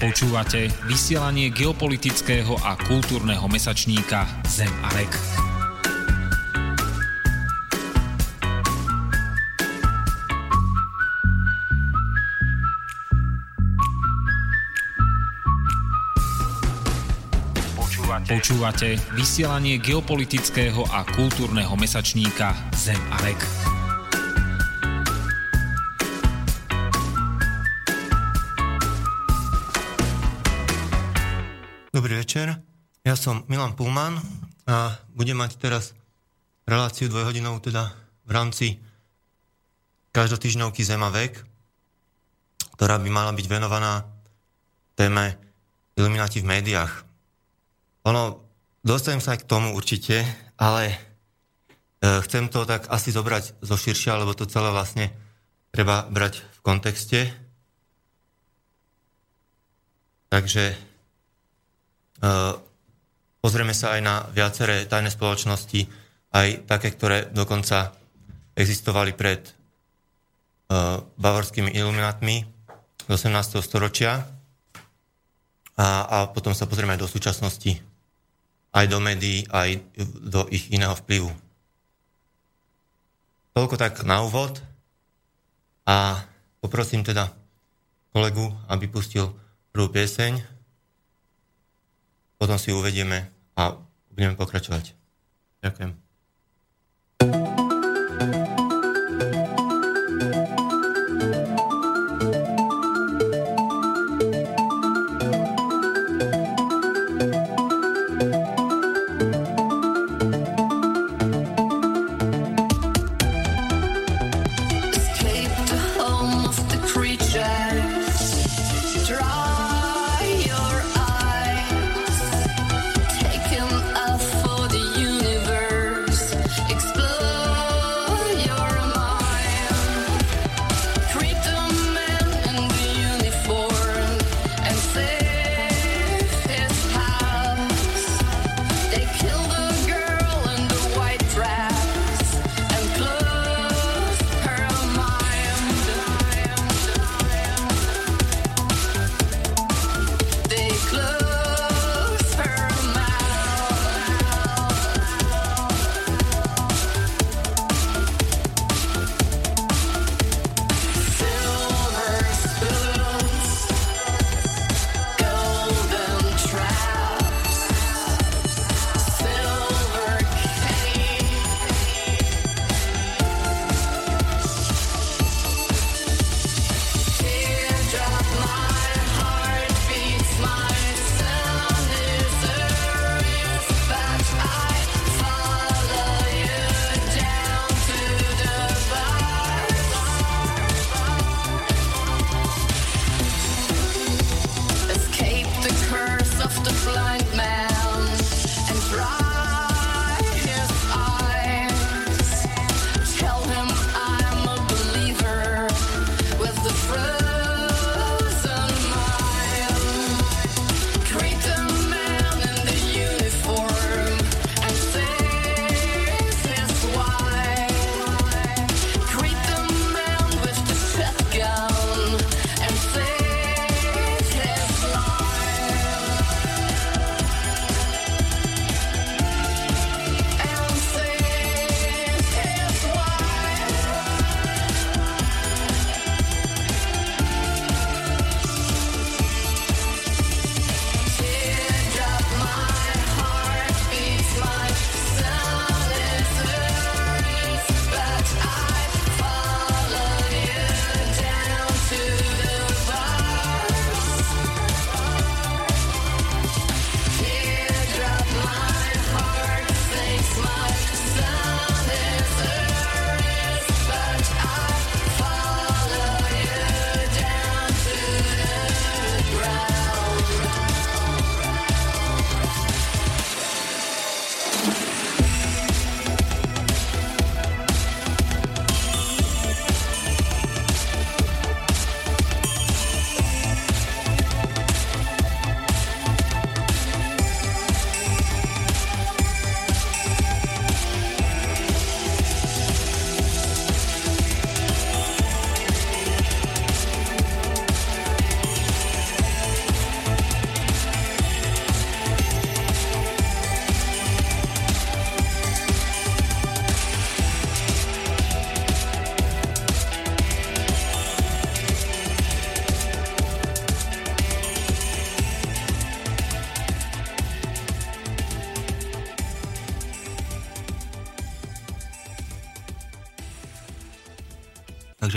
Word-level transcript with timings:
Počúvate 0.00 0.72
vysielanie 0.88 1.52
geopolitického 1.52 2.56
a 2.64 2.72
kultúrneho 2.88 3.44
mesačníka 3.52 4.24
Zem 4.48 4.72
a 4.80 4.88
Rek. 4.96 5.12
Počúvate 18.24 18.96
vysielanie 19.12 19.76
geopolitického 19.76 20.88
a 20.88 21.04
kultúrneho 21.12 21.76
mesačníka 21.76 22.56
Zem 22.72 22.96
a 23.12 23.20
Rek. 23.20 23.69
Večer, 32.30 32.62
ja 33.02 33.18
som 33.18 33.42
Milan 33.50 33.74
Pulman 33.74 34.14
a 34.62 34.94
budem 35.18 35.34
mať 35.34 35.58
teraz 35.58 35.98
reláciu 36.62 37.10
dvojhodinovú 37.10 37.58
teda 37.58 37.90
v 38.22 38.30
rámci 38.30 38.78
každotýždňovky 40.14 40.78
Zema 40.86 41.10
vek, 41.10 41.42
ktorá 42.78 43.02
by 43.02 43.10
mala 43.10 43.34
byť 43.34 43.46
venovaná 43.50 44.06
téme 44.94 45.34
Iluminati 45.98 46.38
v 46.38 46.54
médiách. 46.54 47.02
Ono, 48.06 48.46
dostanem 48.86 49.18
sa 49.18 49.34
aj 49.34 49.42
k 49.42 49.50
tomu 49.50 49.74
určite, 49.74 50.22
ale 50.54 50.86
e, 50.86 50.96
chcem 52.30 52.46
to 52.46 52.62
tak 52.62 52.86
asi 52.94 53.10
zobrať 53.10 53.58
zo 53.58 53.74
širšia, 53.74 54.22
lebo 54.22 54.38
to 54.38 54.46
celé 54.46 54.70
vlastne 54.70 55.10
treba 55.74 56.06
brať 56.06 56.46
v 56.46 56.60
kontexte. 56.62 57.26
Takže 60.30 60.89
pozrieme 63.40 63.72
sa 63.72 63.96
aj 63.96 64.00
na 64.04 64.14
viaceré 64.30 64.84
tajné 64.84 65.08
spoločnosti, 65.08 65.88
aj 66.30 66.48
také, 66.68 66.92
ktoré 66.94 67.26
dokonca 67.32 67.90
existovali 68.54 69.16
pred 69.16 69.40
uh, 69.46 71.00
bavorskými 71.16 71.72
iluminátmi 71.72 72.44
z 73.06 73.10
18. 73.10 73.58
storočia 73.64 74.22
a, 75.80 75.86
a 76.04 76.16
potom 76.28 76.52
sa 76.52 76.68
pozrieme 76.68 76.94
aj 76.94 77.02
do 77.02 77.08
súčasnosti, 77.10 77.80
aj 78.70 78.84
do 78.86 78.98
médií, 79.00 79.48
aj 79.48 79.80
do 80.28 80.44
ich 80.52 80.68
iného 80.70 80.92
vplyvu. 80.94 81.32
Toľko 83.56 83.74
tak 83.80 84.04
na 84.06 84.22
úvod 84.22 84.62
a 85.88 86.22
poprosím 86.62 87.02
teda 87.02 87.32
kolegu, 88.14 88.52
aby 88.70 88.86
pustil 88.86 89.34
prvú 89.74 89.90
pieseň 89.90 90.59
potom 92.40 92.56
si 92.56 92.72
uvedieme 92.72 93.28
a 93.52 93.76
budeme 94.08 94.32
pokračovať. 94.40 94.96
Ďakujem. 95.60 96.09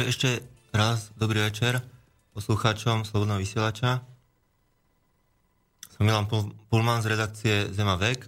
Takže 0.03 0.19
ešte 0.19 0.43
raz 0.75 1.15
dobrý 1.15 1.47
večer 1.47 1.79
poslucháčom 2.35 3.07
Slobodného 3.07 3.39
vysielača. 3.39 4.03
Som 5.95 6.03
Milan 6.03 6.27
Pulman 6.67 6.99
z 6.99 7.07
redakcie 7.07 7.71
Zema 7.71 7.95
Vek 7.95 8.27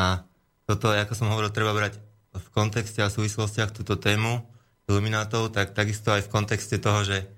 a 0.00 0.24
toto, 0.64 0.96
ako 0.96 1.12
som 1.12 1.28
hovoril, 1.28 1.52
treba 1.52 1.76
brať 1.76 2.00
v 2.32 2.48
kontexte 2.56 3.04
a 3.04 3.12
súvislostiach 3.12 3.76
túto 3.76 4.00
tému 4.00 4.48
iluminátov, 4.88 5.52
tak 5.52 5.76
takisto 5.76 6.16
aj 6.16 6.24
v 6.24 6.32
kontexte 6.32 6.80
toho, 6.80 7.04
že 7.04 7.28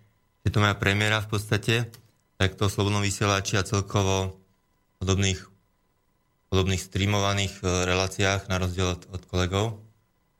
je 0.46 0.54
to 0.54 0.62
moja 0.62 0.78
premiéra 0.78 1.18
v 1.18 1.34
podstate, 1.34 1.90
tak 2.38 2.54
to 2.54 2.70
Slobodnom 2.70 3.02
vysielači 3.02 3.58
a 3.58 3.66
celkovo 3.66 4.38
podobných, 5.02 5.42
podobných 6.54 6.86
streamovaných 6.86 7.66
e, 7.66 7.82
reláciách 7.82 8.46
na 8.46 8.62
rozdiel 8.62 8.94
od, 8.94 9.10
od 9.10 9.22
kolegov. 9.26 9.82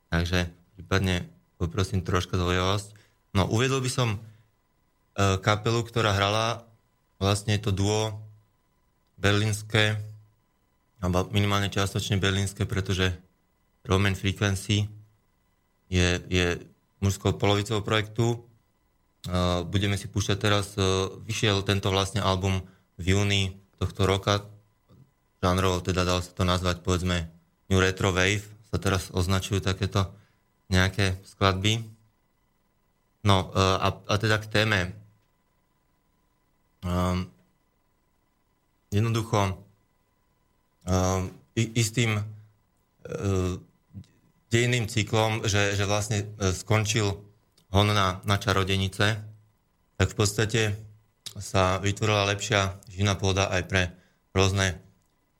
Takže 0.07 0.47
prípadne 0.79 1.27
poprosím 1.59 1.99
troška 1.99 2.39
zaujímavosť. 2.39 2.95
No, 3.35 3.45
uvedol 3.51 3.83
by 3.83 3.91
som 3.91 4.09
e, 4.15 4.17
kapelu, 5.43 5.83
ktorá 5.83 6.15
hrala 6.15 6.63
vlastne 7.19 7.59
to 7.59 7.75
duo 7.75 8.15
berlínske, 9.19 9.99
alebo 11.03 11.27
minimálne 11.35 11.67
čiastočne 11.67 12.15
berlínske, 12.17 12.63
pretože 12.63 13.11
Roman 13.83 14.15
Frequency 14.15 14.87
je, 15.91 16.07
je 16.31 16.63
mužskou 17.03 17.35
polovicou 17.35 17.83
projektu. 17.83 18.25
E, 18.31 18.37
budeme 19.67 19.99
si 19.99 20.07
púšťať 20.07 20.37
teraz, 20.39 20.73
e, 20.79 21.11
vyšiel 21.27 21.61
tento 21.67 21.91
vlastne 21.91 22.23
album 22.23 22.63
v 22.95 23.19
júni 23.19 23.43
tohto 23.75 24.07
roka, 24.07 24.47
žánrovo 25.43 25.79
teda 25.79 26.03
dal 26.03 26.19
sa 26.19 26.31
to 26.35 26.43
nazvať 26.43 26.83
povedzme 26.83 27.31
New 27.71 27.79
Retro 27.79 28.11
Wave, 28.11 28.43
sa 28.69 28.77
teraz 28.77 29.07
označujú 29.15 29.63
takéto 29.63 30.11
nejaké 30.69 31.17
skladby. 31.25 31.81
No 33.25 33.49
e, 33.49 33.59
a, 33.59 33.87
a 33.89 34.13
teda 34.15 34.37
k 34.39 34.47
téme. 34.47 34.79
Um, 36.79 37.27
jednoducho 38.87 39.59
um, 40.87 41.27
istým 41.53 42.23
uh, 42.23 43.59
dejným 44.47 44.87
cyklom, 44.87 45.43
že, 45.43 45.75
že 45.75 45.83
vlastne 45.83 46.23
skončil 46.39 47.19
hon 47.75 47.87
na, 47.91 48.23
na 48.23 48.39
čarodenice, 48.39 49.19
tak 49.99 50.07
v 50.07 50.15
podstate 50.15 50.61
sa 51.37 51.77
vytvorila 51.77 52.31
lepšia 52.33 52.79
živná 52.89 53.13
pôda 53.13 53.51
aj 53.51 53.61
pre 53.69 53.81
rôzne 54.33 54.79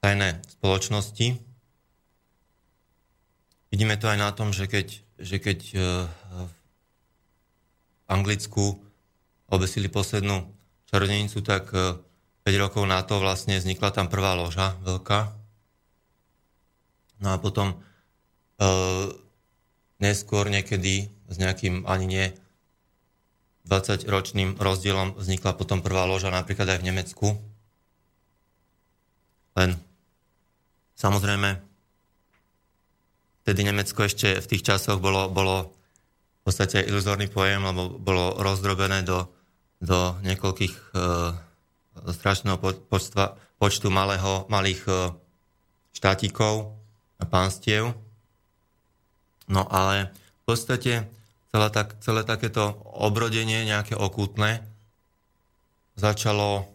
tajné 0.04 0.44
spoločnosti. 0.46 1.42
Vidíme 3.70 3.96
to 3.98 4.06
aj 4.10 4.18
na 4.18 4.30
tom, 4.36 4.54
že 4.54 4.70
keď 4.70 5.02
že 5.20 5.38
keď 5.38 5.60
e, 5.72 5.76
v 6.48 6.54
Anglicku 8.08 8.80
obesili 9.52 9.92
poslednú 9.92 10.48
čarodenicu, 10.88 11.44
tak 11.44 11.70
5 11.70 12.02
e, 12.48 12.58
rokov 12.58 12.84
na 12.88 13.04
to 13.04 13.22
vlastne 13.22 13.60
vznikla 13.60 13.92
tam 13.92 14.08
prvá 14.08 14.34
loža 14.34 14.80
veľká. 14.82 15.20
No 17.20 17.36
a 17.36 17.38
potom 17.38 17.76
e, 17.76 17.78
neskôr 20.00 20.48
niekedy 20.48 21.12
s 21.30 21.36
nejakým 21.36 21.84
ani 21.86 22.06
nie 22.08 22.26
20-ročným 23.70 24.58
rozdielom 24.58 25.14
vznikla 25.20 25.54
potom 25.54 25.86
prvá 25.86 26.10
loža 26.10 26.34
napríklad 26.34 26.74
aj 26.74 26.80
v 26.82 26.88
Nemecku. 26.90 27.28
Len 29.54 29.78
samozrejme 30.98 31.69
vtedy 33.50 33.66
Nemecko 33.66 34.06
ešte 34.06 34.38
v 34.38 34.46
tých 34.46 34.62
časoch 34.62 35.02
bolo, 35.02 35.26
bolo 35.34 35.74
v 35.74 36.42
podstate 36.46 36.86
iluzórny 36.86 37.34
pojem, 37.34 37.66
lebo 37.66 37.98
bolo 37.98 38.38
rozdrobené 38.38 39.02
do, 39.02 39.26
do 39.82 40.14
niekoľkých 40.22 40.76
e, 40.78 40.82
strašného 42.14 42.62
počtua, 42.62 43.42
počtu 43.58 43.90
malého, 43.90 44.46
malých 44.54 44.86
e, 44.86 44.94
štátikov 45.98 46.78
a 47.18 47.26
pánstiev. 47.26 47.98
No 49.50 49.66
ale 49.66 50.14
v 50.14 50.54
podstate 50.54 51.10
celé, 51.50 51.68
tak, 51.74 51.98
celé 52.06 52.22
takéto 52.22 52.78
obrodenie, 53.02 53.66
nejaké 53.66 53.98
okútne, 53.98 54.62
začalo 55.98 56.70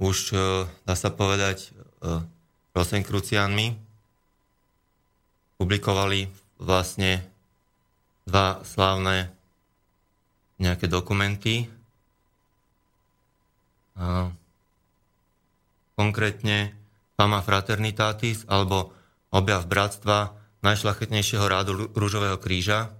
už, 0.00 0.32
e, 0.32 0.64
dá 0.88 0.96
sa 0.96 1.12
povedať, 1.12 1.68
e, 2.00 2.24
Rosenkruciánmi, 2.72 3.87
publikovali 5.58 6.30
vlastne 6.62 7.26
dva 8.24 8.62
slávne 8.62 9.34
nejaké 10.62 10.86
dokumenty. 10.86 11.66
A 13.98 14.30
konkrétne 15.98 16.78
Fama 17.18 17.42
Fraternitatis 17.42 18.46
alebo 18.46 18.94
objav 19.34 19.66
bratstva 19.66 20.38
najšlachetnejšieho 20.62 21.46
rádu 21.50 21.90
Rúžového 21.90 22.38
kríža 22.38 22.94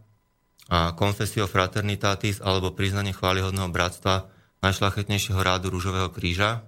a 0.67 0.93
Confessio 0.99 1.47
Fraternitatis 1.47 2.43
alebo 2.43 2.75
priznanie 2.75 3.15
chválihodného 3.15 3.71
bratstva 3.71 4.27
najšlachetnejšieho 4.59 5.39
rádu 5.39 5.71
Rúžového 5.71 6.11
kríža. 6.11 6.67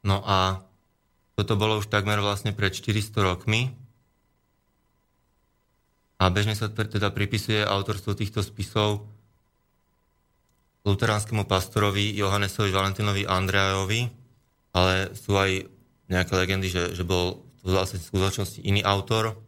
No 0.00 0.24
a 0.24 0.64
toto 1.40 1.56
bolo 1.56 1.80
už 1.80 1.88
takmer 1.88 2.20
vlastne 2.20 2.52
pred 2.52 2.68
400 2.68 3.16
rokmi. 3.24 3.72
A 6.20 6.28
bežne 6.28 6.52
sa 6.52 6.68
teda 6.68 7.08
pripisuje 7.08 7.64
autorstvo 7.64 8.12
týchto 8.12 8.44
spisov 8.44 9.08
luteránskému 10.84 11.48
pastorovi 11.48 12.12
Johannesovi 12.12 12.68
Valentinovi 12.68 13.24
Andreajovi, 13.24 14.12
ale 14.76 15.16
sú 15.16 15.32
aj 15.40 15.64
nejaké 16.12 16.32
legendy, 16.36 16.68
že, 16.68 16.92
že 16.92 17.08
bol 17.08 17.40
to 17.64 17.72
vlastne 17.72 17.96
v 17.96 18.08
skutočnosti 18.12 18.60
iný 18.60 18.84
autor. 18.84 19.40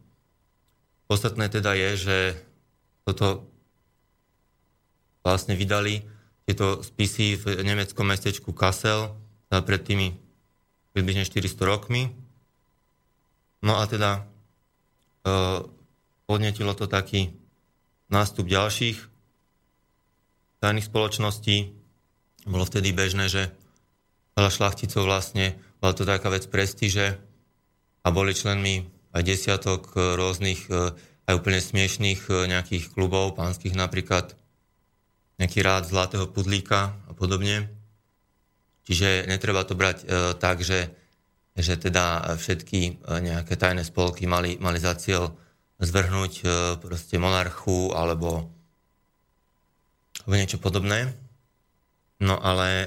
Podstatné 1.12 1.52
teda 1.52 1.76
je, 1.76 1.90
že 2.00 2.18
toto 3.04 3.52
vlastne 5.20 5.60
vydali 5.60 6.08
tieto 6.48 6.80
spisy 6.80 7.36
v 7.36 7.60
nemeckom 7.60 8.08
mestečku 8.08 8.56
Kassel 8.56 9.12
pred 9.52 9.84
tými 9.84 10.16
približne 10.92 11.24
400 11.24 11.58
rokmi. 11.64 12.12
No 13.64 13.80
a 13.80 13.84
teda 13.88 14.10
e, 14.16 14.22
podnetilo 16.28 16.72
to 16.76 16.88
taký 16.88 17.32
nástup 18.12 18.48
ďalších 18.48 18.98
tajných 20.60 20.86
spoločností. 20.86 21.74
Bolo 22.46 22.68
vtedy 22.68 22.92
bežné, 22.94 23.26
že 23.26 23.50
veľa 24.38 24.50
šlachticov 24.52 25.08
vlastne, 25.08 25.58
bola 25.82 25.92
to 25.96 26.06
taká 26.06 26.30
vec 26.30 26.46
prestíže 26.46 27.18
a 28.02 28.08
boli 28.10 28.36
členmi 28.36 28.86
aj 29.12 29.22
desiatok 29.22 29.92
rôznych, 29.96 30.68
e, 30.68 30.92
aj 31.28 31.34
úplne 31.34 31.60
smiešných 31.60 32.20
e, 32.28 32.32
nejakých 32.52 32.92
klubov, 32.92 33.34
pánskych 33.38 33.72
napríklad, 33.76 34.36
nejaký 35.40 35.58
rád 35.64 35.88
Zlatého 35.88 36.28
pudlíka 36.28 36.94
a 37.08 37.12
podobne. 37.16 37.81
Čiže 38.82 39.30
netreba 39.30 39.62
to 39.62 39.78
brať 39.78 40.02
e, 40.02 40.06
tak, 40.38 40.66
že, 40.66 40.90
že 41.54 41.78
teda 41.78 42.34
všetky 42.34 42.80
e, 42.82 42.92
nejaké 43.22 43.54
tajné 43.54 43.86
spolky 43.86 44.26
mali, 44.26 44.58
mali 44.58 44.82
za 44.82 44.98
cieľ 44.98 45.30
zvrhnúť 45.78 46.32
e, 46.40 46.44
proste 46.82 47.18
monarchu 47.18 47.94
alebo, 47.94 48.50
niečo 50.26 50.58
podobné. 50.58 51.10
No 52.22 52.38
ale 52.38 52.86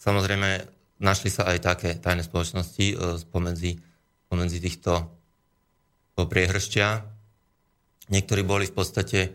samozrejme 0.00 0.64
našli 1.00 1.28
sa 1.28 1.48
aj 1.48 1.58
také 1.60 1.90
tajné 1.96 2.24
spoločnosti 2.24 2.86
e, 2.92 2.94
spomedzi, 3.20 3.72
spomedzi 4.28 4.58
týchto 4.60 4.92
priehršťa. 6.16 6.86
Niektorí 8.08 8.42
boli 8.46 8.64
v 8.64 8.74
podstate, 8.74 9.20
e, 9.26 9.30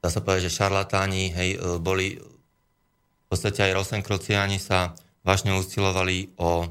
dá 0.00 0.08
sa 0.08 0.20
povedať, 0.24 0.48
že 0.48 0.56
šarlatáni, 0.56 1.34
hej, 1.34 1.50
e, 1.56 1.58
boli 1.76 2.16
podstate 3.30 3.62
aj 3.62 3.78
Rosenkrociáni 3.78 4.58
sa 4.58 4.98
vážne 5.22 5.54
usilovali 5.54 6.34
o 6.36 6.66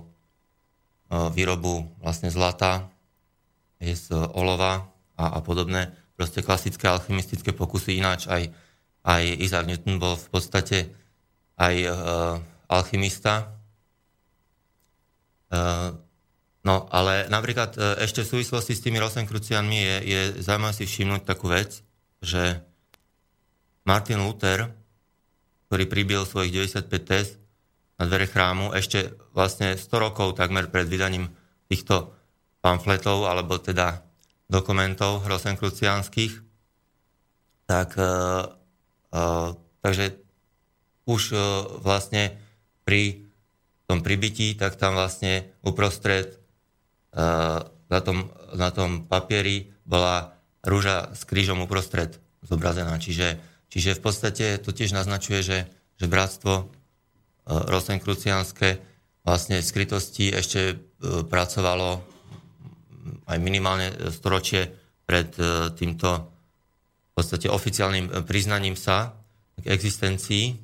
výrobu 1.09 1.89
vlastne 2.03 2.29
zlata, 2.29 2.91
z 3.79 4.11
olova 4.35 4.91
a, 5.15 5.39
a 5.39 5.39
podobné, 5.39 5.95
proste 6.19 6.43
klasické 6.43 6.91
alchymistické 6.91 7.55
pokusy, 7.55 7.95
ináč 7.95 8.27
aj, 8.27 8.51
aj 9.07 9.23
Isaac 9.39 9.65
Newton 9.65 9.95
bol 9.97 10.19
v 10.19 10.27
podstate 10.27 10.77
aj 11.55 11.75
uh, 11.87 11.93
alchymista. 12.67 13.55
Uh, 15.47 15.95
no, 16.67 16.91
ale 16.91 17.31
napríklad 17.31 17.71
uh, 17.79 17.95
ešte 18.03 18.27
v 18.27 18.31
súvislosti 18.35 18.75
s 18.75 18.83
tými 18.83 18.99
Rosenkruciánmi 18.99 19.79
je, 19.79 19.95
je 20.03 20.21
zaujímavé 20.43 20.75
si 20.75 20.83
všimnúť 20.83 21.23
takú 21.23 21.47
vec, 21.47 21.79
že 22.19 22.59
Martin 23.87 24.27
Luther 24.27 24.67
ktorý 25.69 25.85
pribil 25.85 26.25
svojich 26.25 26.73
95 26.73 26.89
test 27.05 27.38
na 28.01 28.09
dvere 28.09 28.25
chrámu 28.25 28.73
ešte 28.73 29.13
vlastne 29.38 29.77
100 29.77 29.85
rokov 30.01 30.33
takmer 30.33 30.65
pred 30.65 30.89
vydaním 30.89 31.29
týchto 31.69 32.17
pamfletov, 32.59 33.29
alebo 33.29 33.61
teda 33.61 34.01
dokumentov 34.49 35.29
rosenkruciánskych. 35.29 36.41
Tak, 37.69 37.93
takže 39.85 40.05
už 41.05 41.21
vlastne 41.85 42.41
pri 42.81 43.29
tom 43.85 44.01
pribytí, 44.01 44.57
tak 44.57 44.73
tam 44.81 44.97
vlastne 44.97 45.53
uprostred 45.61 46.41
na 47.13 47.99
tom, 48.01 48.33
na 48.57 48.69
tom 48.73 49.05
papieri 49.05 49.69
bola 49.85 50.33
rúža 50.65 51.13
s 51.13 51.25
krížom 51.29 51.61
uprostred 51.61 52.17
zobrazená. 52.41 52.97
Čiže, 52.97 53.38
čiže 53.69 53.97
v 53.97 54.01
podstate 54.01 54.45
to 54.59 54.73
tiež 54.73 54.93
naznačuje, 54.93 55.39
že, 55.45 55.59
že 55.95 56.05
bratstvo 56.09 56.69
rosenkruciánske 57.49 58.77
vlastne 59.25 59.61
v 59.61 59.65
skrytosti 59.65 60.29
ešte 60.29 60.77
pracovalo 61.01 62.01
aj 63.29 63.38
minimálne 63.38 63.93
storočie 64.09 64.69
pred 65.09 65.29
e, 65.41 65.73
týmto 65.73 66.09
v 67.09 67.11
podstate 67.17 67.49
oficiálnym 67.49 68.05
e, 68.09 68.11
priznaním 68.21 68.77
sa 68.77 69.13
k 69.59 69.65
existencii. 69.75 70.55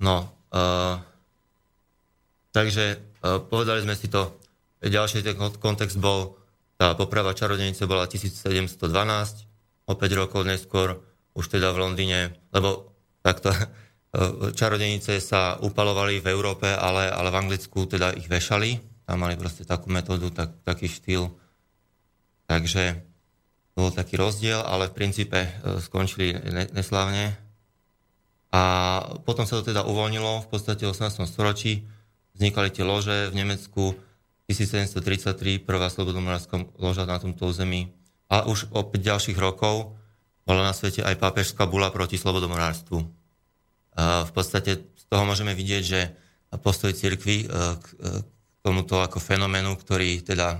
No, 0.00 0.32
uh, 0.56 0.96
takže 2.56 2.96
uh, 2.96 3.36
povedali 3.36 3.84
sme 3.84 3.92
si 3.92 4.08
to, 4.08 4.40
ďalší 4.80 5.20
ten 5.20 5.36
kontext 5.36 6.00
bol, 6.00 6.40
tá 6.80 6.96
poprava 6.96 7.36
čarodenice 7.36 7.84
bola 7.84 8.08
1712, 8.08 8.80
o 9.84 9.92
5 9.92 10.00
rokov 10.16 10.48
neskôr, 10.48 10.96
už 11.40 11.48
teda 11.48 11.72
v 11.72 11.80
Londýne, 11.80 12.36
lebo 12.52 12.92
takto 13.24 13.48
čarodenice 14.58 15.16
sa 15.24 15.56
upalovali 15.56 16.20
v 16.20 16.28
Európe, 16.28 16.68
ale, 16.68 17.08
ale 17.08 17.32
v 17.32 17.38
Anglicku 17.40 17.88
teda 17.88 18.12
ich 18.12 18.28
vešali, 18.28 18.76
tam 19.08 19.24
mali 19.24 19.40
proste 19.40 19.64
takú 19.64 19.88
metódu, 19.88 20.28
tak, 20.30 20.52
taký 20.62 20.86
štýl. 20.86 21.32
Takže 22.44 23.02
bol 23.74 23.94
taký 23.94 24.18
rozdiel, 24.18 24.60
ale 24.60 24.90
v 24.90 24.96
princípe 24.98 25.38
e, 25.46 25.50
skončili 25.80 26.34
neslávne. 26.74 27.38
A 28.50 28.62
potom 29.22 29.46
sa 29.46 29.62
to 29.62 29.70
teda 29.70 29.86
uvoľnilo 29.86 30.42
v 30.42 30.48
podstate 30.50 30.82
v 30.82 30.90
18. 30.90 31.22
storočí. 31.30 31.86
Vznikali 32.34 32.74
tie 32.74 32.82
lože 32.82 33.30
v 33.30 33.34
Nemecku 33.38 33.94
1733, 34.50 35.62
prvá 35.62 35.86
slobodomorárska 35.86 36.66
loža 36.82 37.06
na 37.06 37.22
tomto 37.22 37.46
území. 37.46 37.94
A 38.26 38.50
už 38.50 38.70
o 38.74 38.82
5 38.82 38.98
ďalších 38.98 39.38
rokov 39.38 39.94
bola 40.44 40.66
na 40.66 40.74
svete 40.74 41.04
aj 41.04 41.20
pápežská 41.20 41.68
bula 41.68 41.92
proti 41.92 42.16
slobodomorárstvu. 42.16 42.98
V 44.00 44.32
podstate 44.32 44.80
z 44.80 45.04
toho 45.10 45.24
môžeme 45.28 45.52
vidieť, 45.52 45.82
že 45.84 46.00
postoj 46.58 46.90
cirkvi 46.90 47.44
e, 47.44 47.46
k 47.78 47.86
e, 48.02 48.06
tomuto 48.66 48.98
ako 48.98 49.22
fenoménu, 49.22 49.78
ktorý 49.78 50.20
teda, 50.26 50.58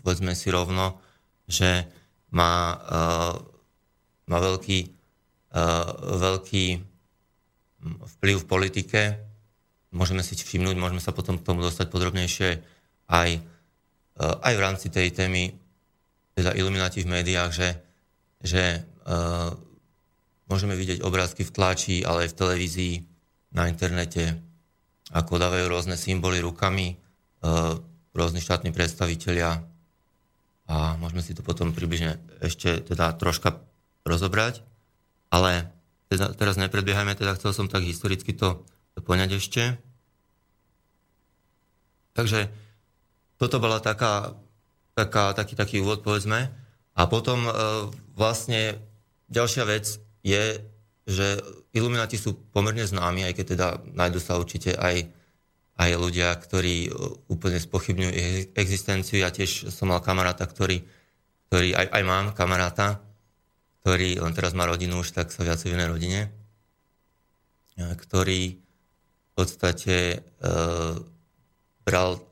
povedzme 0.00 0.32
si 0.32 0.48
rovno, 0.48 0.98
že 1.46 1.86
má, 2.34 2.74
uh, 2.74 3.38
má 4.26 4.38
veľký, 4.42 4.90
veľký 6.18 6.66
vplyv 8.18 8.36
v 8.42 8.50
politike. 8.50 9.00
Môžeme 9.94 10.26
si 10.26 10.34
všimnúť, 10.34 10.74
môžeme 10.74 10.98
sa 10.98 11.14
potom 11.14 11.38
k 11.38 11.46
tomu 11.46 11.62
dostať 11.62 11.86
podrobnejšie 11.86 12.50
aj, 13.06 13.30
aj 14.18 14.52
v 14.58 14.64
rámci 14.66 14.90
tej 14.90 15.14
témy 15.14 15.54
teda 16.34 16.50
ilumináti 16.58 17.06
v 17.06 17.22
médiách, 17.22 17.54
že, 17.54 17.68
že 18.42 18.82
môžeme 20.50 20.74
vidieť 20.74 21.02
obrázky 21.06 21.46
v 21.46 21.54
tlači, 21.54 21.96
ale 22.02 22.26
aj 22.26 22.34
v 22.34 22.38
televízii, 22.38 22.94
na 23.54 23.70
internete, 23.70 24.36
ako 25.14 25.38
dávajú 25.38 25.64
rôzne 25.70 25.94
symboly 25.94 26.42
rukami, 26.42 26.98
Eh, 27.46 27.74
rôzni 28.16 28.40
štátni 28.40 28.72
predstavitelia 28.72 29.60
a 30.66 30.96
môžeme 30.96 31.20
si 31.20 31.36
to 31.36 31.44
potom 31.44 31.76
približne 31.76 32.16
ešte 32.40 32.80
teda 32.80 33.12
troška 33.12 33.60
rozobrať, 34.08 34.64
ale 35.28 35.68
teda, 36.08 36.32
teraz 36.32 36.56
nepredbiehajme, 36.56 37.12
teda 37.12 37.36
chcel 37.36 37.52
som 37.52 37.68
tak 37.68 37.84
historicky 37.84 38.32
to, 38.32 38.64
to 38.96 39.04
poňať 39.04 39.36
ešte. 39.36 39.62
Takže 42.16 42.48
toto 43.36 43.60
bola 43.60 43.84
taká, 43.84 44.32
taká, 44.96 45.36
taký, 45.36 45.52
taký 45.52 45.76
úvod, 45.84 46.00
povedzme. 46.00 46.48
A 46.96 47.02
potom 47.04 47.44
e, 47.44 47.52
vlastne 48.16 48.80
ďalšia 49.30 49.64
vec 49.66 49.98
je, 50.26 50.44
že 51.06 51.26
ilumináti 51.70 52.18
sú 52.18 52.34
pomerne 52.50 52.82
známi, 52.82 53.26
aj 53.26 53.34
keď 53.38 53.46
teda 53.46 53.68
nájdu 53.94 54.18
sa 54.18 54.38
určite 54.38 54.74
aj 54.74 55.06
aj 55.76 55.90
ľudia, 55.92 56.32
ktorí 56.32 56.88
e, 56.88 56.90
úplne 57.28 57.60
spochybňujú 57.60 58.12
ich 58.12 58.48
existenciu. 58.56 59.20
Ja 59.20 59.28
tiež 59.28 59.68
som 59.68 59.92
mal 59.92 60.00
kamaráta, 60.00 60.48
ktorý, 60.48 60.80
ktorý 61.48 61.76
aj, 61.76 61.86
aj 61.92 62.02
mám 62.02 62.26
kamaráta, 62.32 63.04
ktorý 63.84 64.18
len 64.18 64.32
teraz 64.32 64.56
má 64.56 64.64
rodinu 64.64 65.04
už, 65.04 65.12
tak 65.12 65.30
sa 65.30 65.44
viacej 65.44 65.76
v 65.76 65.84
rodine, 65.84 66.32
ktorý 67.76 68.56
v 68.56 69.30
podstate 69.36 69.96
e, 70.16 70.18
bral 71.84 72.24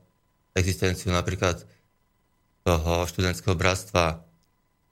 existenciu 0.57 1.13
napríklad 1.13 1.61
toho 2.65 3.05
študentského 3.05 3.53
bratstva 3.53 4.24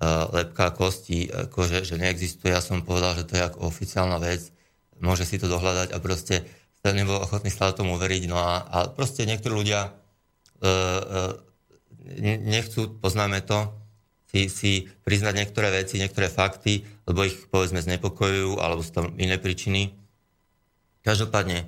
e, 0.04 0.08
lepka 0.36 0.76
kosti, 0.76 1.32
akože, 1.32 1.88
že 1.88 1.96
neexistuje. 1.96 2.52
Ja 2.52 2.60
som 2.60 2.84
povedal, 2.84 3.16
že 3.16 3.24
to 3.24 3.40
je 3.40 3.48
ako 3.48 3.72
oficiálna 3.72 4.20
vec, 4.20 4.52
môže 5.00 5.24
si 5.24 5.40
to 5.40 5.48
dohľadať 5.48 5.96
a 5.96 5.98
proste 6.04 6.44
nebol 6.84 7.16
ochotný 7.16 7.48
stále 7.48 7.72
tomu 7.72 7.96
veriť. 7.96 8.28
No 8.28 8.36
a, 8.36 8.68
a 8.68 8.78
proste 8.92 9.24
niektorí 9.24 9.56
ľudia 9.56 9.88
e, 9.88 9.92
e, 10.60 12.40
nechcú, 12.44 13.00
poznáme 13.00 13.40
to, 13.48 13.72
si, 14.28 14.50
si 14.50 14.72
priznať 15.06 15.34
niektoré 15.40 15.72
veci, 15.72 16.02
niektoré 16.02 16.28
fakty, 16.28 16.84
lebo 17.08 17.24
ich 17.24 17.48
povedzme 17.48 17.80
znepokojujú, 17.80 18.60
alebo 18.60 18.84
sú 18.84 18.92
tam 18.92 19.16
iné 19.16 19.40
príčiny. 19.40 19.94
Každopádne, 21.06 21.64
e, 21.64 21.68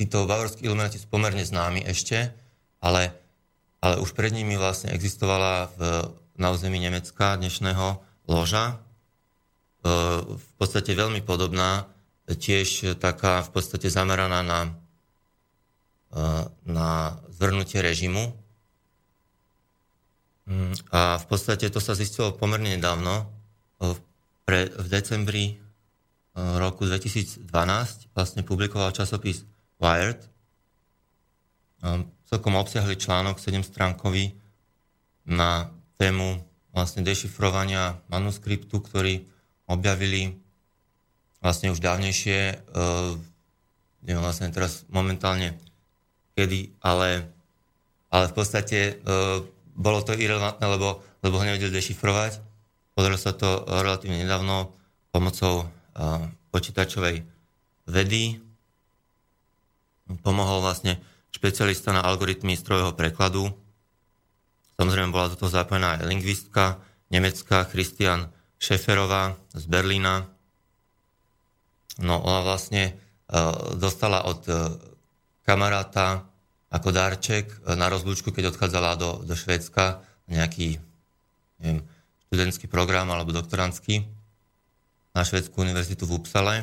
títo 0.00 0.24
bavorskí 0.24 0.64
ilumináti 0.64 0.96
sú 0.96 1.10
pomerne 1.12 1.44
známi 1.44 1.84
ešte, 1.84 2.32
ale, 2.80 3.12
ale 3.84 4.00
už 4.00 4.16
pred 4.16 4.32
nimi 4.32 4.56
vlastne 4.56 4.96
existovala 4.96 5.68
v, 5.76 5.80
na 6.40 6.48
území 6.56 6.80
Nemecka 6.80 7.36
dnešného 7.36 8.00
loža, 8.24 8.72
e, 8.72 8.74
v 10.24 10.50
podstate 10.56 10.96
veľmi 10.96 11.20
podobná 11.20 11.84
tiež 12.24 12.96
taká 12.96 13.44
v 13.44 13.50
podstate 13.50 13.90
zameraná 13.90 14.46
na, 14.46 14.60
eh, 16.14 16.44
na 16.62 17.18
zvrnutie 17.34 17.82
režimu. 17.82 18.30
Mm, 20.46 20.74
a 20.94 21.18
v 21.18 21.26
podstate 21.26 21.66
to 21.70 21.82
sa 21.82 21.98
zistilo 21.98 22.30
pomerne 22.34 22.78
nedávno. 22.78 23.26
Pre, 24.46 24.60
v 24.66 24.86
decembri 24.90 25.62
roku 26.34 26.86
2012 26.86 28.10
vlastne 28.14 28.42
publikoval 28.42 28.90
časopis 28.90 29.46
Wired 29.78 30.18
celkom 32.26 32.54
obsiahli 32.58 32.98
článok 32.98 33.38
7-stránkový 33.38 34.34
na 35.30 35.70
tému 36.00 36.40
vlastne 36.72 37.04
dešifrovania 37.04 38.00
manuskriptu, 38.08 38.80
ktorý 38.80 39.28
objavili 39.68 40.40
vlastne 41.44 41.68
už 41.68 41.84
dávnejšie, 41.84 42.56
uh, 42.72 43.12
neviem 44.00 44.24
vlastne 44.24 44.48
teraz 44.48 44.88
momentálne 44.88 45.60
kedy, 46.32 46.72
ale, 46.80 47.28
ale 48.08 48.24
v 48.32 48.34
podstate 48.34 48.96
uh, 48.96 49.44
bolo 49.76 50.00
to 50.00 50.16
irrelevantné, 50.16 50.64
lebo, 50.64 51.04
lebo 51.20 51.36
ho 51.36 51.44
nevedeli 51.44 51.72
dešifrovať. 51.76 52.40
Podarilo 52.96 53.20
sa 53.20 53.36
to 53.36 53.64
relatívne 53.68 54.24
nedávno 54.24 54.72
pomocou 55.12 55.68
uh, 55.68 56.24
počítačovej 56.52 57.24
vedy. 57.88 58.40
Pomohol 60.24 60.64
vlastne 60.64 60.98
špecialista 61.30 61.94
na 61.94 62.02
algoritmy 62.02 62.58
strojového 62.58 62.96
prekladu. 62.96 63.52
Samozrejme 64.80 65.12
bola 65.12 65.28
do 65.28 65.36
toho 65.36 65.52
zapojená 65.52 66.00
aj 66.00 66.08
lingvistka 66.08 66.80
nemecká 67.12 67.68
Christian 67.68 68.32
Šeferová 68.56 69.36
z 69.52 69.68
Berlína, 69.68 70.24
No 72.00 72.16
ona 72.24 72.40
vlastne 72.40 72.96
uh, 73.28 73.76
dostala 73.76 74.24
od 74.24 74.40
uh, 74.48 74.72
kamaráta 75.44 76.24
ako 76.72 76.88
darček 76.94 77.50
uh, 77.50 77.76
na 77.76 77.92
rozlúčku, 77.92 78.32
keď 78.32 78.56
odchádzala 78.56 78.96
do, 78.96 79.10
do 79.20 79.36
Švédska, 79.36 80.00
nejaký 80.30 80.80
neviem, 81.60 81.84
študentský 82.30 82.70
program 82.72 83.12
alebo 83.12 83.36
doktorantský 83.36 84.08
na 85.12 85.22
Švedskú 85.26 85.60
univerzitu 85.60 86.08
v 86.08 86.22
Upsale, 86.22 86.56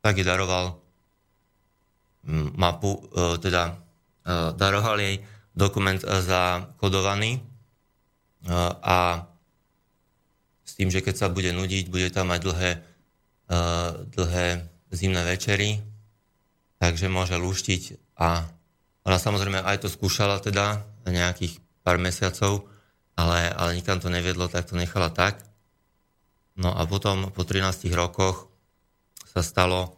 tak 0.00 0.16
jej 0.16 0.24
daroval 0.24 0.80
mapu, 2.56 2.96
teda 3.44 3.76
daroval 4.56 4.96
jej 5.04 5.20
dokument 5.58 5.98
uh, 6.06 6.22
zakodovaný 6.22 7.42
uh, 8.46 8.78
a 8.78 8.98
s 10.62 10.78
tým, 10.78 10.94
že 10.94 11.02
keď 11.02 11.14
sa 11.18 11.26
bude 11.26 11.50
nudiť, 11.50 11.90
bude 11.90 12.06
tam 12.14 12.30
mať 12.30 12.40
dlhé 12.46 12.70
Eh, 13.48 13.90
dlhé 14.12 14.68
zimné 14.92 15.24
večery, 15.24 15.80
takže 16.76 17.08
môže 17.08 17.32
luštiť 17.40 18.12
a 18.20 18.44
ona 19.08 19.16
samozrejme 19.16 19.64
aj 19.64 19.80
to 19.80 19.88
skúšala 19.88 20.36
teda 20.44 20.84
nejakých 21.08 21.56
pár 21.80 21.96
mesiacov 21.96 22.68
ale, 23.16 23.48
ale 23.56 23.80
nikam 23.80 24.04
to 24.04 24.12
neviedlo, 24.12 24.52
tak 24.52 24.68
to 24.68 24.76
nechala 24.76 25.08
tak. 25.08 25.40
No 26.60 26.76
a 26.76 26.84
potom 26.84 27.32
po 27.32 27.40
13 27.40 27.88
rokoch 27.96 28.52
sa 29.24 29.40
stalo, 29.40 29.96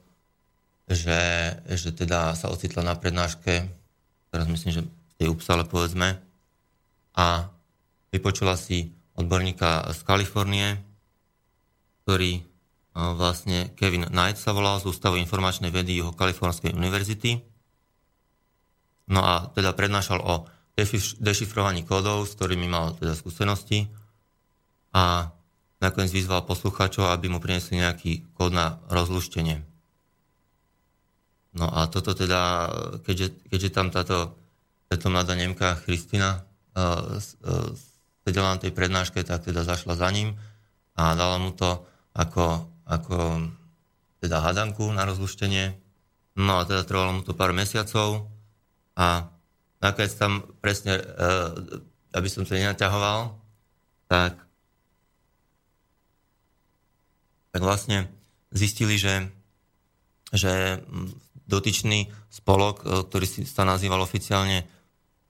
že, 0.87 1.51
že 1.75 1.91
teda 1.91 2.39
sa 2.39 2.55
ocitla 2.55 2.87
na 2.87 2.95
prednáške, 2.95 3.67
teraz 4.31 4.47
myslím, 4.47 4.71
že 4.79 4.83
tej 5.21 5.29
Upsale 5.29 5.69
povedzme, 5.69 6.17
a 7.13 7.53
vypočula 8.09 8.57
si 8.57 8.97
odborníka 9.21 9.93
z 9.93 10.01
Kalifornie, 10.09 10.81
ktorý 12.03 12.41
vlastne 12.97 13.71
Kevin 13.77 14.09
Knight 14.09 14.41
sa 14.41 14.57
volal 14.57 14.81
z 14.81 14.89
Ústavu 14.89 15.21
informačnej 15.21 15.69
vedy 15.69 16.01
jeho 16.01 16.17
Kalifornskej 16.17 16.73
univerzity. 16.73 17.39
No 19.13 19.21
a 19.21 19.53
teda 19.53 19.77
prednášal 19.77 20.19
o 20.25 20.49
dešifrovaní 21.21 21.85
kódov, 21.85 22.25
s 22.25 22.35
ktorými 22.41 22.67
mal 22.67 22.97
teda 22.97 23.13
skúsenosti 23.13 23.93
a 24.97 25.29
nakoniec 25.79 26.11
vyzval 26.11 26.49
poslucháčov, 26.49 27.13
aby 27.13 27.29
mu 27.29 27.39
prinesli 27.39 27.85
nejaký 27.85 28.33
kód 28.33 28.57
na 28.57 28.81
rozluštenie. 28.89 29.61
No 31.51 31.67
a 31.69 31.85
toto 31.91 32.17
teda, 32.17 32.71
keďže, 33.05 33.45
keďže 33.51 33.71
tam 33.75 33.91
táto, 33.93 34.40
táto 34.91 35.07
mladá 35.07 35.39
Nemka 35.39 35.79
Kristina 35.87 36.43
uh, 36.75 37.15
uh, 37.23 37.71
sedela 38.27 38.59
na 38.59 38.59
tej 38.59 38.75
prednáške, 38.75 39.23
tak 39.23 39.47
teda 39.47 39.63
zašla 39.63 39.95
za 39.95 40.11
ním 40.11 40.35
a 40.99 41.15
dala 41.15 41.39
mu 41.39 41.55
to 41.55 41.87
ako, 42.11 42.67
ako 42.91 43.47
teda 44.19 44.43
hadanku 44.43 44.91
na 44.91 45.07
rozluštenie. 45.07 45.79
No 46.43 46.59
a 46.59 46.67
teda 46.67 46.83
trvalo 46.83 47.15
mu 47.15 47.23
to 47.23 47.39
pár 47.39 47.55
mesiacov 47.55 48.27
a 48.99 49.31
nakoniec 49.79 50.11
tam 50.19 50.43
presne, 50.59 50.99
e, 50.99 51.05
aby 52.19 52.29
som 52.29 52.43
to 52.43 52.59
nenaťahoval, 52.59 53.39
tak, 54.11 54.35
tak 57.55 57.63
vlastne 57.63 58.11
zistili, 58.51 58.99
že, 58.99 59.31
že 60.35 60.83
dotyčný 61.47 62.11
spolok, 62.29 63.07
ktorý 63.07 63.27
sa 63.47 63.63
nazýval 63.63 64.03
oficiálne 64.03 64.80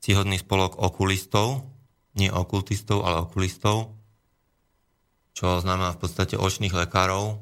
cíhodný 0.00 0.40
spolok 0.40 0.80
okulistov, 0.80 1.64
nie 2.16 2.32
okultistov, 2.32 3.06
ale 3.06 3.22
okulistov, 3.24 3.94
čo 5.36 5.62
znamená 5.62 5.94
v 5.94 6.00
podstate 6.02 6.34
očných 6.34 6.74
lekárov. 6.74 7.38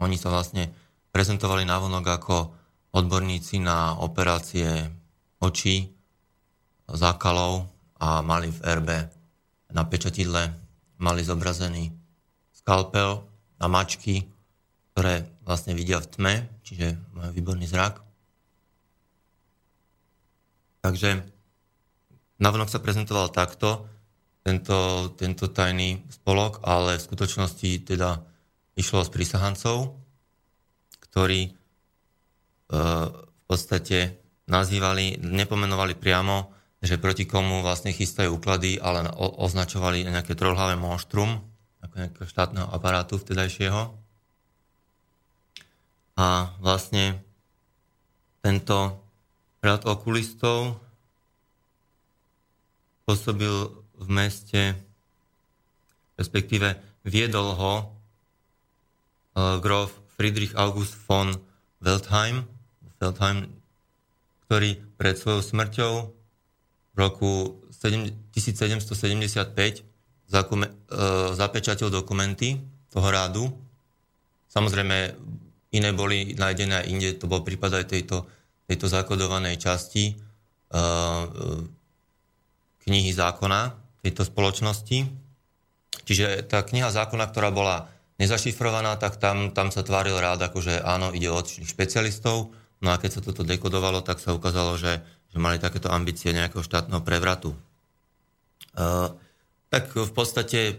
Oni 0.00 0.16
sa 0.16 0.32
vlastne 0.32 0.72
prezentovali 1.12 1.68
návonok 1.68 2.04
ako 2.06 2.36
odborníci 2.96 3.60
na 3.60 4.00
operácie 4.00 4.88
očí, 5.38 5.92
zákalov 6.90 7.68
a 8.00 8.24
mali 8.24 8.50
v 8.50 8.58
RB 8.64 8.90
na 9.70 9.86
pečatidle 9.86 10.50
mali 11.00 11.22
zobrazený 11.24 11.94
skalpel 12.52 13.24
a 13.56 13.64
mačky, 13.70 14.28
ktoré 14.92 15.24
vlastne 15.46 15.72
vidia 15.72 16.02
v 16.02 16.10
tme, 16.12 16.34
čiže 16.66 16.98
majú 17.16 17.30
výborný 17.32 17.64
zrak. 17.64 18.04
Takže 20.80 21.24
navonok 22.40 22.72
sa 22.72 22.80
prezentoval 22.80 23.28
takto, 23.30 23.84
tento, 24.40 25.12
tento 25.20 25.52
tajný 25.52 26.00
spolok, 26.08 26.64
ale 26.64 26.96
v 26.96 27.06
skutočnosti 27.06 27.70
teda 27.84 28.24
išlo 28.80 29.04
z 29.04 29.12
prísahancov, 29.12 30.00
ktorí 31.04 31.40
e, 31.44 31.50
v 33.12 33.42
podstate 33.44 34.16
nazývali, 34.48 35.20
nepomenovali 35.20 35.92
priamo, 36.00 36.56
že 36.80 36.96
proti 36.96 37.28
komu 37.28 37.60
vlastne 37.60 37.92
chystajú 37.92 38.40
úklady, 38.40 38.80
ale 38.80 39.04
o, 39.12 39.44
označovali 39.44 40.08
nejaké 40.08 40.32
trojhlavé 40.32 40.80
monštrum, 40.80 41.44
ako 41.84 41.94
nejakého 42.00 42.26
štátneho 42.26 42.66
aparátu 42.72 43.20
vtedajšieho. 43.20 43.92
A 46.16 46.56
vlastne 46.60 47.20
tento 48.40 48.96
rad 49.60 49.84
okulistov 49.84 50.80
pôsobil 53.04 53.68
v 54.00 54.08
meste, 54.08 54.72
respektíve 56.16 56.80
viedol 57.04 57.52
ho 57.56 57.74
uh, 59.36 59.58
grof 59.60 59.92
Friedrich 60.16 60.56
August 60.56 60.96
von 61.08 61.36
Weltheim, 61.80 62.44
Weltheim, 63.00 63.48
ktorý 64.48 64.80
pred 64.96 65.16
svojou 65.16 65.42
smrťou 65.44 65.92
v 66.92 66.96
roku 66.96 67.60
1775 67.72 69.90
zakume, 70.30 70.66
uh, 70.68 71.34
zapečatil 71.34 71.90
dokumenty 71.90 72.60
toho 72.92 73.10
rádu. 73.10 73.50
Samozrejme, 74.50 75.14
iné 75.74 75.92
boli 75.94 76.34
nájdené 76.34 76.74
aj 76.82 76.88
inde, 76.90 77.14
to 77.18 77.26
bol 77.30 77.42
prípad 77.42 77.74
aj 77.82 77.86
tejto, 77.90 78.26
tejto 78.70 78.86
zakodovanej 78.86 79.58
časti 79.58 80.14
uh, 80.14 81.26
knihy 82.86 83.10
zákona, 83.10 83.74
tejto 84.06 84.22
spoločnosti. 84.22 85.10
Čiže 86.06 86.46
tá 86.46 86.62
kniha 86.62 86.94
zákona, 86.94 87.26
ktorá 87.34 87.50
bola 87.50 87.90
nezašifrovaná, 88.22 88.94
tak 88.94 89.18
tam, 89.18 89.50
tam 89.50 89.74
sa 89.74 89.82
tváril 89.82 90.14
rád, 90.22 90.46
akože 90.46 90.86
áno, 90.86 91.10
ide 91.10 91.34
o 91.34 91.42
špecialistov. 91.42 92.54
No 92.78 92.94
a 92.94 93.00
keď 93.02 93.18
sa 93.18 93.20
toto 93.26 93.42
dekodovalo, 93.42 94.06
tak 94.06 94.22
sa 94.22 94.30
ukázalo, 94.30 94.78
že, 94.78 95.02
že 95.34 95.38
mali 95.42 95.58
takéto 95.58 95.90
ambície 95.90 96.30
nejakého 96.30 96.62
štátneho 96.62 97.02
prevratu. 97.02 97.52
Uh, 98.78 99.10
tak 99.66 99.90
v 99.98 100.12
podstate 100.14 100.78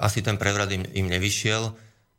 asi 0.00 0.24
ten 0.24 0.40
prevrat 0.40 0.72
im, 0.72 0.88
im 0.96 1.06
nevyšiel. 1.12 1.68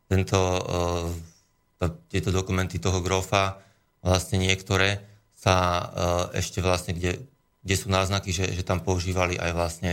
Tento, 0.06 0.38
uh, 0.38 1.90
tieto 2.06 2.30
dokumenty 2.30 2.78
toho 2.78 3.02
grofa, 3.02 3.58
vlastne 4.00 4.40
niektoré 4.40 5.04
sa 5.36 5.56
uh, 5.56 5.86
ešte 6.36 6.60
vlastne, 6.60 6.92
kde 6.92 7.30
kde 7.60 7.74
sú 7.76 7.92
náznaky, 7.92 8.32
že, 8.32 8.44
že 8.56 8.64
tam 8.64 8.80
používali 8.80 9.36
aj 9.36 9.52
vlastne, 9.52 9.92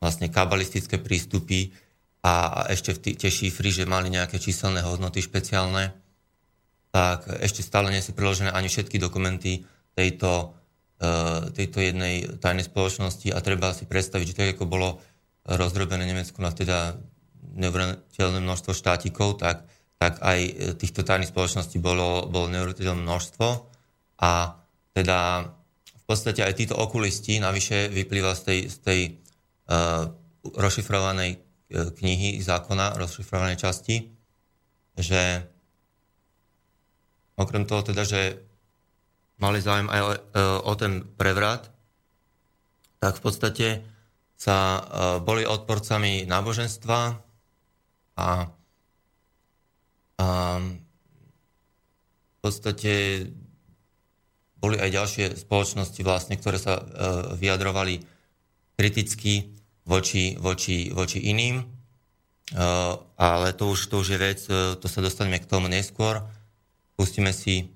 vlastne 0.00 0.32
kabalistické 0.32 0.96
prístupy 0.96 1.76
a, 2.24 2.64
a 2.64 2.72
ešte 2.72 2.96
v 2.96 2.98
tie 3.20 3.30
šifry, 3.30 3.68
že 3.68 3.84
mali 3.84 4.08
nejaké 4.08 4.40
číselné 4.40 4.80
hodnoty 4.80 5.20
špeciálne, 5.20 5.92
tak 6.92 7.28
ešte 7.40 7.64
stále 7.64 7.92
nie 7.92 8.04
sú 8.04 8.16
priložené 8.16 8.52
ani 8.52 8.68
všetky 8.68 8.96
dokumenty 8.96 9.64
tejto, 9.92 10.56
uh, 11.00 11.48
tejto 11.52 11.84
jednej 11.84 12.24
tajnej 12.40 12.68
spoločnosti 12.68 13.28
a 13.32 13.38
treba 13.44 13.76
si 13.76 13.84
predstaviť, 13.84 14.26
že 14.32 14.36
tak 14.36 14.48
ako 14.56 14.64
bolo 14.68 14.88
rozdrobené 15.44 16.08
Nemecko 16.08 16.40
na 16.40 16.52
teda 16.52 16.96
neuveriteľné 17.52 18.40
množstvo 18.40 18.72
štátikov, 18.72 19.36
tak, 19.36 19.68
tak 20.02 20.18
aj 20.18 20.40
týchto 20.82 21.06
tajných 21.06 21.30
spoločností 21.30 21.78
bolo, 21.78 22.26
bolo 22.26 22.50
neuveriteľné 22.50 23.06
množstvo. 23.06 23.46
A 24.18 24.58
teda 24.90 25.46
v 25.94 26.04
podstate 26.10 26.42
aj 26.42 26.58
títo 26.58 26.74
okulisti 26.74 27.38
navyše 27.38 27.86
vyplýva 27.86 28.34
z 28.34 28.42
tej, 28.42 28.60
z 28.66 28.76
tej 28.82 29.00
uh, 29.06 30.10
rozšifrovanej 30.58 31.38
uh, 31.38 31.94
knihy 31.94 32.42
zákona, 32.42 32.98
rozšifrovanej 32.98 33.62
časti, 33.62 34.10
že 34.98 35.46
okrem 37.38 37.62
toho 37.62 37.86
teda, 37.86 38.02
že 38.02 38.42
mali 39.38 39.62
záujem 39.62 39.86
aj 39.86 40.00
o, 40.02 40.10
o 40.66 40.72
ten 40.74 41.06
prevrat, 41.14 41.70
tak 42.98 43.18
v 43.18 43.22
podstate 43.22 43.68
sa 44.38 44.84
boli 45.24 45.42
odporcami 45.42 46.28
náboženstva 46.28 46.98
a, 48.18 48.26
a 50.18 50.58
v 50.60 52.36
podstate 52.40 52.92
boli 54.62 54.78
aj 54.78 54.90
ďalšie 54.94 55.24
spoločnosti, 55.42 56.00
vlastne, 56.06 56.38
ktoré 56.38 56.54
sa 56.54 56.78
e, 56.78 56.84
vyjadrovali 57.34 57.98
kriticky 58.78 59.50
voči, 59.82 60.38
voči, 60.38 60.94
voči 60.94 61.18
iným. 61.34 61.58
E, 61.58 61.64
ale 63.18 63.48
to 63.58 63.74
už, 63.74 63.90
to 63.90 64.06
už 64.06 64.14
je 64.14 64.18
vec, 64.22 64.40
e, 64.46 64.78
to 64.78 64.86
sa 64.86 65.02
dostaneme 65.02 65.42
k 65.42 65.50
tomu 65.50 65.66
neskôr. 65.66 66.22
Pustíme 66.94 67.34
si 67.34 67.72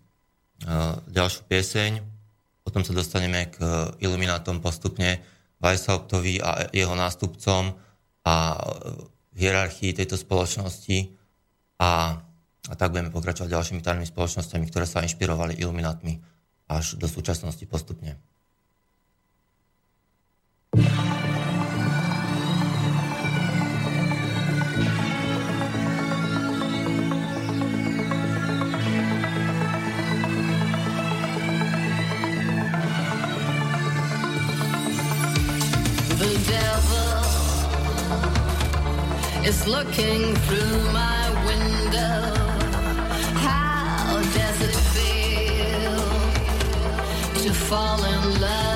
ďalšiu 1.12 1.42
pieseň, 1.52 2.00
potom 2.64 2.80
sa 2.80 2.96
dostaneme 2.96 3.52
k 3.52 3.60
iluminátom 4.00 4.64
postupne, 4.64 5.20
Weishauptovi 5.60 6.40
a 6.40 6.68
jeho 6.72 6.96
nástupcom 6.96 7.76
a 8.24 8.34
hierarchii 9.36 9.96
tejto 9.96 10.16
spoločnosti 10.16 11.12
a, 11.80 12.20
A 12.68 12.76
tak 12.76 12.92
będziemy 12.92 13.12
pokraczać 13.12 13.48
dalszymi 13.48 13.76
militarnymi 13.76 14.06
społecznościami, 14.06 14.66
które 14.66 14.86
są 14.86 15.02
inspirowane 15.02 15.54
iluminatami 15.54 16.20
aż 16.68 16.96
do 16.96 17.08
współczesności 17.08 17.66
postupnie. 17.66 18.16
Is 39.48 39.66
looking 39.66 40.34
through 40.34 40.92
my 40.92 41.45
to 47.46 47.52
fall 47.52 48.04
in 48.04 48.40
love 48.40 48.75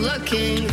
looking 0.00 0.69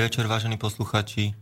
Dobrý 0.00 0.16
večer, 0.16 0.32
vážení 0.32 0.56
posluchači. 0.56 1.36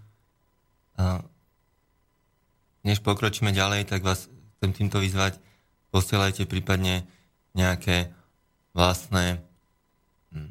Než 2.82 2.98
pokročíme 3.06 3.54
ďalej, 3.54 3.86
tak 3.86 4.02
vás 4.02 4.26
chcem 4.58 4.74
týmto 4.74 4.98
vyzvať. 4.98 5.38
Posielajte 5.94 6.42
prípadne 6.42 7.06
nejaké 7.54 8.10
vlastné 8.74 9.38
hm, 10.34 10.50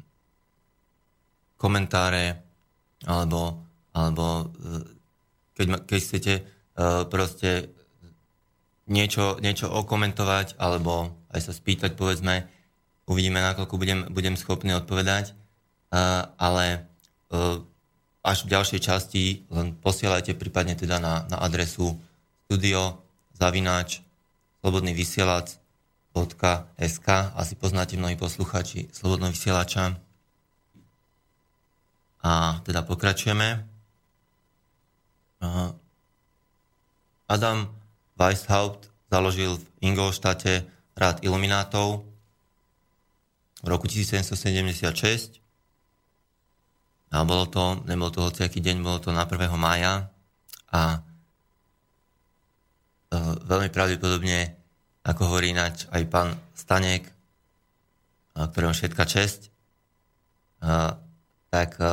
komentáre 1.60 2.40
alebo, 3.04 3.60
alebo 3.92 4.56
e, 4.56 4.88
keď, 5.60 5.66
keď 5.84 5.98
chcete 6.00 6.34
e, 6.40 6.42
proste 7.12 7.76
niečo, 8.88 9.36
niečo 9.44 9.68
okomentovať 9.68 10.56
alebo 10.56 11.12
aj 11.28 11.44
sa 11.44 11.52
spýtať, 11.52 11.92
povedzme, 11.92 12.48
uvidíme, 13.04 13.44
nakoľko 13.44 13.76
budem, 13.76 14.08
budem 14.08 14.40
schopný 14.40 14.72
odpovedať, 14.80 15.36
A, 15.92 16.32
ale 16.40 16.88
e, 17.28 17.76
až 18.22 18.44
v 18.44 18.52
ďalšej 18.54 18.80
časti 18.82 19.24
len 19.50 19.74
posielajte 19.78 20.34
prípadne 20.34 20.74
teda 20.74 20.98
na, 20.98 21.26
na 21.30 21.38
adresu 21.42 21.96
studio 22.48 22.98
zavináč 23.38 24.02
slobodný 24.60 24.92
vysielač.sk 24.92 25.58
asi 27.34 27.54
poznáte 27.54 27.94
mnohí 27.96 28.18
posluchači 28.18 28.90
slobodného 28.90 29.30
vysielača 29.30 29.96
a 32.18 32.58
teda 32.66 32.82
pokračujeme. 32.82 33.62
Adam 37.28 37.58
Weishaupt 38.18 38.90
založil 39.06 39.56
v 39.56 39.64
Ingolštate 39.80 40.66
rád 40.98 41.22
iluminátov. 41.22 42.02
V 43.62 43.66
roku 43.66 43.86
1776 43.86 45.38
a 47.08 47.24
bolo 47.24 47.48
to, 47.48 47.80
nebol 47.88 48.12
to 48.12 48.20
hociaký 48.20 48.60
deň, 48.60 48.84
bolo 48.84 49.00
to 49.00 49.08
na 49.16 49.24
1. 49.24 49.48
mája 49.56 50.12
a 50.68 50.80
e, 50.92 50.98
veľmi 53.48 53.72
pravdepodobne, 53.72 54.52
ako 55.08 55.32
hovorí 55.32 55.56
ináč 55.56 55.88
aj 55.88 56.04
pán 56.12 56.36
Stanek, 56.52 57.08
ktorému 58.36 58.76
všetka 58.76 59.02
česť, 59.08 59.48
tak 61.48 61.70
e, 61.80 61.88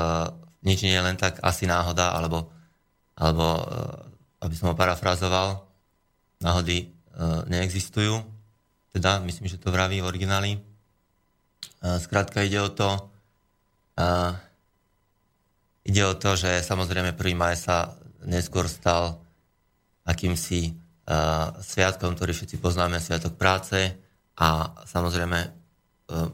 nič 0.67 0.83
nie 0.83 0.91
je 0.91 1.05
len 1.05 1.15
tak 1.15 1.39
asi 1.39 1.63
náhoda, 1.63 2.11
alebo, 2.11 2.51
alebo 3.15 3.45
e, 3.55 3.63
aby 4.43 4.55
som 4.59 4.67
ho 4.71 4.75
parafrazoval, 4.75 5.63
náhody 6.43 6.91
neexistujú. 7.47 8.19
Teda, 8.91 9.23
myslím, 9.23 9.47
že 9.47 9.55
to 9.55 9.71
vraví 9.71 10.03
v 10.03 10.09
origináli. 10.11 10.59
Skrátka 11.79 12.43
ide 12.43 12.59
o 12.59 12.67
to, 12.67 12.91
ide 15.85 16.01
o 16.01 16.17
to, 16.17 16.33
že 16.33 16.65
samozrejme 16.65 17.13
1. 17.13 17.37
maj 17.37 17.55
sa 17.61 17.93
neskôr 18.25 18.65
stal 18.65 19.21
akýmsi 20.05 20.73
uh, 20.73 21.53
sviatkom, 21.61 22.17
ktorý 22.17 22.33
všetci 22.33 22.57
poznáme, 22.57 22.97
Sviatok 22.97 23.37
práce 23.37 23.93
a 24.37 24.73
samozrejme 24.85 25.39
uh, 25.45 26.29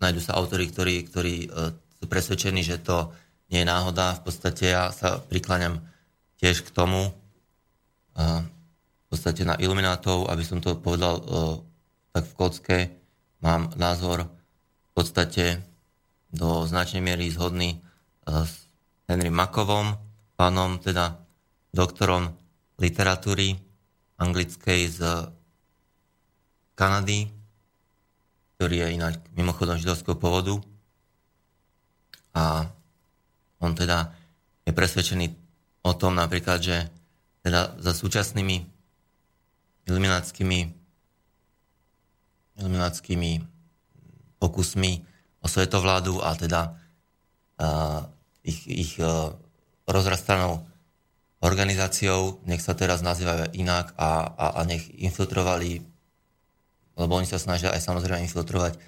nájdú 0.00 0.20
sa 0.20 0.36
autory, 0.40 0.72
ktorí, 0.72 1.04
ktorí 1.12 1.34
uh, 1.48 1.72
sú 2.00 2.04
presvedčení, 2.08 2.64
že 2.64 2.80
to 2.80 3.12
nie 3.52 3.62
je 3.62 3.68
náhoda. 3.68 4.16
V 4.20 4.32
podstate 4.32 4.72
ja 4.72 4.88
sa 4.92 5.20
prikláňam 5.20 5.84
tiež 6.40 6.64
k 6.64 6.72
tomu, 6.72 7.12
uh, 8.16 8.40
v 8.44 9.06
podstate 9.12 9.44
na 9.44 9.56
iluminátov, 9.60 10.28
aby 10.32 10.42
som 10.44 10.60
to 10.60 10.76
povedal 10.80 11.20
uh, 11.20 11.56
tak 12.16 12.24
v 12.24 12.36
kocke, 12.36 12.78
mám 13.44 13.72
názor 13.76 14.24
v 14.24 14.90
podstate 14.96 15.60
do 16.32 16.64
značnej 16.64 17.04
miery 17.04 17.28
zhodný 17.28 17.80
uh, 18.24 18.44
Henry 19.06 19.30
Makovom, 19.30 19.94
pánom 20.34 20.82
teda 20.82 21.14
doktorom 21.70 22.34
literatúry 22.82 23.54
anglickej 24.18 24.80
z 24.90 25.00
Kanady, 26.74 27.30
ktorý 28.58 28.74
je 28.82 28.88
ináč 28.98 29.14
mimochodom 29.38 29.78
židovského 29.78 30.18
povodu. 30.18 30.58
A 32.34 32.66
on 33.62 33.72
teda 33.72 34.10
je 34.66 34.74
presvedčený 34.74 35.26
o 35.86 35.92
tom 35.94 36.18
napríklad, 36.18 36.58
že 36.60 36.90
teda 37.46 37.78
za 37.78 37.94
súčasnými 37.94 38.66
ilumináckými, 39.86 40.58
ilumináckými 42.58 43.30
pokusmi 44.42 44.92
o 45.40 45.46
svetovládu 45.46 46.18
a 46.18 46.34
teda 46.34 46.60
ich, 48.46 48.60
ich 48.70 48.92
uh, 49.02 49.34
rozrastanou 49.90 50.62
organizáciou, 51.42 52.40
nech 52.48 52.64
sa 52.64 52.72
teraz 52.72 53.04
nazývajú 53.04 53.52
inak 53.58 53.92
a, 53.98 54.24
a, 54.24 54.46
a 54.56 54.60
nech 54.64 54.88
infiltrovali, 54.96 55.84
lebo 56.96 57.12
oni 57.12 57.28
sa 57.28 57.36
snažia 57.36 57.74
aj 57.74 57.84
samozrejme 57.84 58.24
infiltrovať 58.24 58.80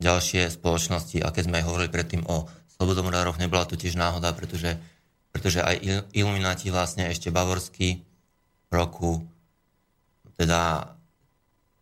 ďalšie 0.00 0.48
spoločnosti. 0.48 1.20
A 1.20 1.28
keď 1.28 1.52
sme 1.52 1.66
hovorili 1.66 1.92
predtým 1.92 2.24
o 2.24 2.48
slobodomurároch, 2.78 3.36
nebola 3.36 3.68
to 3.68 3.76
tiež 3.76 4.00
náhoda, 4.00 4.32
pretože, 4.32 4.80
pretože 5.28 5.60
aj 5.60 6.08
ilumináti 6.16 6.72
vlastne 6.72 7.12
ešte 7.12 7.28
bavorský 7.28 8.00
roku, 8.72 9.20
teda 10.40 10.94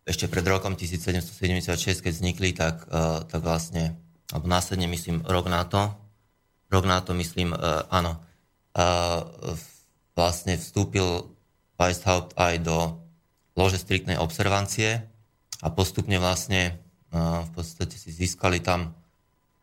ešte 0.03 0.27
pred 0.27 0.43
rokom 0.43 0.75
1776, 0.75 2.03
keď 2.03 2.11
vznikli, 2.11 2.49
tak, 2.51 2.83
uh, 2.91 3.23
tak 3.23 3.39
vlastne, 3.39 3.95
alebo 4.35 4.51
následne 4.51 4.91
myslím 4.91 5.23
rok 5.23 5.47
na 5.47 5.63
to, 5.63 5.95
rok 6.69 6.85
na 6.85 7.01
to 7.01 7.17
myslím, 7.17 7.53
uh, 7.53 7.85
áno, 7.89 8.21
vlastne 10.15 10.55
vstúpil 10.55 11.27
Weishaupt 11.75 12.37
aj 12.39 12.63
do 12.63 13.01
lože 13.59 13.81
striktnej 13.81 14.15
observancie 14.15 15.03
a 15.59 15.67
postupne 15.67 16.15
vlastne 16.15 16.79
v 17.11 17.49
podstate 17.51 17.97
si 17.97 18.13
získali 18.13 18.61
tam 18.61 18.95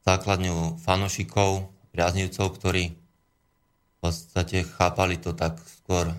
základňu 0.05 0.83
fanošikov, 0.83 1.71
priaznivcov, 1.95 2.47
ktorí 2.61 2.85
v 2.92 3.97
podstate 4.03 4.66
chápali 4.66 5.16
to 5.16 5.33
tak 5.33 5.57
skôr 5.64 6.12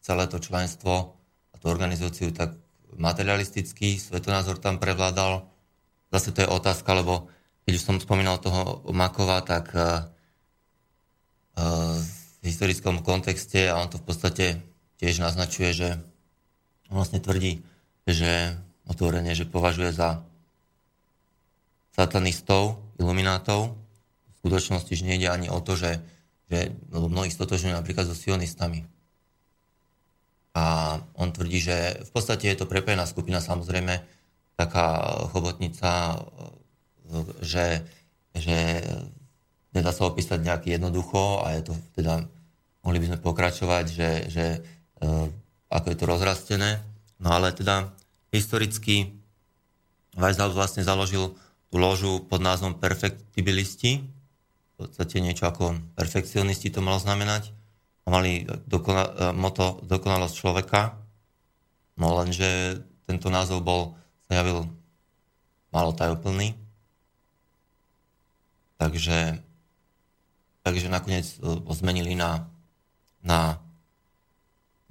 celé 0.00 0.24
to 0.30 0.40
členstvo 0.40 1.18
a 1.52 1.54
tú 1.60 1.68
organizáciu 1.68 2.32
tak 2.32 2.56
materialistický, 2.96 4.00
svetonázor 4.00 4.56
tam 4.62 4.80
prevládal. 4.80 5.44
Zase 6.08 6.32
to 6.32 6.46
je 6.46 6.48
otázka, 6.48 6.88
lebo 6.96 7.28
keď 7.68 7.76
už 7.76 7.84
som 7.84 8.00
spomínal 8.00 8.40
toho 8.40 8.80
Makova, 8.96 9.44
tak 9.44 9.76
uh, 9.76 10.08
uh, 11.60 12.00
historickom 12.40 13.04
kontexte 13.04 13.68
a 13.68 13.76
on 13.76 13.92
to 13.92 14.00
v 14.00 14.08
podstate 14.08 14.46
tiež 14.96 15.20
naznačuje, 15.20 15.76
že 15.76 15.88
on 16.88 16.96
vlastne 16.96 17.20
tvrdí, 17.20 17.60
že 18.08 18.56
otvorene, 18.88 19.36
že 19.36 19.44
považuje 19.44 19.92
za 19.92 20.24
satanistov, 21.92 22.80
iluminátov. 22.96 23.76
V 23.76 24.34
skutočnosti 24.40 24.88
že 24.88 25.04
nejde 25.04 25.28
ani 25.28 25.52
o 25.52 25.60
to, 25.60 25.76
že, 25.76 26.00
že 26.48 26.72
lebo 26.88 27.12
mnohí 27.12 27.28
stotožňujú 27.28 27.76
napríklad 27.76 28.08
so 28.08 28.16
sionistami. 28.16 28.88
A 30.56 30.96
on 31.20 31.36
tvrdí, 31.36 31.60
že 31.60 32.00
v 32.00 32.10
podstate 32.16 32.48
je 32.48 32.64
to 32.64 32.64
prepojená 32.64 33.04
skupina, 33.04 33.44
samozrejme, 33.44 34.00
taká 34.56 35.04
chobotnica, 35.36 36.16
že, 37.40 37.82
že 38.36 38.56
nedá 39.72 39.90
sa 39.92 40.08
opísať 40.08 40.40
nejaký 40.42 40.76
jednoducho 40.76 41.44
a 41.44 41.56
je 41.56 41.62
to 41.70 41.72
teda, 41.96 42.24
mohli 42.84 42.98
by 43.00 43.06
sme 43.14 43.18
pokračovať, 43.20 43.84
že, 43.88 44.10
že 44.30 44.46
uh, 45.04 45.28
ako 45.68 45.86
je 45.92 45.96
to 45.98 46.04
rozrastené. 46.08 46.70
No 47.20 47.34
ale 47.34 47.52
teda 47.52 47.90
historicky 48.32 49.12
Weishaupt 50.18 50.56
vlastne 50.56 50.82
založil 50.82 51.36
tú 51.68 51.76
ložu 51.76 52.24
pod 52.24 52.40
názvom 52.40 52.80
perfektibilisti, 52.80 54.02
v 54.02 54.86
podstate 54.86 55.20
niečo 55.20 55.50
ako 55.50 55.76
perfekcionisti 55.98 56.70
to 56.70 56.80
malo 56.80 57.02
znamenať. 57.02 57.50
A 58.08 58.14
mali 58.14 58.48
dokona, 58.64 59.04
uh, 59.04 59.10
moto 59.36 59.84
dokonalosť 59.84 60.34
človeka, 60.34 60.96
no 62.00 62.16
lenže 62.16 62.80
tento 63.04 63.28
názov 63.28 63.60
bol, 63.60 63.96
sa 64.28 64.40
javil 64.40 64.64
malo 65.72 65.92
tajúplný. 65.92 66.56
Takže 68.78 69.42
takže 70.68 70.92
nakoniec 70.92 71.24
ho 71.40 71.72
zmenili 71.72 72.12
na, 72.12 72.44
na 73.24 73.56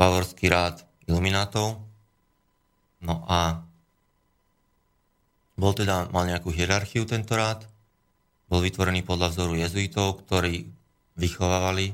bavorský 0.02 0.50
rád 0.50 0.82
iluminátov. 1.06 1.78
No 2.98 3.22
a 3.30 3.62
bol 5.54 5.78
teda, 5.78 6.10
mal 6.10 6.26
nejakú 6.26 6.50
hierarchiu 6.50 7.06
tento 7.06 7.38
rád, 7.38 7.70
bol 8.50 8.66
vytvorený 8.66 9.06
podľa 9.06 9.38
vzoru 9.38 9.54
jezuitov, 9.54 10.26
ktorí 10.26 10.66
vychovávali 11.14 11.94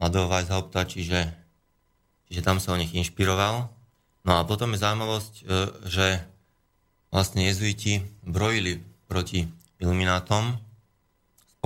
mladého 0.00 0.28
Weishaupta, 0.28 0.88
čiže, 0.88 1.28
čiže 2.28 2.40
tam 2.40 2.60
sa 2.60 2.72
o 2.72 2.80
nich 2.80 2.96
inšpiroval. 2.96 3.68
No 4.24 4.32
a 4.40 4.44
potom 4.48 4.72
je 4.72 4.80
zaujímavosť, 4.80 5.34
e, 5.40 5.44
že 5.88 6.06
vlastne 7.12 7.48
jezuiti 7.48 8.04
brojili 8.24 8.80
proti 9.08 9.48
iluminátom, 9.80 10.65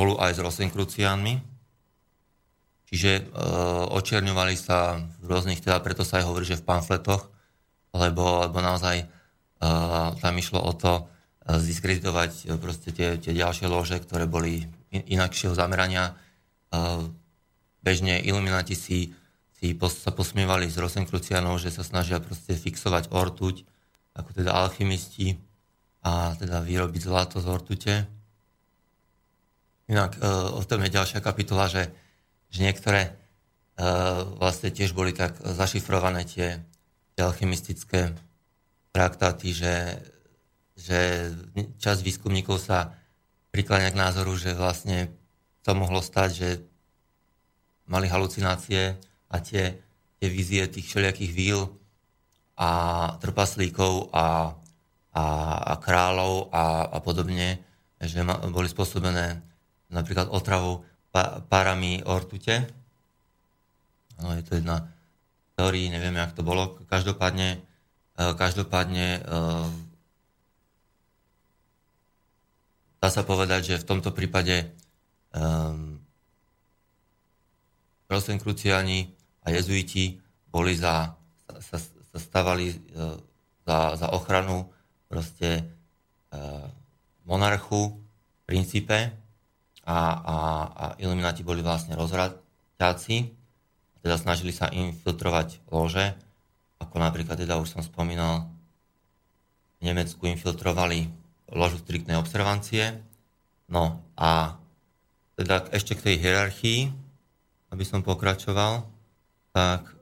spolu 0.00 0.16
aj 0.16 0.32
s 0.32 0.40
Rosenkruciánmi. 0.40 1.44
Čiže 2.88 3.20
e, 3.20 3.22
očierňovali 3.92 4.56
sa 4.56 4.96
v 5.20 5.28
rôznych, 5.28 5.60
teda 5.60 5.76
preto 5.84 6.08
sa 6.08 6.24
aj 6.24 6.24
hovorí, 6.24 6.48
že 6.48 6.56
v 6.56 6.64
pamfletoch, 6.64 7.28
lebo, 7.92 8.48
lebo 8.48 8.64
naozaj 8.64 8.96
e, 8.96 9.06
tam 10.24 10.34
išlo 10.40 10.56
o 10.56 10.72
to 10.72 10.92
e, 10.96 11.02
zdiskreditovať 11.52 12.32
e, 12.32 12.56
proste 12.56 12.96
tie, 12.96 13.20
tie 13.20 13.36
ďalšie 13.36 13.68
lože, 13.68 14.00
ktoré 14.00 14.24
boli 14.24 14.64
in, 14.88 15.20
inakšieho 15.20 15.52
zamerania. 15.52 16.16
E, 16.72 17.04
bežne 17.84 18.24
ilumináti 18.24 18.72
si, 18.72 19.12
si 19.60 19.76
pos, 19.76 20.00
sa 20.00 20.16
posmievali 20.16 20.64
z 20.72 20.80
Rosenkruciánov, 20.80 21.60
že 21.60 21.76
sa 21.76 21.84
snažia 21.84 22.24
proste 22.24 22.56
fixovať 22.56 23.12
ortuť, 23.12 23.68
ako 24.16 24.32
teda 24.32 24.56
alchymisti 24.56 25.36
a 26.08 26.32
teda 26.40 26.64
vyrobiť 26.64 27.00
zlato 27.04 27.36
z 27.36 27.46
ortute 27.52 27.94
Inak 29.90 30.22
uh, 30.22 30.54
o 30.54 30.62
tom 30.62 30.86
je 30.86 30.94
ďalšia 30.94 31.18
kapitola, 31.18 31.66
že, 31.66 31.90
že 32.54 32.62
niektoré 32.62 33.10
uh, 33.10 34.22
vlastne 34.38 34.70
tiež 34.70 34.94
boli 34.94 35.10
tak 35.10 35.34
zašifrované 35.42 36.22
tie, 36.22 36.62
tie 37.18 37.22
alchymistické 37.26 38.14
traktáty, 38.94 39.50
že, 39.50 39.98
že 40.78 41.30
časť 41.82 42.00
výskumníkov 42.06 42.62
sa 42.62 42.94
prikláňa 43.50 43.90
k 43.90 44.00
názoru, 44.00 44.38
že 44.38 44.54
vlastne 44.54 45.10
to 45.66 45.74
mohlo 45.74 45.98
stať, 45.98 46.30
že 46.30 46.48
mali 47.90 48.06
halucinácie 48.06 48.94
a 49.26 49.36
tie, 49.42 49.74
tie 50.22 50.28
vízie 50.30 50.62
tých 50.70 50.86
všelijakých 50.86 51.32
víl 51.34 51.66
a 52.54 52.70
trpaslíkov 53.18 54.14
a 54.14 54.54
a, 55.10 55.24
a 55.58 55.74
kráľov 55.78 56.54
a, 56.54 56.86
a 56.86 56.98
podobne, 57.02 57.58
že 57.98 58.22
ma, 58.22 58.38
boli 58.46 58.70
spôsobené 58.70 59.42
napríklad 59.90 60.30
otravou 60.30 60.86
pa, 61.10 61.42
párami 61.44 62.02
ortute. 62.06 62.70
No, 64.22 64.32
je 64.38 64.42
to 64.46 64.58
jedna 64.58 64.86
teórii, 65.58 65.90
neviem, 65.90 66.14
jak 66.14 66.32
to 66.32 66.46
bolo. 66.46 66.78
Každopádne, 66.86 67.58
e, 68.16 68.22
každopádne 68.38 69.06
e, 69.18 69.20
dá 73.00 73.08
sa 73.08 73.22
povedať, 73.26 73.74
že 73.74 73.80
v 73.80 73.88
tomto 73.88 74.12
prípade 74.12 74.68
um, 75.32 75.96
Rosenkruciani 78.12 79.08
a 79.40 79.56
jezuiti 79.56 80.20
boli 80.52 80.76
za, 80.76 81.16
sa, 81.64 81.80
sa 81.80 82.18
stávali 82.20 82.76
uh, 82.76 83.16
za, 83.64 83.96
za 83.96 84.12
ochranu 84.12 84.68
proste 85.08 85.64
monarchu 87.24 87.94
v 87.94 88.40
princípe 88.46 89.10
a, 89.90 89.96
a, 90.14 90.36
a 90.70 90.84
ilumináti 91.02 91.42
boli 91.42 91.66
vlastne 91.66 91.98
rozvraťáci, 91.98 93.16
teda 94.00 94.14
snažili 94.14 94.54
sa 94.54 94.70
infiltrovať 94.70 95.66
lože, 95.74 96.14
ako 96.78 96.96
napríklad 97.02 97.34
teda 97.34 97.58
už 97.58 97.74
som 97.74 97.82
spomínal, 97.82 98.46
v 99.80 99.90
Nemecku 99.90 100.28
infiltrovali 100.28 101.08
ložu 101.50 101.80
striktnej 101.80 102.20
observancie. 102.20 103.00
No 103.72 104.04
a 104.14 104.60
teda 105.40 105.72
ešte 105.72 105.96
k 105.96 106.04
tej 106.04 106.16
hierarchii, 106.20 106.80
aby 107.72 107.84
som 107.88 108.04
pokračoval, 108.04 108.84
tak 109.56 109.88
e, 109.88 109.94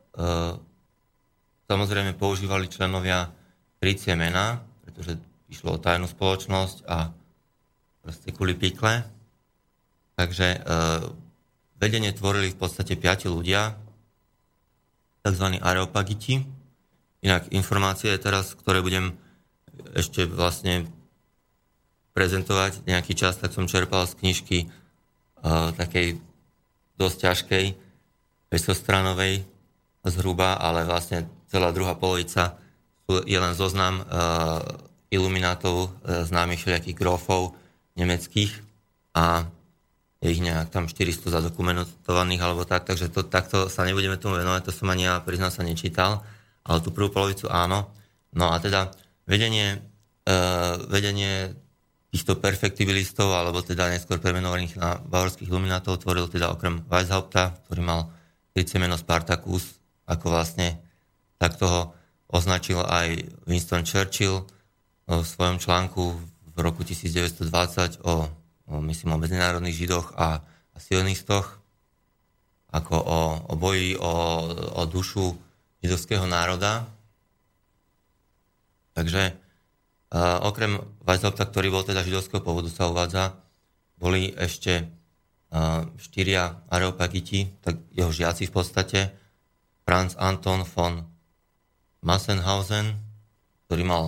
samozrejme 1.70 2.18
používali 2.18 2.66
členovia 2.66 3.30
tricie 3.78 4.18
mena, 4.18 4.58
pretože 4.82 5.14
išlo 5.46 5.78
o 5.78 5.82
tajnú 5.82 6.10
spoločnosť 6.10 6.76
a 6.90 7.14
proste 8.02 8.34
kuli 8.34 8.58
pikle. 8.58 9.17
Takže 10.18 10.46
e, 10.50 10.58
vedenie 11.78 12.10
tvorili 12.10 12.50
v 12.50 12.58
podstate 12.58 12.98
piati 12.98 13.30
ľudia, 13.30 13.78
tzv. 15.22 15.46
areopagiti. 15.62 16.42
Inak 17.22 17.50
informácie 17.54 18.14
teraz, 18.18 18.54
ktoré 18.58 18.82
budem 18.82 19.14
ešte 19.94 20.26
vlastne 20.26 20.86
prezentovať 22.14 22.82
nejaký 22.86 23.14
čas, 23.14 23.38
tak 23.38 23.54
som 23.54 23.70
čerpal 23.70 24.02
z 24.10 24.18
knižky 24.18 24.58
uh, 24.66 25.70
takej 25.78 26.18
dosť 26.98 27.16
ťažkej, 27.30 27.64
500-stranovej 28.50 29.46
zhruba, 30.02 30.58
ale 30.58 30.82
vlastne 30.82 31.30
celá 31.46 31.70
druhá 31.70 31.94
polovica 31.94 32.58
je 33.06 33.38
len 33.38 33.54
zoznam 33.54 34.02
uh, 34.02 34.58
iluminátov, 35.14 35.76
uh, 35.78 36.26
známych 36.26 36.58
všelijakých 36.58 36.98
grofov 36.98 37.54
nemeckých 37.94 38.50
a 39.14 39.46
je 40.18 40.28
ich 40.34 40.42
nejak 40.42 40.74
tam 40.74 40.90
400 40.90 41.30
zadokumentovaných 41.30 42.42
alebo 42.42 42.66
tak, 42.66 42.90
takže 42.90 43.06
to, 43.14 43.22
takto 43.22 43.70
sa 43.70 43.86
nebudeme 43.86 44.18
tomu 44.18 44.42
venovať, 44.42 44.66
to 44.66 44.72
som 44.74 44.90
ani 44.90 45.06
ja 45.06 45.22
priznám 45.22 45.54
sa 45.54 45.62
nečítal, 45.62 46.26
ale 46.66 46.82
tú 46.82 46.90
prvú 46.90 47.14
polovicu 47.14 47.46
áno. 47.46 47.94
No 48.34 48.50
a 48.50 48.58
teda 48.58 48.90
vedenie, 49.30 49.78
uh, 50.26 50.74
vedenie 50.90 51.54
týchto 52.10 52.40
perfektibilistov, 52.40 53.30
alebo 53.30 53.62
teda 53.62 53.92
neskôr 53.92 54.18
premenovaných 54.18 54.80
na 54.80 54.98
bavorských 54.98 55.48
iluminátov, 55.48 56.02
tvoril 56.02 56.26
teda 56.26 56.50
okrem 56.50 56.82
Weishaupta, 56.88 57.54
ktorý 57.68 57.80
mal 57.84 58.00
trice 58.56 58.80
meno 58.80 58.96
Spartacus, 58.96 59.78
ako 60.08 60.32
vlastne 60.32 60.80
tak 61.36 61.60
toho 61.60 61.94
označil 62.32 62.80
aj 62.80 63.28
Winston 63.46 63.84
Churchill 63.84 64.44
v 65.08 65.24
svojom 65.24 65.60
článku 65.60 66.02
v 66.52 66.58
roku 66.58 66.82
1920 66.84 68.04
o, 68.04 68.28
o 68.28 68.37
myslím, 68.84 69.16
o 69.16 69.22
medzinárodných 69.22 69.76
židoch 69.76 70.12
a, 70.16 70.44
a 70.44 70.76
sionistoch, 70.76 71.60
ako 72.68 72.94
o, 73.00 73.18
o 73.48 73.54
boji 73.56 73.96
o, 73.96 74.12
o 74.76 74.82
dušu 74.84 75.32
židovského 75.80 76.28
národa. 76.28 76.84
Takže 78.92 79.36
Uh, 80.08 80.40
okrem 80.40 80.80
Weishaupta, 81.04 81.44
ktorý 81.44 81.68
bol 81.68 81.84
teda 81.84 82.00
židovského 82.00 82.40
pôvodu, 82.40 82.72
sa 82.72 82.88
uvádza, 82.88 83.36
boli 84.00 84.32
ešte 84.40 84.88
uh, 85.52 85.84
štyria 86.00 86.64
areopagiti, 86.72 87.52
tak 87.60 87.76
jeho 87.92 88.08
žiaci 88.08 88.48
v 88.48 88.52
podstate, 88.56 89.12
Franz 89.84 90.16
Anton 90.16 90.64
von 90.64 91.04
Massenhausen, 92.00 92.96
ktorý 93.68 93.84
mal 93.84 94.04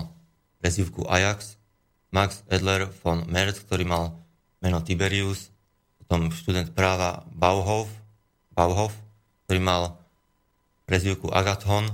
prezivku 0.57 1.05
Ajax, 1.05 1.61
Max 2.17 2.49
Edler 2.49 2.89
von 3.05 3.29
Merz, 3.29 3.61
ktorý 3.61 3.85
mal 3.85 4.17
meno 4.61 4.85
Tiberius, 4.85 5.53
potom 6.01 6.33
študent 6.33 6.73
práva 6.73 7.25
Bauhof, 7.33 7.89
Bauhof 8.53 8.93
ktorý 9.51 9.67
mal 9.67 9.99
prezivku 10.87 11.27
Agathon 11.27 11.91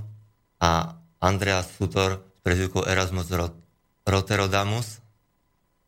a 0.60 0.92
Andreas 1.24 1.72
Sutor 1.72 2.20
s 2.36 2.40
prezivkou 2.44 2.84
Erasmus 2.84 3.32
Roterodamus. 4.04 5.00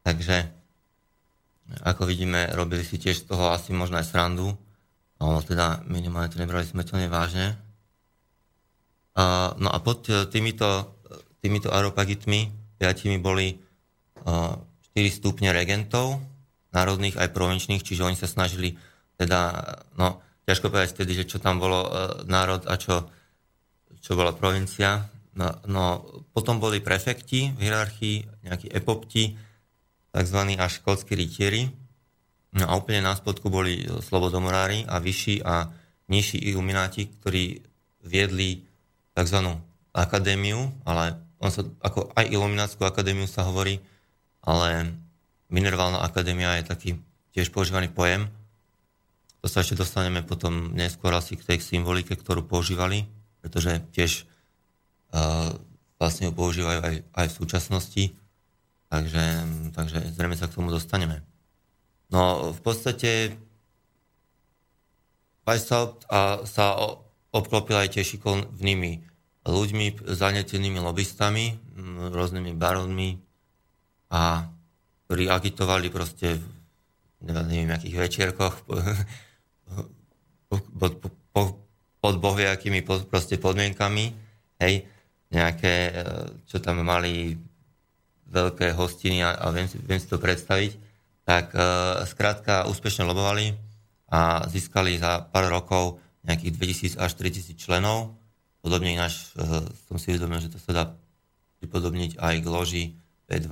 Takže, 0.00 0.48
ako 1.84 2.08
vidíme, 2.08 2.48
robili 2.56 2.80
si 2.80 2.96
tiež 2.96 3.20
z 3.20 3.28
toho 3.28 3.52
asi 3.52 3.76
možno 3.76 4.00
aj 4.00 4.08
srandu. 4.08 4.56
No, 5.20 5.44
teda 5.44 5.84
minimálne 5.84 6.32
to 6.32 6.40
nebrali 6.40 6.64
smrteľne 6.64 7.12
vážne. 7.12 7.60
A, 9.12 9.52
no 9.60 9.68
a 9.68 9.76
pod 9.84 10.08
týmito, 10.32 10.96
týmito 11.44 11.68
aropagitmi, 11.68 12.48
piatimi 12.80 13.20
boli 13.20 13.60
a, 14.24 14.56
4 14.96 15.04
stupne 15.12 15.52
regentov, 15.52 16.16
národných 16.72 17.16
aj 17.16 17.32
provinčných, 17.32 17.84
čiže 17.84 18.04
oni 18.04 18.16
sa 18.18 18.28
snažili 18.28 18.76
teda, 19.16 19.62
no, 19.96 20.20
ťažko 20.44 20.70
povedať 20.70 20.94
vtedy, 20.94 21.12
že 21.22 21.28
čo 21.28 21.38
tam 21.42 21.58
bolo 21.58 21.86
e, 21.86 21.90
národ 22.28 22.64
a 22.68 22.76
čo, 22.76 23.08
čo 23.98 24.14
bola 24.14 24.36
provincia, 24.36 25.08
No, 25.38 25.54
no 25.70 25.84
potom 26.34 26.58
boli 26.58 26.82
prefekti 26.82 27.54
v 27.54 27.70
hierarchii, 27.70 28.42
nejakí 28.42 28.74
epopti, 28.74 29.38
tzv. 30.10 30.40
až 30.58 30.82
škótsky 30.82 31.14
rytieri. 31.14 31.70
No 32.58 32.66
a 32.66 32.74
úplne 32.74 33.06
na 33.06 33.14
spodku 33.14 33.46
boli 33.46 33.86
slobodomorári 34.02 34.82
a 34.90 34.98
vyšší 34.98 35.46
a 35.46 35.70
nižší 36.10 36.42
ilumináti, 36.50 37.06
ktorí 37.22 37.62
viedli 38.02 38.66
tzv. 39.14 39.62
akadémiu, 39.94 40.74
ale 40.82 41.22
on 41.38 41.54
sa, 41.54 41.62
ako 41.86 42.10
aj 42.18 42.26
iluminátsku 42.34 42.82
akadémiu 42.82 43.30
sa 43.30 43.46
hovorí, 43.46 43.78
ale 44.42 44.98
minerálna 45.48 46.04
akadémia 46.04 46.60
je 46.60 46.64
taký 46.68 46.90
tiež 47.32 47.52
používaný 47.52 47.88
pojem. 47.92 48.28
To 49.40 49.46
sa 49.46 49.62
ešte 49.62 49.78
dostaneme 49.78 50.26
potom 50.26 50.74
neskôr 50.74 51.14
asi 51.14 51.38
k 51.38 51.46
tej 51.54 51.58
symbolike, 51.62 52.16
ktorú 52.16 52.44
používali, 52.44 53.06
pretože 53.40 53.80
tiež 53.94 54.26
vlastne 55.96 56.28
ho 56.28 56.32
používajú 56.36 56.80
aj, 56.84 56.96
aj 57.16 57.26
v 57.32 57.36
súčasnosti, 57.38 58.04
takže, 58.92 59.24
takže 59.72 59.98
zrejme 60.14 60.36
sa 60.36 60.50
k 60.50 60.56
tomu 60.58 60.68
dostaneme. 60.68 61.24
No 62.12 62.52
v 62.52 62.60
podstate 62.60 63.36
Weishaupt 65.48 66.04
a 66.12 66.44
sa 66.44 66.76
obklopil 67.32 67.76
aj 67.78 67.96
tiež 67.96 68.16
šikovnými 68.16 68.92
ľuďmi, 69.48 69.86
zanetenými 70.12 70.76
lobbystami, 70.76 71.56
rôznymi 72.12 72.52
baronmi 72.52 73.16
a 74.12 74.44
ktorí 75.08 75.32
agitovali 75.32 75.88
proste 75.88 76.36
neviem, 77.24 77.72
akých 77.72 77.96
večierkoch 77.96 78.54
pod, 80.52 80.62
pod, 80.68 80.92
pod, 81.32 81.48
pod 81.98 82.14
bohviakými 82.20 82.84
proste 82.84 83.40
podmienkami, 83.40 84.12
hej, 84.62 84.74
nejaké, 85.32 85.74
e, 85.90 86.02
čo 86.46 86.62
tam 86.62 86.84
mali 86.84 87.34
veľké 88.28 88.76
hostiny 88.76 89.24
a, 89.24 89.32
a 89.34 89.48
viem, 89.50 89.64
si, 89.64 89.80
viem 89.80 89.96
si 89.96 90.06
to 90.06 90.20
predstaviť, 90.20 90.76
tak 91.28 91.52
uh, 91.52 92.04
skrátka 92.08 92.64
úspešne 92.72 93.04
lobovali 93.04 93.52
a 94.08 94.48
získali 94.48 94.96
za 94.96 95.28
pár 95.28 95.52
rokov 95.52 96.00
nejakých 96.24 96.96
2000 96.96 97.04
až 97.04 97.10
3000 97.20 97.56
členov. 97.56 98.16
Podobne 98.64 98.96
ináč 98.96 99.32
uh, 99.36 99.60
som 99.88 99.96
si 100.00 100.12
uvedomil, 100.12 100.40
že 100.40 100.52
to 100.52 100.60
sa 100.60 100.72
dá 100.72 100.84
pripodobniť 101.60 102.16
aj 102.16 102.34
k 102.40 102.46
loži 102.48 102.84
P2, 103.28 103.48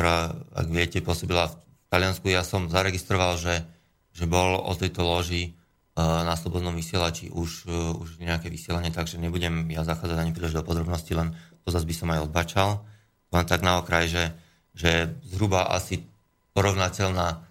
ktorá, 0.00 0.32
ak 0.56 0.68
viete, 0.72 1.04
pôsobila 1.04 1.52
v 1.52 1.60
Taliansku. 1.92 2.32
Ja 2.32 2.40
som 2.40 2.72
zaregistroval, 2.72 3.36
že, 3.36 3.68
že 4.16 4.24
bol 4.24 4.56
o 4.56 4.72
tejto 4.72 5.04
loži 5.04 5.52
na 6.00 6.32
slobodnom 6.40 6.72
vysielači 6.72 7.28
už, 7.28 7.68
e, 7.68 7.76
už 8.00 8.16
nejaké 8.16 8.48
vysielanie, 8.48 8.88
takže 8.88 9.20
nebudem 9.20 9.68
ja 9.68 9.84
zachádzať 9.84 10.16
ani 10.16 10.32
príliš 10.32 10.56
do 10.56 10.64
podrobností, 10.64 11.12
len 11.12 11.36
to 11.60 11.68
zase 11.68 11.84
by 11.84 11.92
som 11.92 12.08
aj 12.16 12.24
odbačal. 12.24 12.80
Len 13.28 13.44
tak 13.44 13.60
na 13.60 13.76
okraj, 13.76 14.08
že, 14.08 14.24
že 14.72 15.12
zhruba 15.28 15.68
asi 15.68 16.00
porovnateľná 16.56 17.44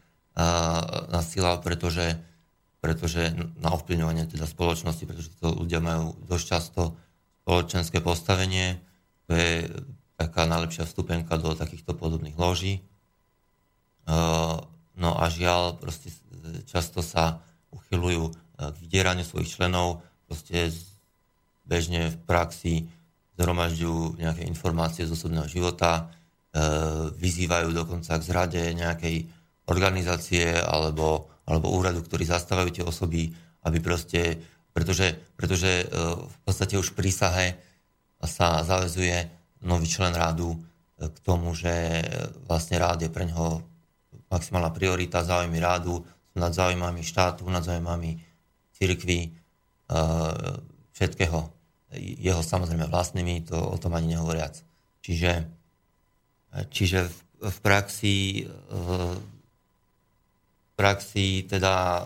na 1.13 1.21
sila, 1.21 1.61
pretože, 1.61 2.17
pretože 2.81 3.29
na 3.61 3.77
ovplyvňovanie 3.77 4.25
teda 4.25 4.49
spoločnosti, 4.49 5.05
pretože 5.05 5.37
to 5.37 5.53
ľudia 5.53 5.85
majú 5.85 6.17
dosť 6.25 6.45
často 6.49 6.97
spoločenské 7.45 8.01
postavenie, 8.01 8.81
to 9.29 9.37
je 9.37 9.69
taká 10.19 10.43
najlepšia 10.43 10.83
vstupenka 10.83 11.39
do 11.39 11.55
takýchto 11.55 11.95
podobných 11.95 12.35
loží. 12.35 12.83
No 14.99 15.09
a 15.15 15.31
žiaľ, 15.31 15.79
proste 15.79 16.11
často 16.67 16.99
sa 16.99 17.39
uchylujú 17.71 18.35
k 18.59 18.75
vydieraniu 18.83 19.23
svojich 19.23 19.55
členov, 19.55 20.03
proste 20.27 20.75
bežne 21.63 22.11
v 22.11 22.17
praxi 22.27 22.91
zhromažďujú 23.39 24.19
nejaké 24.19 24.43
informácie 24.43 25.07
z 25.07 25.15
osobného 25.15 25.47
života, 25.47 26.11
vyzývajú 27.15 27.71
dokonca 27.71 28.19
k 28.19 28.27
zrade 28.27 28.61
nejakej 28.75 29.23
organizácie 29.71 30.51
alebo, 30.59 31.31
alebo 31.47 31.71
úradu, 31.71 32.03
ktorí 32.03 32.27
zastávajú 32.27 32.69
tie 32.75 32.83
osoby, 32.83 33.31
aby 33.63 33.77
proste, 33.79 34.35
pretože, 34.75 35.15
pretože 35.39 35.87
v 36.25 36.37
podstate 36.43 36.75
už 36.75 36.97
prísahe 36.97 37.55
sa 38.19 38.65
zavezuje 38.65 39.38
nový 39.63 39.87
člen 39.87 40.15
rádu 40.15 40.55
k 40.99 41.17
tomu, 41.23 41.55
že 41.55 42.03
vlastne 42.47 42.79
rád 42.79 43.07
je 43.07 43.09
pre 43.11 43.27
ňoho 43.27 43.63
maximálna 44.29 44.69
priorita, 44.69 45.23
záujmy 45.23 45.57
rádu 45.59 46.03
nad 46.35 46.51
záujmami 46.53 47.01
štátu, 47.01 47.47
nad 47.49 47.63
záujmami 47.63 48.19
cirkvy, 48.75 49.33
všetkého. 50.93 51.39
Jeho 51.97 52.41
samozrejme 52.45 52.85
vlastnými, 52.85 53.49
to 53.49 53.57
o 53.57 53.77
tom 53.81 53.97
ani 53.97 54.13
nehovoriac. 54.13 54.59
Čiže, 55.01 55.49
čiže 56.69 57.09
v, 57.09 57.15
v 57.49 57.57
praxi 57.63 58.15
v 58.69 58.89
praxi 60.79 61.43
teda 61.43 62.05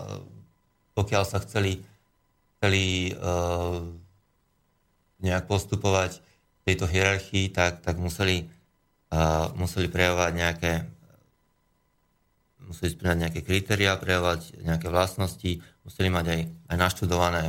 pokiaľ 0.94 1.22
sa 1.26 1.42
chceli, 1.42 1.82
chceli 2.56 3.10
nejak 5.20 5.44
postupovať 5.50 6.22
tejto 6.64 6.88
hierarchii, 6.88 7.52
tak, 7.52 7.84
tak 7.84 8.00
museli, 8.00 8.48
uh, 9.12 9.52
museli 9.54 9.86
prejavovať 9.92 10.32
nejaké 10.32 10.72
museli 12.64 12.96
splňať 12.96 13.18
nejaké 13.20 13.40
kritéria, 13.44 14.00
prejavovať 14.00 14.64
nejaké 14.64 14.88
vlastnosti, 14.88 15.60
museli 15.84 16.08
mať 16.08 16.26
aj, 16.32 16.40
aj 16.72 16.76
naštudované 16.80 17.42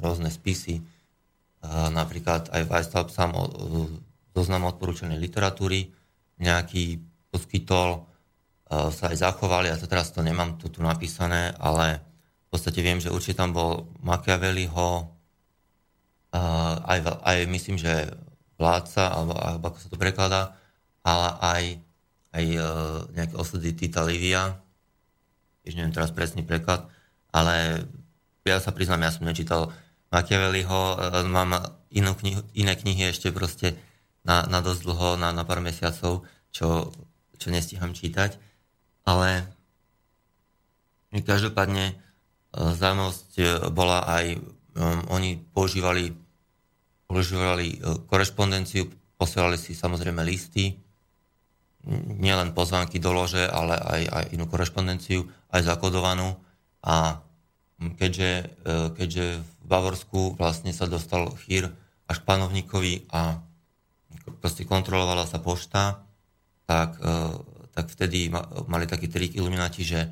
rôzne 0.00 0.32
spisy, 0.32 0.80
uh, 0.80 1.92
napríklad 1.92 2.48
aj 2.48 2.62
Weishaupt 2.64 3.12
sám 3.12 3.36
uh, 3.36 3.44
zoznam 4.32 4.72
odporúčanej 4.72 5.20
literatúry 5.20 5.92
nejaký 6.40 7.04
poskytol, 7.28 8.08
uh, 8.08 8.88
sa 8.88 9.12
aj 9.12 9.20
zachovali, 9.20 9.68
ja 9.68 9.76
to 9.76 9.84
teraz 9.84 10.08
to 10.16 10.24
nemám 10.24 10.56
tu, 10.56 10.72
tu 10.72 10.80
napísané, 10.80 11.52
ale 11.60 12.00
v 12.48 12.56
podstate 12.56 12.80
viem, 12.80 13.00
že 13.00 13.12
určite 13.12 13.40
tam 13.44 13.52
bol 13.52 13.92
Machiavelliho, 14.04 15.12
aj, 16.32 16.98
aj 17.28 17.38
myslím, 17.48 17.76
že 17.76 18.12
vládca, 18.56 19.02
alebo, 19.12 19.32
alebo 19.36 19.64
ako 19.72 19.78
sa 19.78 19.88
to 19.88 19.96
prekladá, 19.98 20.42
ale 21.02 21.28
aj, 21.40 21.64
aj 22.36 22.44
uh, 22.56 22.64
nejaké 23.12 23.34
osudy 23.34 23.74
Tita 23.74 24.06
Livia, 24.06 24.58
tiež 25.62 25.78
neviem 25.78 25.94
teraz 25.94 26.14
presný 26.14 26.46
preklad, 26.46 26.86
ale 27.34 27.86
ja 28.46 28.58
sa 28.58 28.74
priznám, 28.74 29.06
ja 29.06 29.14
som 29.14 29.26
nečítal 29.26 29.74
Machiavelliho, 30.14 30.80
uh, 30.94 31.26
mám 31.26 31.58
inú 31.90 32.14
knihu, 32.22 32.40
iné 32.54 32.78
knihy 32.78 33.10
ešte 33.10 33.34
proste 33.34 33.74
na, 34.22 34.46
na 34.46 34.62
dosť 34.62 34.80
dlho, 34.86 35.08
na, 35.18 35.34
na 35.34 35.42
pár 35.42 35.58
mesiacov, 35.58 36.22
čo, 36.54 36.94
čo 37.36 37.48
nestíham 37.50 37.90
čítať, 37.90 38.38
ale 39.02 39.48
každopádne 41.12 41.92
uh, 41.92 42.72
zaujímavosť 42.78 43.66
bola 43.74 44.06
aj, 44.06 44.38
um, 44.78 45.00
oni 45.10 45.42
používali 45.50 46.14
používali 47.12 47.76
e, 47.76 48.00
korešpondenciu, 48.08 48.88
posielali 49.20 49.60
si 49.60 49.76
samozrejme 49.76 50.24
listy, 50.24 50.80
nielen 52.16 52.56
pozvánky 52.56 52.96
do 52.96 53.12
lože, 53.12 53.44
ale 53.44 53.76
aj, 53.76 54.02
aj 54.08 54.24
inú 54.32 54.48
korešpondenciu, 54.48 55.28
aj 55.52 55.60
zakodovanú. 55.68 56.40
A 56.80 57.20
keďže, 58.00 58.30
e, 58.64 58.74
keďže 58.96 59.44
v 59.44 59.64
Bavorsku 59.68 60.40
vlastne 60.40 60.72
sa 60.72 60.88
dostal 60.88 61.28
chýr 61.44 61.68
až 62.08 62.16
k 62.22 62.26
panovníkovi 62.26 63.12
a 63.12 63.44
proste 64.40 64.64
kontrolovala 64.64 65.28
sa 65.28 65.36
pošta, 65.36 66.00
tak, 66.64 66.96
e, 66.96 67.12
tak 67.76 67.92
vtedy 67.92 68.32
mali 68.72 68.88
taký 68.88 69.12
trik 69.12 69.36
iluminati, 69.36 69.84
že, 69.84 70.08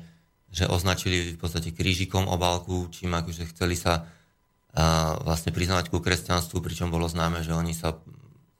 že 0.53 0.69
označili 0.69 1.33
v 1.33 1.39
podstate 1.41 1.73
krížikom 1.73 2.29
obálku, 2.29 2.93
čím 2.93 3.17
akože 3.17 3.49
chceli 3.55 3.73
sa 3.73 4.05
vlastne 5.27 5.51
priznávať 5.51 5.91
ku 5.91 5.99
kresťanstvu, 5.99 6.63
pričom 6.63 6.87
bolo 6.87 7.11
známe, 7.11 7.43
že 7.43 7.51
oni 7.51 7.75
sa 7.75 7.99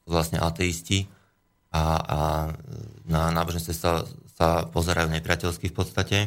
vlastne 0.04 0.44
ateisti 0.44 1.08
a, 1.72 1.84
a 2.04 2.20
na 3.08 3.32
náboženstve 3.32 3.74
sa, 3.76 4.04
sa 4.36 4.68
pozerajú 4.68 5.08
nepriateľsky 5.08 5.72
v 5.72 5.76
podstate. 5.76 6.18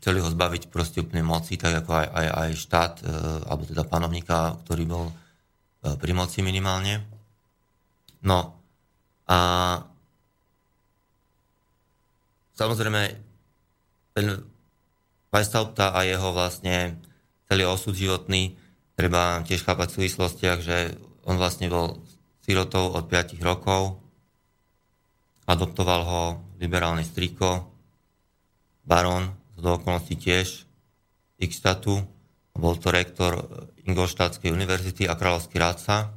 Chceli 0.00 0.18
ho 0.18 0.28
zbaviť 0.32 0.72
proste 0.72 1.04
úplne 1.04 1.22
moci, 1.22 1.54
tak 1.54 1.84
ako 1.84 1.90
aj, 1.92 2.06
aj, 2.08 2.26
aj 2.34 2.50
štát, 2.56 2.92
e, 2.98 3.02
alebo 3.46 3.62
teda 3.68 3.84
panovníka, 3.86 4.58
ktorý 4.64 4.84
bol 4.88 5.06
e, 5.06 5.14
pri 5.94 6.12
moci 6.16 6.40
minimálne. 6.42 7.04
No 8.24 8.58
a 9.30 9.38
samozrejme 12.58 13.02
ten 14.18 14.26
Weisstaubta 15.30 15.94
a 15.94 16.02
jeho 16.02 16.34
vlastne 16.34 16.98
celý 17.46 17.68
osud 17.70 17.94
životný 17.94 18.58
treba 18.94 19.42
tiež 19.46 19.62
chápať 19.66 19.86
v 19.90 19.96
súvislostiach, 19.96 20.58
že 20.60 20.96
on 21.28 21.36
vlastne 21.36 21.70
bol 21.70 22.00
sirotou 22.44 22.90
od 22.96 23.06
5 23.06 23.38
rokov, 23.44 24.00
adoptoval 25.46 26.00
ho 26.06 26.22
liberálny 26.62 27.02
striko, 27.06 27.70
baron, 28.86 29.30
z 29.60 29.64
okolností 29.64 30.16
tiež 30.16 30.64
X-statu, 31.40 32.00
bol 32.56 32.74
to 32.76 32.92
rektor 32.92 33.38
Ingolštátskej 33.88 34.52
univerzity 34.52 35.08
a 35.08 35.16
kráľovský 35.16 35.56
rádca. 35.56 36.12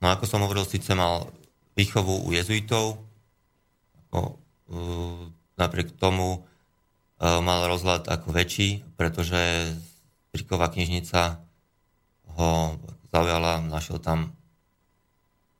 No 0.00 0.06
ako 0.10 0.24
som 0.24 0.42
hovoril, 0.44 0.64
síce 0.64 0.96
mal 0.96 1.30
výchovu 1.76 2.26
u 2.26 2.28
jezuitov, 2.32 3.00
ako, 3.96 4.18
uh, 4.72 5.22
napriek 5.56 5.94
tomu 5.96 6.40
uh, 6.40 7.40
mal 7.44 7.68
rozhľad 7.68 8.08
ako 8.08 8.28
väčší, 8.32 8.82
pretože 8.96 9.72
Triková 10.32 10.72
knižnica 10.72 11.44
ho 12.40 12.80
zaujala, 13.12 13.60
našiel 13.60 14.00
tam 14.00 14.32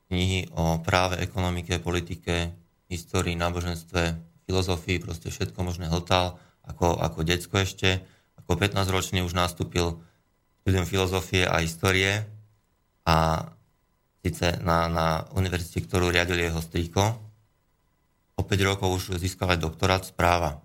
knihy 0.09 0.49
o 0.57 0.81
práve, 0.81 1.21
ekonomike, 1.21 1.77
politike, 1.81 2.57
histórii, 2.89 3.37
náboženstve, 3.37 4.17
filozofii, 4.49 5.01
proste 5.01 5.29
všetko 5.29 5.61
možné 5.61 5.89
hltal, 5.89 6.41
ako, 6.65 6.97
ako 7.01 7.25
decko 7.25 7.61
ešte. 7.61 8.05
Ako 8.41 8.57
15-ročný 8.57 9.21
už 9.25 9.37
nastúpil 9.37 10.01
studium 10.65 10.89
filozofie 10.89 11.49
a 11.49 11.61
histórie 11.61 12.25
a 13.09 13.49
síce 14.23 14.57
na, 14.63 14.87
na 14.87 15.07
univerzite, 15.35 15.83
ktorú 15.85 16.09
riadil 16.13 16.39
jeho 16.39 16.61
strýko. 16.63 17.03
O 18.39 18.43
5 18.45 18.69
rokov 18.69 18.89
už 18.89 19.03
získal 19.21 19.53
aj 19.53 19.61
doktorát 19.61 20.03
správa. 20.07 20.63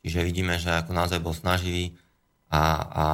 Čiže 0.00 0.26
vidíme, 0.26 0.56
že 0.56 0.72
ako 0.74 0.96
naozaj 0.96 1.20
bol 1.20 1.36
snaživý, 1.36 1.94
a, 2.50 2.62
a 2.82 3.04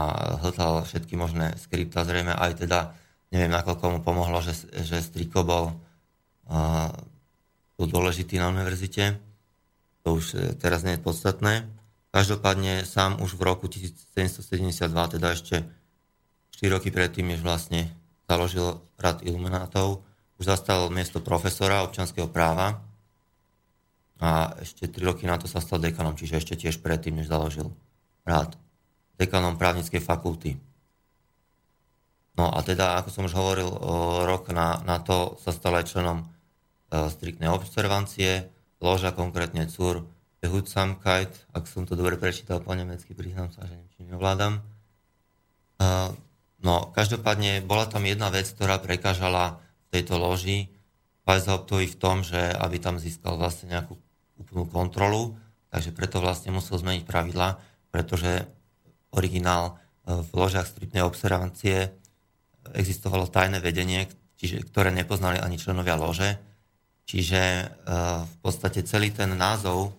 hltal 0.41 0.83
všetky 0.89 1.13
možné 1.15 1.53
skripta, 1.61 2.09
zrejme 2.09 2.33
aj 2.33 2.65
teda, 2.65 2.97
neviem, 3.29 3.53
nakoľko 3.53 3.85
mu 3.93 4.01
pomohlo, 4.01 4.41
že, 4.41 4.57
že 4.81 5.05
Striko 5.05 5.45
bol 5.45 5.77
uh, 6.49 6.89
dôležitý 7.77 8.41
na 8.41 8.49
univerzite. 8.49 9.21
To 10.09 10.17
už 10.17 10.25
e, 10.33 10.57
teraz 10.57 10.81
nie 10.81 10.97
je 10.97 11.05
podstatné. 11.05 11.69
Každopádne 12.09 12.89
sám 12.89 13.21
už 13.21 13.37
v 13.37 13.45
roku 13.45 13.69
1772, 13.69 14.89
teda 14.89 15.37
ešte 15.37 15.69
4 16.57 16.73
roky 16.73 16.89
predtým, 16.89 17.29
než 17.29 17.45
vlastne 17.45 17.93
založil 18.25 18.81
rad 18.97 19.21
iluminátov, 19.21 20.01
už 20.41 20.45
zastal 20.49 20.89
miesto 20.89 21.21
profesora 21.21 21.85
občanského 21.85 22.33
práva 22.33 22.81
a 24.17 24.57
ešte 24.65 24.89
3 24.89 25.05
roky 25.05 25.29
na 25.29 25.37
to 25.37 25.45
sa 25.45 25.61
stal 25.61 25.77
dekanom, 25.77 26.17
čiže 26.17 26.41
ešte 26.41 26.55
tiež 26.57 26.81
predtým, 26.81 27.21
než 27.21 27.29
založil 27.29 27.69
rád 28.25 28.57
dekanom 29.17 29.57
právnickej 29.57 30.01
fakulty. 30.01 30.57
No 32.37 32.53
a 32.53 32.61
teda, 32.61 33.01
ako 33.01 33.09
som 33.09 33.25
už 33.25 33.35
hovoril, 33.35 33.69
rok 34.29 34.53
na, 34.53 34.85
na 34.85 35.01
to 35.01 35.41
sa 35.41 35.57
stal 35.57 35.73
aj 35.73 35.89
členom 35.89 36.21
e, 36.21 36.25
striktnej 37.09 37.49
observancie, 37.49 38.53
loža 38.77 39.17
konkrétne 39.17 39.65
CUR 39.73 40.05
Behutsamkeit, 40.45 41.33
ak 41.57 41.65
som 41.65 41.89
to 41.89 41.97
dobre 41.97 42.21
prečítal 42.21 42.61
po 42.61 42.77
nemecky, 42.77 43.17
priznám 43.17 43.49
sa, 43.57 43.65
že 43.65 43.81
nemčím 43.81 44.13
nevládam. 44.13 44.61
E, 44.61 44.63
no, 46.61 46.93
každopádne 46.93 47.65
bola 47.65 47.89
tam 47.89 48.05
jedna 48.05 48.29
vec, 48.29 48.53
ktorá 48.53 48.77
prekážala 48.85 49.57
v 49.89 49.97
tejto 49.97 50.21
loži 50.21 50.69
Weishauptovi 51.25 51.89
v 51.89 51.97
tom, 51.97 52.21
že 52.21 52.39
aby 52.39 52.77
tam 52.79 53.01
získal 53.01 53.41
vlastne 53.41 53.73
nejakú 53.73 53.97
úplnú 54.37 54.69
kontrolu, 54.69 55.41
takže 55.73 55.91
preto 55.97 56.21
vlastne 56.21 56.53
musel 56.53 56.77
zmeniť 56.77 57.09
pravidla, 57.09 57.59
pretože 57.89 58.45
originál 59.17 59.75
e, 60.05 60.13
v 60.21 60.31
ložách 60.37 60.69
stripnej 60.69 61.03
observancie 61.03 61.91
existovalo 62.77 63.27
tajné 63.27 63.59
vedenie, 63.65 64.07
čiže, 64.37 64.69
ktoré 64.69 64.93
nepoznali 64.93 65.41
ani 65.41 65.57
členovia 65.57 65.97
lože. 65.97 66.37
Čiže 67.09 67.41
e, 67.41 67.65
v 68.23 68.37
podstate 68.45 68.85
celý 68.85 69.11
ten 69.11 69.33
názov 69.33 69.91
e, 69.91 69.93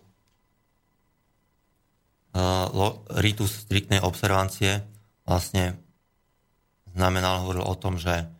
ritus 3.17 3.65
striktnej 3.65 3.99
observancie 4.05 4.85
vlastne 5.25 5.81
znamenal, 6.93 7.43
hovoril 7.43 7.65
o 7.65 7.75
tom, 7.75 7.97
že 7.97 8.37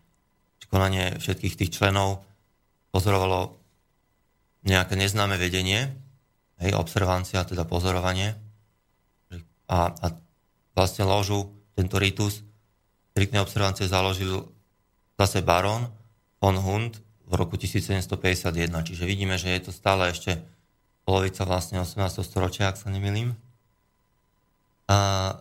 konanie 0.68 1.16
všetkých 1.20 1.58
tých 1.58 1.72
členov 1.74 2.24
pozorovalo 2.92 3.56
nejaké 4.68 5.00
neznáme 5.00 5.40
vedenie, 5.40 5.96
hej, 6.60 6.72
observancia, 6.76 7.48
teda 7.48 7.64
pozorovanie. 7.64 8.36
A, 9.68 9.92
a 9.92 10.06
vlastne 10.78 11.10
ložu 11.10 11.50
tento 11.74 11.98
ritus 11.98 12.46
striktnej 13.18 13.42
observancie 13.42 13.90
založil 13.90 14.46
zase 15.18 15.42
baron 15.42 15.90
von 16.38 16.62
Hund 16.62 17.02
v 17.26 17.34
roku 17.34 17.58
1751. 17.58 18.70
Čiže 18.86 19.04
vidíme, 19.10 19.42
že 19.42 19.50
je 19.58 19.66
to 19.66 19.72
stále 19.74 20.14
ešte 20.14 20.38
polovica 21.02 21.42
vlastne 21.50 21.82
18. 21.82 21.98
storočia, 22.22 22.70
ak 22.70 22.78
sa 22.78 22.94
nemýlim. 22.94 23.34
A, 24.86 24.98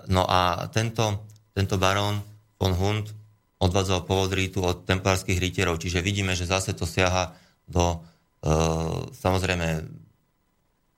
no 0.08 0.24
a 0.24 0.72
tento, 0.72 1.28
tento 1.52 1.76
barón 1.76 2.24
von 2.56 2.72
Hund 2.72 3.12
odvádzal 3.60 4.08
pôvod 4.08 4.32
rítu 4.32 4.64
od 4.64 4.88
templárskych 4.88 5.36
rytierov, 5.36 5.76
čiže 5.76 6.00
vidíme, 6.00 6.32
že 6.32 6.48
zase 6.48 6.72
to 6.72 6.88
siaha 6.88 7.36
do, 7.68 8.00
e, 8.44 8.48
samozrejme, 9.12 9.84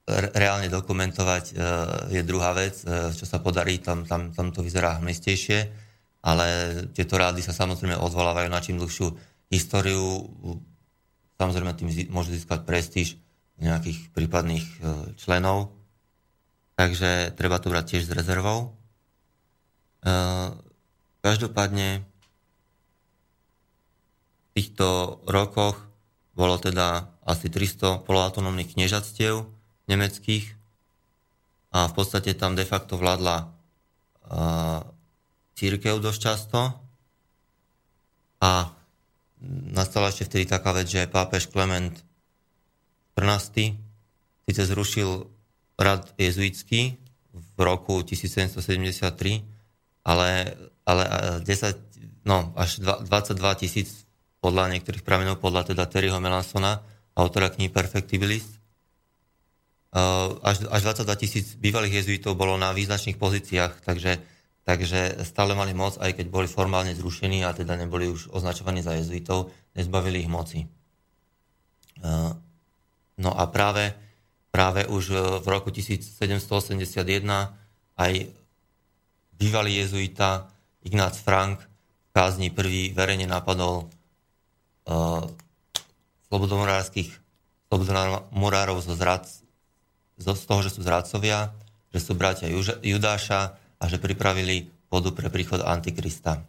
reálne 0.08 0.72
dokumentovať 0.72 1.44
e, 1.50 1.54
je 2.16 2.22
druhá 2.24 2.56
vec, 2.56 2.80
e, 2.82 3.12
čo 3.12 3.28
sa 3.28 3.38
podarí, 3.44 3.78
tam, 3.78 4.08
tam, 4.08 4.32
tam 4.32 4.48
to 4.48 4.64
vyzerá 4.64 4.96
hmlistejšie, 4.98 5.68
ale 6.24 6.46
tieto 6.96 7.20
rády 7.20 7.44
sa 7.44 7.52
samozrejme 7.52 7.94
odvolávajú 8.00 8.48
na 8.48 8.64
čím 8.64 8.80
dlhšiu 8.80 9.06
históriu, 9.52 10.28
samozrejme 11.36 11.72
tým 11.76 11.88
môže 12.08 12.32
získať 12.32 12.64
prestíž 12.64 13.20
nejakých 13.58 14.14
prípadných 14.14 14.66
členov, 15.18 15.74
takže 16.78 17.34
treba 17.34 17.58
to 17.58 17.72
brať 17.74 17.84
tiež 17.96 18.02
s 18.06 18.14
rezervou. 18.14 18.76
Každopádne 21.24 22.06
týchto 24.54 25.18
rokoch 25.26 25.88
bolo 26.38 26.54
teda 26.62 27.10
asi 27.26 27.50
300 27.50 28.06
poloautonómnych 28.06 28.78
kniežatstiev 28.78 29.57
nemeckých 29.88 30.44
a 31.72 31.88
v 31.88 31.92
podstate 31.92 32.32
tam 32.36 32.56
de 32.56 32.64
facto 32.64 32.96
vládla 32.96 33.48
církev 35.56 35.98
dosť 35.98 36.20
často 36.20 36.60
a 38.38 38.70
nastala 39.72 40.10
ešte 40.12 40.28
vtedy 40.28 40.44
taká 40.46 40.70
vec, 40.74 40.86
že 40.86 41.10
pápež 41.10 41.50
Klement 41.50 41.94
XIV 43.18 43.74
síce 44.46 44.62
zrušil 44.64 45.26
rad 45.78 46.10
jezuitský 46.18 46.98
v 47.34 47.58
roku 47.58 48.02
1773, 48.02 49.42
ale, 50.06 50.28
ale 50.86 51.04
10, 51.42 52.26
no, 52.26 52.54
až 52.54 52.82
22 52.82 53.62
tisíc 53.62 54.06
podľa 54.38 54.74
niektorých 54.74 55.02
pramenov, 55.02 55.42
podľa 55.42 55.74
teda 55.74 55.86
Terryho 55.86 56.18
Melansona, 56.22 56.82
autora 57.18 57.50
knihy 57.50 57.70
Perfectibilist. 57.70 58.57
Až, 59.88 60.68
až 60.68 60.80
22 60.84 61.16
tisíc 61.16 61.56
bývalých 61.56 62.04
jezuitov 62.04 62.36
bolo 62.36 62.60
na 62.60 62.76
význačných 62.76 63.16
pozíciách, 63.16 63.80
takže, 63.88 64.20
takže 64.68 65.24
stále 65.24 65.56
mali 65.56 65.72
moc, 65.72 65.96
aj 65.96 66.12
keď 66.12 66.26
boli 66.28 66.44
formálne 66.44 66.92
zrušení 66.92 67.40
a 67.40 67.56
teda 67.56 67.72
neboli 67.72 68.04
už 68.04 68.28
označovaní 68.28 68.84
za 68.84 68.92
jezuitov, 69.00 69.48
nezbavili 69.72 70.20
ich 70.20 70.28
moci. 70.28 70.68
No 73.18 73.30
a 73.32 73.42
práve, 73.48 73.96
práve 74.52 74.84
už 74.84 75.04
v 75.40 75.46
roku 75.48 75.72
1781 75.72 77.00
aj 77.96 78.12
bývalý 79.40 79.72
jezuita 79.82 80.52
Ignác 80.84 81.16
Frank 81.16 81.64
v 81.64 82.10
kázni 82.12 82.52
prvý 82.52 82.92
verejne 82.92 83.24
napadol 83.24 83.88
slobodomorárských 86.28 87.08
slobodomorárov 87.68 88.84
zo, 88.84 88.92
zrad, 88.92 89.24
z 90.18 90.44
toho, 90.44 90.60
že 90.66 90.74
sú 90.74 90.82
zradcovia, 90.82 91.54
že 91.94 91.98
sú 92.02 92.18
bratia 92.18 92.50
Judáša 92.82 93.40
a 93.78 93.84
že 93.86 94.02
pripravili 94.02 94.68
vodu 94.90 95.14
pre 95.14 95.30
príchod 95.30 95.62
Antikrista. 95.62 96.42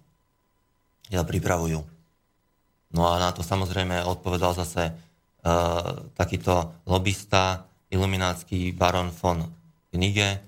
Ja 1.09 1.21
pripravujú. 1.21 1.79
No 2.89 3.01
a 3.05 3.21
na 3.21 3.29
to 3.29 3.45
samozrejme 3.45 4.01
odpovedal 4.01 4.57
zase 4.57 4.89
uh, 4.89 6.09
takýto 6.17 6.81
lobista, 6.89 7.69
iluminácky 7.89 8.73
baron 8.73 9.13
von 9.13 9.45
Knige, 9.89 10.41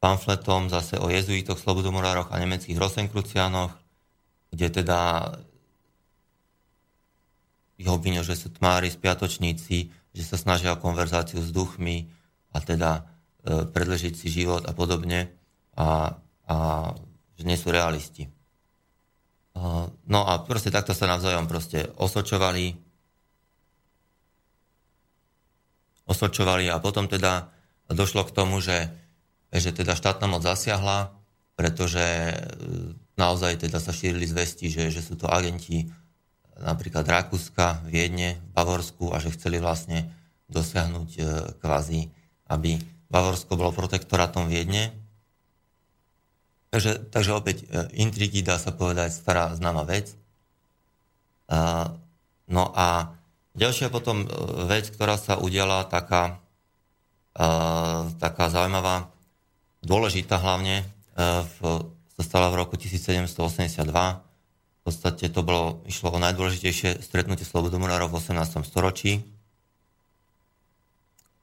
pamfletom 0.00 0.72
zase 0.72 0.96
o 0.96 1.12
jezuitoch, 1.12 1.60
slobodomorároch 1.60 2.32
a 2.32 2.40
nemeckých 2.40 2.78
rosenkruciánoch, 2.80 3.72
kde 4.52 4.66
teda 4.80 5.00
ich 7.78 7.88
obvinil, 7.88 8.24
že 8.24 8.34
sú 8.34 8.50
tmári, 8.50 8.90
spiatočníci, 8.90 9.92
že 10.16 10.24
sa 10.24 10.40
snažia 10.40 10.74
o 10.74 10.82
konverzáciu 10.82 11.38
s 11.38 11.52
duchmi 11.54 12.10
a 12.52 12.58
teda 12.62 12.90
e, 12.98 13.02
predležiť 13.68 14.14
si 14.16 14.28
život 14.32 14.64
a 14.64 14.72
podobne 14.72 15.28
a, 15.76 16.16
a 16.48 16.56
že 17.38 17.44
nie 17.44 17.58
sú 17.60 17.70
realisti. 17.70 18.26
E, 18.26 18.30
no 19.88 20.20
a 20.24 20.32
proste 20.42 20.72
takto 20.72 20.96
sa 20.96 21.10
navzájom 21.10 21.46
proste 21.46 21.88
osočovali 21.96 22.88
osočovali 26.08 26.72
a 26.72 26.80
potom 26.80 27.04
teda 27.04 27.52
došlo 27.92 28.24
k 28.24 28.32
tomu, 28.32 28.64
že, 28.64 28.88
že 29.52 29.76
teda 29.76 29.92
štátna 29.92 30.24
moc 30.24 30.40
zasiahla, 30.40 31.12
pretože 31.52 32.00
e, 32.00 32.34
naozaj 33.20 33.68
teda 33.68 33.76
sa 33.76 33.92
šírili 33.92 34.24
zvesti, 34.24 34.72
že, 34.72 34.88
že 34.88 35.04
sú 35.04 35.20
to 35.20 35.28
agenti 35.28 35.84
napríklad 36.58 37.06
Rakúska, 37.06 37.86
Viedne, 37.86 38.40
Bavorsku 38.56 39.14
a 39.14 39.22
že 39.22 39.36
chceli 39.36 39.62
vlastne 39.62 40.10
dosiahnuť 40.48 41.10
kvázi, 41.60 42.08
aby 42.48 42.80
Bavorsko 43.08 43.56
bolo 43.56 43.72
protektorátom 43.72 44.48
Viedne. 44.48 44.92
Takže, 46.68 47.08
takže 47.08 47.32
opäť 47.32 47.64
e, 47.64 47.88
intrigy, 47.96 48.44
dá 48.44 48.60
sa 48.60 48.72
povedať, 48.72 49.16
stará 49.16 49.56
známa 49.56 49.88
vec. 49.88 50.12
No 52.48 52.64
a 52.76 53.16
ďalšia 53.56 53.88
potom 53.88 54.24
e, 54.24 54.26
vec, 54.68 54.92
ktorá 54.92 55.16
sa 55.16 55.40
udiala, 55.40 55.88
taká, 55.88 56.36
taká 58.18 58.50
zaujímavá, 58.50 59.08
dôležitá 59.80 60.42
hlavne, 60.42 60.82
v, 61.14 61.56
sa 62.18 62.22
stala 62.26 62.50
v 62.50 62.66
roku 62.66 62.74
1782, 62.74 63.30
podstate 64.88 65.28
to 65.28 65.44
bolo, 65.44 65.84
išlo 65.84 66.16
o 66.16 66.18
najdôležitejšie 66.18 67.04
stretnutie 67.04 67.44
slobodomorárov 67.44 68.08
v 68.08 68.24
18. 68.24 68.64
storočí. 68.64 69.20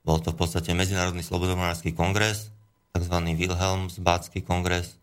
Bol 0.06 0.22
to 0.22 0.30
v 0.30 0.38
podstate 0.38 0.70
Medzinárodný 0.70 1.26
slobodomorársky 1.26 1.90
kongres, 1.90 2.54
tzv. 2.94 3.16
Wilhelmsbátsky 3.34 4.46
kongres 4.46 4.94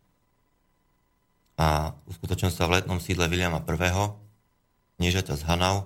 a 1.60 1.92
uskutočnil 2.08 2.50
sa 2.50 2.66
v 2.66 2.82
letnom 2.82 2.98
sídle 3.04 3.28
Williama 3.28 3.60
I. 3.62 3.92
kniežaťa 4.98 5.36
z 5.36 5.44
Hanau, 5.46 5.86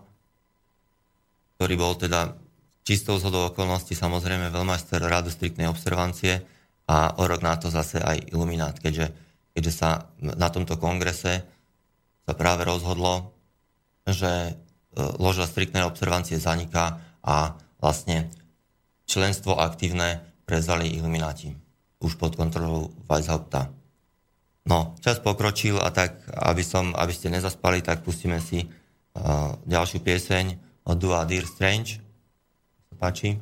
ktorý 1.58 1.74
bol 1.76 1.98
teda 1.98 2.38
čistou 2.88 3.20
zhodou 3.20 3.52
okolností 3.52 3.98
samozrejme 3.98 4.54
veľmajster 4.54 5.04
rádu 5.04 5.34
striktnej 5.34 5.68
observancie 5.68 6.46
a 6.88 7.18
o 7.20 7.28
rok 7.28 7.44
na 7.44 7.60
to 7.60 7.68
zase 7.68 8.00
aj 8.00 8.32
iluminát, 8.32 8.80
keďže, 8.80 9.12
keďže 9.52 9.74
sa 9.74 10.08
na 10.22 10.48
tomto 10.48 10.80
kongrese 10.80 11.44
sa 12.24 12.34
práve 12.38 12.64
rozhodlo, 12.64 13.36
že 14.08 14.32
e, 14.32 14.52
loža 15.20 15.44
striktnej 15.50 15.84
observancie 15.84 16.40
zaniká 16.40 16.96
a 17.28 17.60
vlastne 17.84 18.32
členstvo 19.08 19.56
aktívne 19.58 20.22
prezali 20.44 20.92
ilumináti 20.92 21.56
už 22.04 22.20
pod 22.20 22.38
kontrolou 22.38 22.94
Weishaupta. 23.10 23.74
No, 24.68 25.00
čas 25.00 25.24
pokročil 25.24 25.80
a 25.80 25.90
tak, 25.96 26.28
aby, 26.28 26.62
som, 26.62 26.92
aby 26.94 27.16
ste 27.16 27.32
nezaspali, 27.32 27.80
tak 27.80 28.04
pustíme 28.04 28.38
si 28.44 28.68
uh, 28.68 29.56
ďalšiu 29.64 30.04
pieseň 30.04 30.46
od 30.86 30.96
Dua 31.00 31.24
Dear 31.24 31.48
Strange. 31.48 32.04
Páči. 33.00 33.40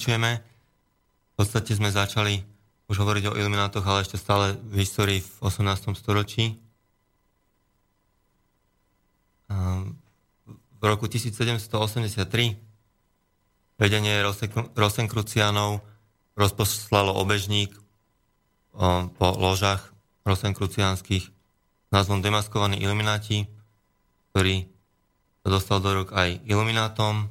Pokračujeme. 0.00 0.40
V 0.40 1.34
podstate 1.36 1.76
sme 1.76 1.92
začali 1.92 2.40
už 2.88 2.96
hovoriť 3.04 3.24
o 3.28 3.36
iluminátoch, 3.36 3.84
ale 3.84 4.00
ešte 4.00 4.16
stále 4.16 4.56
v 4.56 4.80
histórii 4.80 5.20
v 5.20 5.28
18. 5.44 5.92
storočí. 5.92 6.56
V 10.80 10.80
roku 10.80 11.04
1783 11.04 12.16
vedenie 13.76 14.24
Rosenkrucianov 14.72 15.84
rozposlalo 16.32 17.12
obežník 17.20 17.76
po 19.20 19.28
ložách 19.36 19.84
rosenkruciánskych 20.24 21.28
názvom 21.92 22.24
Demaskovaní 22.24 22.80
ilumináti, 22.80 23.44
ktorý 24.32 24.64
sa 25.44 25.48
dostal 25.52 25.84
do 25.84 25.92
rúk 25.92 26.16
aj 26.16 26.40
iluminátom 26.48 27.28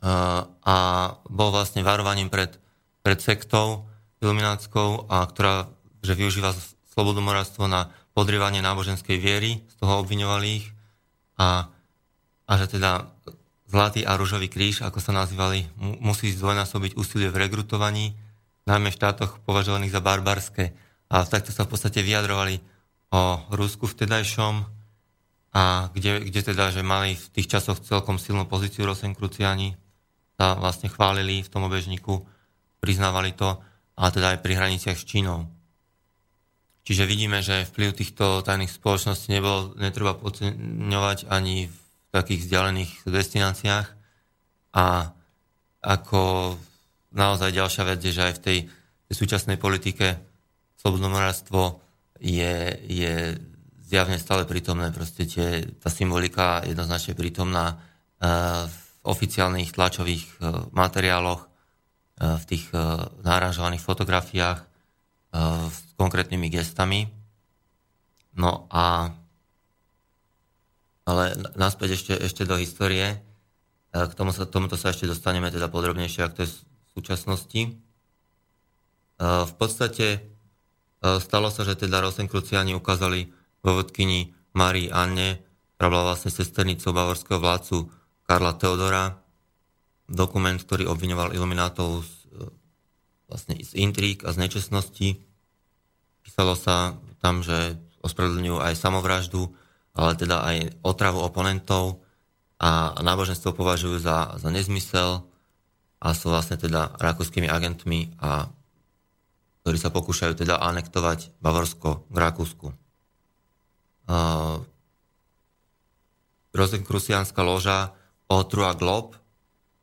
a 0.00 0.76
bol 1.28 1.48
vlastne 1.52 1.84
varovaním 1.84 2.32
pred, 2.32 2.56
pred 3.04 3.20
sektou 3.20 3.84
iluminátskou, 4.20 5.08
a 5.08 5.24
ktorá 5.28 5.68
že 6.00 6.16
využíva 6.16 6.56
slobodomorárstvo 6.92 7.68
na 7.68 7.92
podrývanie 8.16 8.64
náboženskej 8.64 9.20
viery, 9.20 9.60
z 9.68 9.74
toho 9.76 10.00
obviňovali 10.00 10.46
ich 10.48 10.72
a, 11.36 11.68
a 12.48 12.52
že 12.56 12.80
teda 12.80 13.08
Zlatý 13.70 14.02
a 14.02 14.18
Ružový 14.18 14.50
kríž, 14.50 14.82
ako 14.82 14.98
sa 14.98 15.14
nazývali, 15.14 15.70
musí 16.02 16.34
zdvojnásobiť 16.34 16.98
úsilie 16.98 17.30
v 17.30 17.46
rekrutovaní, 17.46 18.18
najmä 18.66 18.90
v 18.90 18.98
štátoch 18.98 19.38
považovaných 19.46 19.94
za 19.94 20.02
barbarské. 20.02 20.74
A 21.06 21.22
takto 21.22 21.54
sa 21.54 21.62
v 21.62 21.78
podstate 21.78 22.02
vyjadrovali 22.02 22.58
o 23.14 23.38
Rusku 23.54 23.86
vtedajšom, 23.86 24.66
a 25.50 25.90
kde, 25.94 26.30
kde 26.30 26.40
teda, 26.46 26.74
že 26.74 26.82
mali 26.82 27.18
v 27.18 27.26
tých 27.30 27.50
časoch 27.50 27.82
celkom 27.82 28.18
silnú 28.18 28.46
pozíciu 28.46 28.86
Rosenkruciani, 28.86 29.74
sa 30.40 30.56
vlastne 30.56 30.88
chválili 30.88 31.44
v 31.44 31.52
tom 31.52 31.68
obežníku, 31.68 32.24
priznávali 32.80 33.36
to, 33.36 33.60
a 34.00 34.08
teda 34.08 34.32
aj 34.32 34.38
pri 34.40 34.56
hraniciach 34.56 34.96
s 34.96 35.04
Čínou. 35.04 35.44
Čiže 36.88 37.04
vidíme, 37.04 37.44
že 37.44 37.68
vplyv 37.68 37.92
týchto 37.92 38.40
tajných 38.40 38.72
spoločností 38.72 39.36
nebol, 39.36 39.76
netreba 39.76 40.16
podceňovať 40.16 41.28
ani 41.28 41.68
v 41.68 41.78
takých 42.08 42.48
vzdialených 42.48 42.92
destináciách. 43.04 43.86
A 44.80 45.12
ako 45.84 46.56
naozaj 47.12 47.52
ďalšia 47.52 47.84
vec 47.84 48.00
je, 48.00 48.16
že 48.16 48.32
aj 48.32 48.34
v 48.40 48.42
tej, 48.42 48.58
tej 49.12 49.14
súčasnej 49.20 49.60
politike 49.60 50.16
slobodnomorárstvo 50.80 51.84
je, 52.16 52.80
je 52.88 53.36
zjavne 53.84 54.16
stále 54.16 54.48
prítomné. 54.48 54.88
Proste 54.88 55.28
tie, 55.28 55.68
tá 55.76 55.92
symbolika 55.92 56.64
jednoznačne 56.64 57.12
prítomná 57.12 57.76
uh, 57.76 58.64
oficiálnych 59.02 59.72
tlačových 59.72 60.24
e, 60.24 60.32
materiáloch, 60.76 61.44
e, 61.44 61.48
v 62.36 62.44
tých 62.44 62.64
e, 62.72 62.76
náražovaných 63.24 63.84
fotografiách 63.84 64.68
s 65.70 65.94
konkrétnymi 65.94 66.50
gestami. 66.50 67.06
No 68.34 68.66
a 68.66 69.14
ale 71.06 71.38
naspäť 71.54 71.94
ešte, 71.94 72.14
ešte 72.18 72.42
do 72.42 72.58
histórie. 72.58 73.22
K 73.94 74.12
tomu 74.18 74.34
sa, 74.34 74.42
tomuto 74.50 74.74
sa 74.74 74.90
ešte 74.90 75.06
dostaneme 75.06 75.54
teda 75.54 75.70
podrobnejšie, 75.70 76.26
ak 76.26 76.34
to 76.34 76.42
je 76.42 76.50
v 76.50 76.58
súčasnosti. 76.98 77.62
V 79.22 79.52
podstate 79.54 80.18
stalo 80.98 81.54
sa, 81.54 81.62
že 81.62 81.78
teda 81.78 82.02
Rosenkruciani 82.02 82.74
ukázali 82.74 83.30
vo 83.62 83.78
vodkyni 83.78 84.34
Marii 84.58 84.90
Anne, 84.90 85.38
ktorá 85.78 85.94
bola 85.94 86.04
vlastne 86.10 86.34
sesternicou 86.34 86.90
bavorského 86.90 87.38
vládcu 87.38 87.99
Karla 88.30 88.54
Teodora, 88.54 89.18
dokument, 90.06 90.54
ktorý 90.54 90.86
obviňoval 90.86 91.34
iluminátov 91.34 92.06
z, 92.06 92.14
vlastne 93.26 93.58
z 93.58 93.74
intrík 93.74 94.22
a 94.22 94.30
z 94.30 94.46
nečestnosti. 94.46 95.18
Písalo 96.22 96.54
sa 96.54 96.94
tam, 97.18 97.42
že 97.42 97.74
ospravedlňujú 98.06 98.62
aj 98.62 98.78
samovraždu, 98.78 99.50
ale 99.98 100.14
teda 100.14 100.46
aj 100.46 100.78
otravu 100.86 101.26
oponentov 101.26 102.06
a 102.62 102.94
náboženstvo 103.02 103.50
považujú 103.50 103.98
za, 103.98 104.38
za 104.38 104.46
nezmysel 104.46 105.26
a 105.98 106.14
sú 106.14 106.30
vlastne 106.30 106.54
teda 106.54 106.94
rakúskymi 107.02 107.50
agentmi 107.50 108.14
a 108.22 108.46
ktorí 109.66 109.74
sa 109.74 109.90
pokúšajú 109.90 110.38
teda 110.38 110.62
anektovať 110.62 111.34
Bavorsko 111.42 112.06
k 112.06 112.14
Rakúsku. 112.14 112.66
Uh, 114.06 114.62
Rozenkrusiánska 116.54 117.42
loža 117.42 117.98
Otrua 118.30 118.78
glob, 118.78 119.18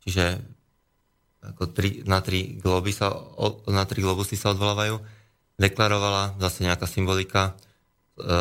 čiže 0.08 0.40
ako 1.44 1.72
tri, 1.72 2.04
na, 2.08 2.24
tri 2.24 2.60
globy 2.60 2.96
sa, 2.96 3.12
na 3.68 3.84
tri 3.84 4.04
globusy 4.04 4.40
sa 4.40 4.56
odvolávajú, 4.56 5.00
deklarovala 5.60 6.40
zase 6.40 6.64
nejaká 6.66 6.88
symbolika, 6.88 7.54
e, 8.18 8.32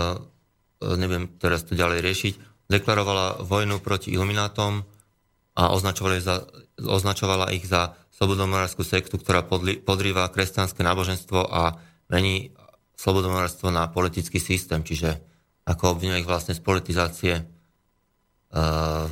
neviem 0.97 1.31
teraz 1.39 1.67
to 1.67 1.79
ďalej 1.79 2.03
riešiť, 2.03 2.35
deklarovala 2.71 3.47
vojnu 3.47 3.79
proti 3.79 4.15
iluminátom 4.15 4.83
a 5.57 5.63
označovala, 5.73 6.19
za, 6.21 6.37
označovala 6.83 7.55
ich 7.55 7.65
za 7.65 7.95
slobodomorárskú 8.17 8.83
sektu, 8.83 9.21
ktorá 9.21 9.45
podli, 9.45 9.77
podrýva 9.77 10.29
kresťanské 10.33 10.81
náboženstvo 10.83 11.41
a 11.47 11.77
mení 12.09 12.57
slobodomorárstvo 12.97 13.69
na 13.69 13.87
politický 13.93 14.41
systém, 14.41 14.81
čiže 14.81 15.21
ako 15.69 15.99
obvinuje 15.99 16.25
ich 16.25 16.31
vlastne 16.31 16.57
z 16.57 16.63
politizácie 16.65 17.35
uh, 17.43 19.11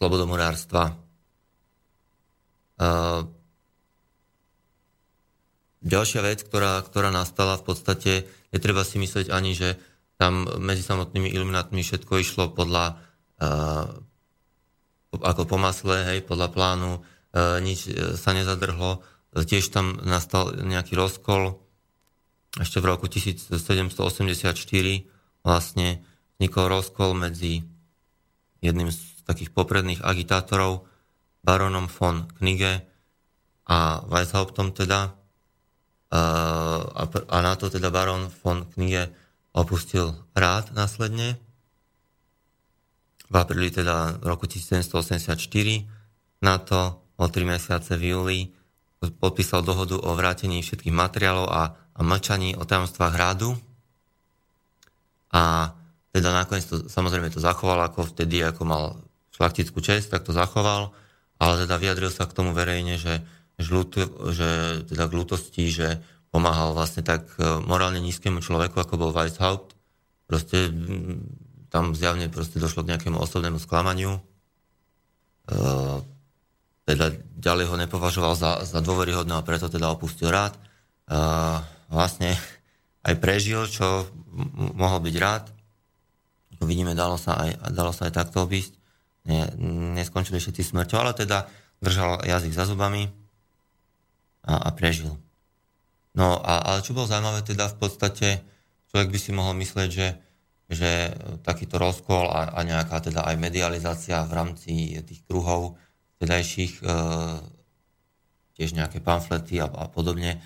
slobodomurárstva. 0.00 0.96
Ďalšia 5.84 6.20
vec, 6.24 6.40
ktorá, 6.48 6.80
ktorá 6.80 7.12
nastala 7.12 7.60
v 7.60 7.64
podstate, 7.68 8.24
netreba 8.48 8.80
si 8.80 8.96
myslieť 8.96 9.28
ani, 9.28 9.52
že 9.52 9.76
tam 10.16 10.48
medzi 10.56 10.80
samotnými 10.80 11.28
iluminátmi 11.28 11.84
všetko 11.84 12.16
išlo 12.16 12.48
podľa 12.56 12.96
ako 15.10 15.42
po 15.44 15.56
masle, 15.60 16.06
hej, 16.08 16.24
podľa 16.24 16.48
plánu, 16.48 17.04
nič 17.60 17.92
sa 18.16 18.32
nezadrhlo. 18.32 19.04
Tiež 19.36 19.68
tam 19.68 20.00
nastal 20.00 20.54
nejaký 20.54 20.96
rozkol. 20.96 21.60
Ešte 22.56 22.80
v 22.80 22.88
roku 22.88 23.10
1784 23.10 24.54
vlastne 25.42 25.88
vznikol 26.38 26.64
rozkol 26.70 27.14
medzi 27.18 27.66
jedným 28.62 28.94
z 28.94 28.98
takých 29.30 29.54
popredných 29.54 30.02
agitátorov, 30.02 30.90
baronom 31.46 31.86
von 31.86 32.26
Knige 32.36 32.82
a 33.70 34.02
Weishauptom 34.04 34.74
teda. 34.74 35.14
A, 36.10 36.20
a 37.06 37.36
na 37.38 37.54
to 37.54 37.70
teda 37.70 37.94
baron 37.94 38.26
von 38.42 38.66
Knige 38.66 39.14
opustil 39.54 40.18
rád 40.34 40.74
následne. 40.74 41.38
V 43.30 43.34
apríli 43.38 43.70
teda 43.70 44.18
roku 44.26 44.50
1784 44.50 45.38
na 46.42 46.58
to 46.58 46.98
o 47.14 47.24
tri 47.30 47.46
mesiace 47.46 47.94
v 47.94 48.04
júli 48.10 48.38
podpísal 49.00 49.64
dohodu 49.64 49.96
o 49.96 50.10
vrátení 50.12 50.60
všetkých 50.60 50.92
materiálov 50.92 51.46
a, 51.48 51.72
a 51.72 52.00
mlčaní 52.04 52.52
o 52.58 52.68
tajomstvách 52.68 53.12
hradu. 53.16 53.56
A 55.32 55.72
teda 56.10 56.34
nakoniec 56.34 56.66
to, 56.66 56.84
samozrejme 56.90 57.32
to 57.32 57.40
zachoval 57.40 57.80
ako 57.86 58.12
vtedy, 58.12 58.44
ako 58.44 58.62
mal 58.66 58.84
šlachtickú 59.34 59.78
čest, 59.80 60.10
tak 60.10 60.26
to 60.26 60.34
zachoval, 60.34 60.92
ale 61.40 61.64
teda 61.64 61.80
vyjadril 61.80 62.12
sa 62.12 62.28
k 62.28 62.36
tomu 62.36 62.52
verejne, 62.52 63.00
že, 63.00 63.24
žlut, 63.56 63.96
že 64.36 64.82
teda 64.84 65.08
k 65.08 65.16
lutosti, 65.16 65.72
že 65.72 66.02
pomáhal 66.30 66.76
vlastne 66.76 67.02
tak 67.02 67.26
e, 67.36 67.42
morálne 67.64 67.98
nízkemu 67.98 68.44
človeku, 68.44 68.76
ako 68.78 68.94
bol 69.00 69.10
Weishaupt. 69.10 69.74
Proste 70.30 70.70
tam 71.74 71.94
zjavne 71.94 72.30
proste 72.30 72.62
došlo 72.62 72.86
k 72.86 72.94
nejakému 72.94 73.18
osobnému 73.18 73.58
sklamaniu. 73.58 74.18
E, 74.18 74.20
teda 76.86 77.06
ďalej 77.38 77.66
ho 77.70 77.76
nepovažoval 77.78 78.34
za, 78.38 78.62
za 78.62 78.78
dôveryhodného, 78.82 79.42
preto 79.42 79.66
teda 79.66 79.90
opustil 79.90 80.30
rád. 80.30 80.54
E, 80.54 80.60
vlastne 81.90 82.38
aj 83.02 83.14
prežil, 83.18 83.66
čo 83.66 84.06
mohol 84.76 85.02
byť 85.02 85.14
rád. 85.18 85.44
Vidíme, 86.62 86.92
dalo 86.92 87.16
sa 87.16 87.40
aj, 87.40 87.72
dalo 87.72 87.90
sa 87.90 88.06
aj 88.06 88.20
takto 88.20 88.44
obísť 88.44 88.79
ne, 89.24 89.40
neskončili 89.98 90.40
všetci 90.40 90.62
smrťou, 90.64 90.98
ale 91.00 91.12
teda 91.12 91.48
držal 91.80 92.24
jazyk 92.24 92.52
za 92.52 92.64
zubami 92.68 93.08
a, 94.44 94.68
a 94.68 94.70
prežil. 94.72 95.16
No 96.16 96.40
a, 96.40 96.60
ale 96.66 96.84
čo 96.84 96.96
bolo 96.96 97.08
zaujímavé, 97.08 97.46
teda 97.46 97.70
v 97.70 97.76
podstate 97.78 98.28
človek 98.90 99.08
by 99.14 99.18
si 99.18 99.30
mohol 99.30 99.54
myslieť, 99.60 99.90
že, 99.90 100.08
že 100.66 100.90
takýto 101.46 101.78
rozkol 101.78 102.26
a, 102.26 102.50
a 102.50 102.60
nejaká 102.66 102.98
teda 103.00 103.22
aj 103.24 103.36
medializácia 103.38 104.26
v 104.26 104.32
rámci 104.34 104.98
tých 105.06 105.20
kruhov 105.24 105.78
tedajších, 106.20 106.82
e, 106.82 106.94
tiež 108.58 108.76
nejaké 108.76 109.00
pamflety 109.00 109.62
a, 109.62 109.70
a 109.70 109.86
podobne, 109.88 110.36
e, 110.36 110.38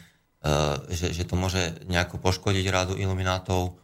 že, 0.92 1.10
že 1.10 1.24
to 1.26 1.34
môže 1.34 1.82
nejako 1.88 2.20
poškodiť 2.20 2.66
rádu 2.70 2.94
iluminátov. 2.94 3.80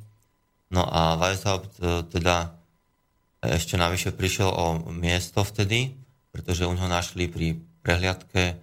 No 0.74 0.86
a 0.86 1.18
Weishaupt 1.22 1.78
e, 1.78 2.06
teda 2.10 2.58
ešte 3.40 3.80
navyše 3.80 4.12
prišiel 4.12 4.52
o 4.52 4.66
miesto 4.92 5.46
vtedy, 5.48 5.96
pretože 6.36 6.68
u 6.68 6.74
neho 6.76 6.92
našli 6.92 7.32
pri 7.32 7.56
prehliadke 7.82 8.44
e, 8.52 8.56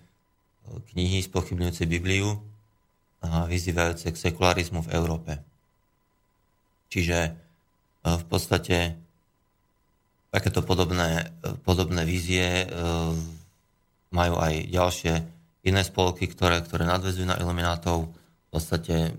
knihy 0.92 1.24
spochybňujúce 1.24 1.88
Bibliu 1.88 2.36
a 3.24 3.48
vyzývajúce 3.48 4.12
k 4.12 4.20
sekularizmu 4.20 4.84
v 4.84 4.92
Európe. 4.92 5.32
Čiže 6.92 7.18
e, 7.24 7.30
v 8.04 8.24
podstate 8.28 8.94
takéto 10.28 10.60
podobné, 10.60 11.32
e, 11.40 11.56
podobné 11.64 12.04
vízie 12.04 12.68
majú 14.12 14.38
aj 14.38 14.54
ďalšie 14.70 15.14
iné 15.66 15.82
spolky, 15.82 16.30
ktoré, 16.30 16.62
ktoré 16.62 16.86
nadvezujú 16.86 17.26
na 17.26 17.36
iluminátov. 17.36 18.08
V 18.14 18.48
podstate 18.48 19.12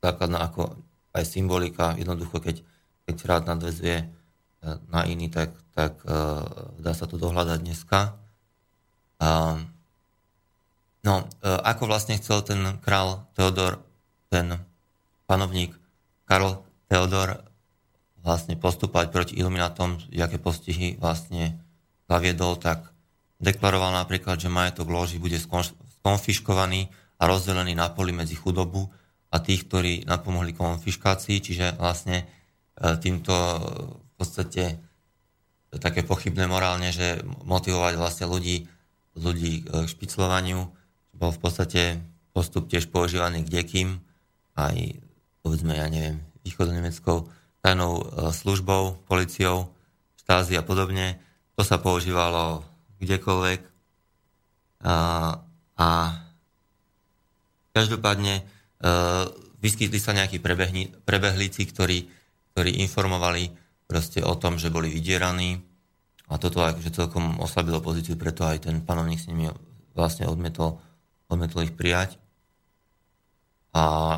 základná 0.00 0.48
ako 0.48 0.72
aj 1.12 1.24
symbolika, 1.28 1.94
jednoducho 2.00 2.40
keď, 2.40 2.64
keď 3.04 3.16
rád 3.28 3.42
nadvezuje 3.52 4.08
na 4.88 5.04
iný, 5.04 5.28
tak 5.28 5.52
tak 5.72 6.04
uh, 6.04 6.44
dá 6.78 6.92
sa 6.92 7.08
to 7.08 7.16
dohľadať 7.16 7.58
dneska. 7.64 8.12
No, 11.02 11.14
uh, 11.16 11.58
ako 11.64 11.82
vlastne 11.88 12.20
chcel 12.20 12.44
ten 12.44 12.60
král 12.84 13.24
Teodor, 13.34 13.80
ten 14.28 14.60
panovník 15.24 15.72
Karol 16.28 16.60
Teodor 16.86 17.40
vlastne 18.22 18.54
postúpať 18.54 19.10
proti 19.10 19.34
iluminátom, 19.34 19.98
aké 20.14 20.38
postihy 20.38 21.00
vlastne 21.00 21.58
zaviedol, 22.06 22.54
tak 22.60 22.92
deklaroval 23.42 23.90
napríklad, 23.92 24.38
že 24.38 24.48
majetok 24.48 24.86
loži 24.86 25.18
bude 25.18 25.36
skonfiškovaný 25.36 26.86
a 27.18 27.22
rozdelený 27.26 27.74
na 27.74 27.90
poli 27.90 28.14
medzi 28.14 28.38
chudobu 28.38 28.86
a 29.34 29.42
tých, 29.42 29.66
ktorí 29.66 29.92
napomohli 30.06 30.54
konfiškácii, 30.54 31.36
čiže 31.42 31.66
vlastne 31.76 32.24
týmto 32.78 33.34
v 33.98 34.12
podstate 34.14 34.78
také 35.80 36.04
pochybné 36.04 36.46
morálne, 36.46 36.92
že 36.92 37.24
motivovať 37.42 37.94
vlastne 37.96 38.26
ľudí, 38.28 38.68
ľudí 39.16 39.64
k 39.64 39.88
špiclovaniu. 39.88 40.68
Bol 41.16 41.30
v 41.32 41.40
podstate 41.40 41.82
postup 42.32 42.68
tiež 42.68 42.88
používaný 42.88 43.44
k 43.44 43.62
dekým, 43.62 44.00
aj 44.56 45.00
povedzme, 45.40 45.76
ja 45.76 45.88
neviem, 45.88 46.20
východonemeckou 46.44 47.28
tajnou 47.62 47.92
e, 48.02 48.04
službou, 48.34 49.06
policiou, 49.06 49.70
štázi 50.18 50.58
a 50.58 50.66
podobne. 50.66 51.22
To 51.56 51.62
sa 51.62 51.78
používalo 51.78 52.64
kdekoľvek. 53.02 53.60
A, 54.82 54.94
a 55.78 55.88
každopádne 57.74 58.34
e, 58.38 58.42
vyskytli 59.58 59.98
sa 59.98 60.14
nejakí 60.14 60.42
prebehlíci, 61.06 61.62
ktorí, 61.66 62.06
ktorí 62.54 62.70
informovali 62.82 63.50
proste 63.90 64.22
o 64.22 64.34
tom, 64.38 64.58
že 64.58 64.70
boli 64.70 64.90
vydieraní 64.90 65.62
a 66.32 66.40
toto 66.40 66.64
akože 66.64 66.96
celkom 66.96 67.36
oslabilo 67.44 67.84
pozíciu, 67.84 68.16
preto 68.16 68.48
aj 68.48 68.64
ten 68.64 68.80
panovník 68.80 69.20
s 69.20 69.28
nimi 69.28 69.52
vlastne 69.92 70.24
odmietol, 70.24 70.80
odmietol 71.28 71.68
ich 71.68 71.76
prijať. 71.76 72.16
A 73.76 74.16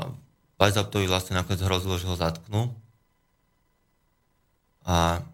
Weishauptovi 0.58 1.10
vlastne 1.10 1.34
nakoniec 1.34 1.62
hrozilo, 1.66 1.98
že 1.98 2.06
ho 2.06 2.14
zatknú. 2.14 2.70
A 4.86 5.26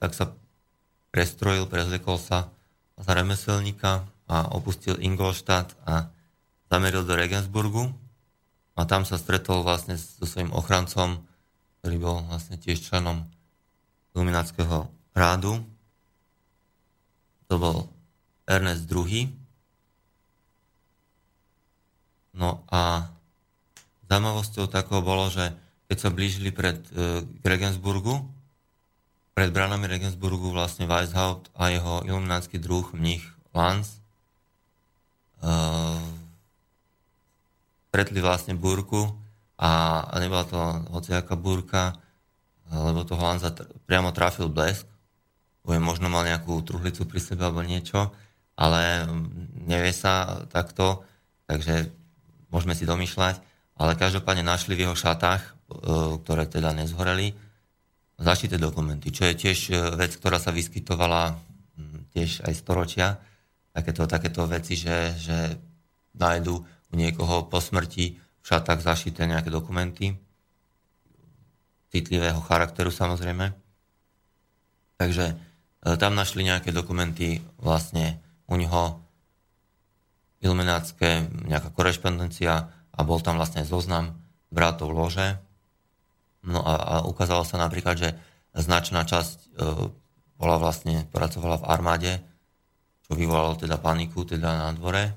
tak 0.00 0.16
sa 0.16 0.32
prestrojil, 1.12 1.68
prezliekol 1.68 2.16
sa 2.16 2.53
za 2.98 3.12
remeselníka 3.14 4.06
a 4.30 4.36
opustil 4.54 4.96
Ingolstadt 5.02 5.74
a 5.84 6.08
zameril 6.70 7.04
do 7.04 7.14
Regensburgu 7.14 7.92
a 8.74 8.86
tam 8.86 9.06
sa 9.06 9.20
stretol 9.20 9.62
vlastne 9.62 9.94
so 9.94 10.26
svojím 10.26 10.50
ochrancom, 10.50 11.22
ktorý 11.80 11.96
bol 12.00 12.16
vlastne 12.26 12.58
tiež 12.58 12.82
členom 12.82 13.26
Lumináckého 14.14 14.90
rádu. 15.14 15.62
To 17.50 17.54
bol 17.58 17.76
Ernest 18.46 18.86
II. 18.86 19.30
No 22.34 22.62
a 22.70 23.10
zaujímavosťou 24.10 24.66
takého 24.70 25.02
bolo, 25.02 25.30
že 25.30 25.54
keď 25.86 25.96
sa 25.98 26.10
blížili 26.10 26.50
pred 26.50 26.78
e, 26.90 27.22
k 27.22 27.44
Regensburgu, 27.46 28.26
pred 29.34 29.50
branami 29.50 29.90
Regensburgu 29.90 30.54
vlastne 30.54 30.86
Weishaupt 30.86 31.50
a 31.58 31.68
jeho 31.74 32.06
iluminácky 32.06 32.62
druh, 32.62 32.86
mních 32.94 33.26
Lanz, 33.54 33.98
stretli 37.94 38.18
vlastne 38.18 38.58
búrku 38.58 39.06
a 39.54 40.02
nebola 40.18 40.42
to 40.50 40.58
hociaká 40.90 41.38
búrka, 41.38 41.94
lebo 42.74 43.06
toho 43.06 43.22
Lanza 43.22 43.54
priamo 43.86 44.10
trafil 44.10 44.50
blesk. 44.50 44.82
Poviem, 45.62 45.86
možno 45.86 46.10
mal 46.10 46.26
nejakú 46.26 46.58
truhlicu 46.66 47.06
pri 47.06 47.22
sebe 47.22 47.46
alebo 47.46 47.62
niečo, 47.62 48.10
ale 48.58 49.06
mm, 49.06 49.70
nevie 49.70 49.94
sa 49.94 50.42
takto, 50.50 51.06
takže 51.46 51.88
môžeme 52.50 52.74
si 52.74 52.82
domýšľať. 52.84 53.38
Ale 53.78 53.94
každopádne 53.94 54.44
našli 54.44 54.74
v 54.74 54.90
jeho 54.90 54.96
šatách, 54.98 55.40
e, 55.40 55.50
ktoré 56.20 56.50
teda 56.50 56.74
nezhoreli, 56.76 57.32
zašité 58.24 58.56
dokumenty, 58.56 59.12
čo 59.12 59.28
je 59.28 59.34
tiež 59.36 59.58
e, 59.68 59.74
vec, 60.00 60.16
ktorá 60.16 60.40
sa 60.40 60.50
vyskytovala 60.50 61.36
tiež 62.14 62.46
aj 62.46 62.54
storočia. 62.54 63.18
Takéto, 63.74 64.06
takéto 64.06 64.46
veci, 64.46 64.78
že, 64.78 65.18
že 65.18 65.58
nájdu 66.14 66.54
u 66.62 66.94
niekoho 66.94 67.50
po 67.50 67.58
smrti 67.58 68.14
v 68.14 68.44
šatách 68.46 68.86
zašité 68.86 69.26
nejaké 69.26 69.50
dokumenty 69.50 70.14
citlivého 71.90 72.38
charakteru 72.42 72.94
samozrejme. 72.94 73.50
Takže 74.94 75.24
e, 75.30 75.34
tam 75.98 76.14
našli 76.14 76.46
nejaké 76.46 76.70
dokumenty 76.70 77.42
vlastne 77.58 78.22
u 78.46 78.54
neho 78.54 79.02
iluminátske, 80.38 81.30
nejaká 81.50 81.74
korešpondencia 81.74 82.70
a 82.94 83.00
bol 83.02 83.18
tam 83.18 83.40
vlastne 83.40 83.66
zoznam 83.66 84.14
bratov 84.54 84.94
lože. 84.94 85.40
No 86.44 86.60
a, 86.60 86.74
a 86.76 86.94
ukázalo 87.08 87.42
sa 87.42 87.56
napríklad, 87.56 87.96
že 87.96 88.08
značná 88.54 89.08
časť 89.08 89.36
e, 89.36 89.48
bola 90.36 90.56
vlastne, 90.60 91.08
pracovala 91.08 91.64
v 91.64 91.68
armáde, 91.68 92.12
čo 93.04 93.16
vyvolalo 93.16 93.56
teda 93.56 93.80
paniku 93.80 94.24
teda 94.28 94.68
na 94.68 94.68
dvore. 94.76 95.12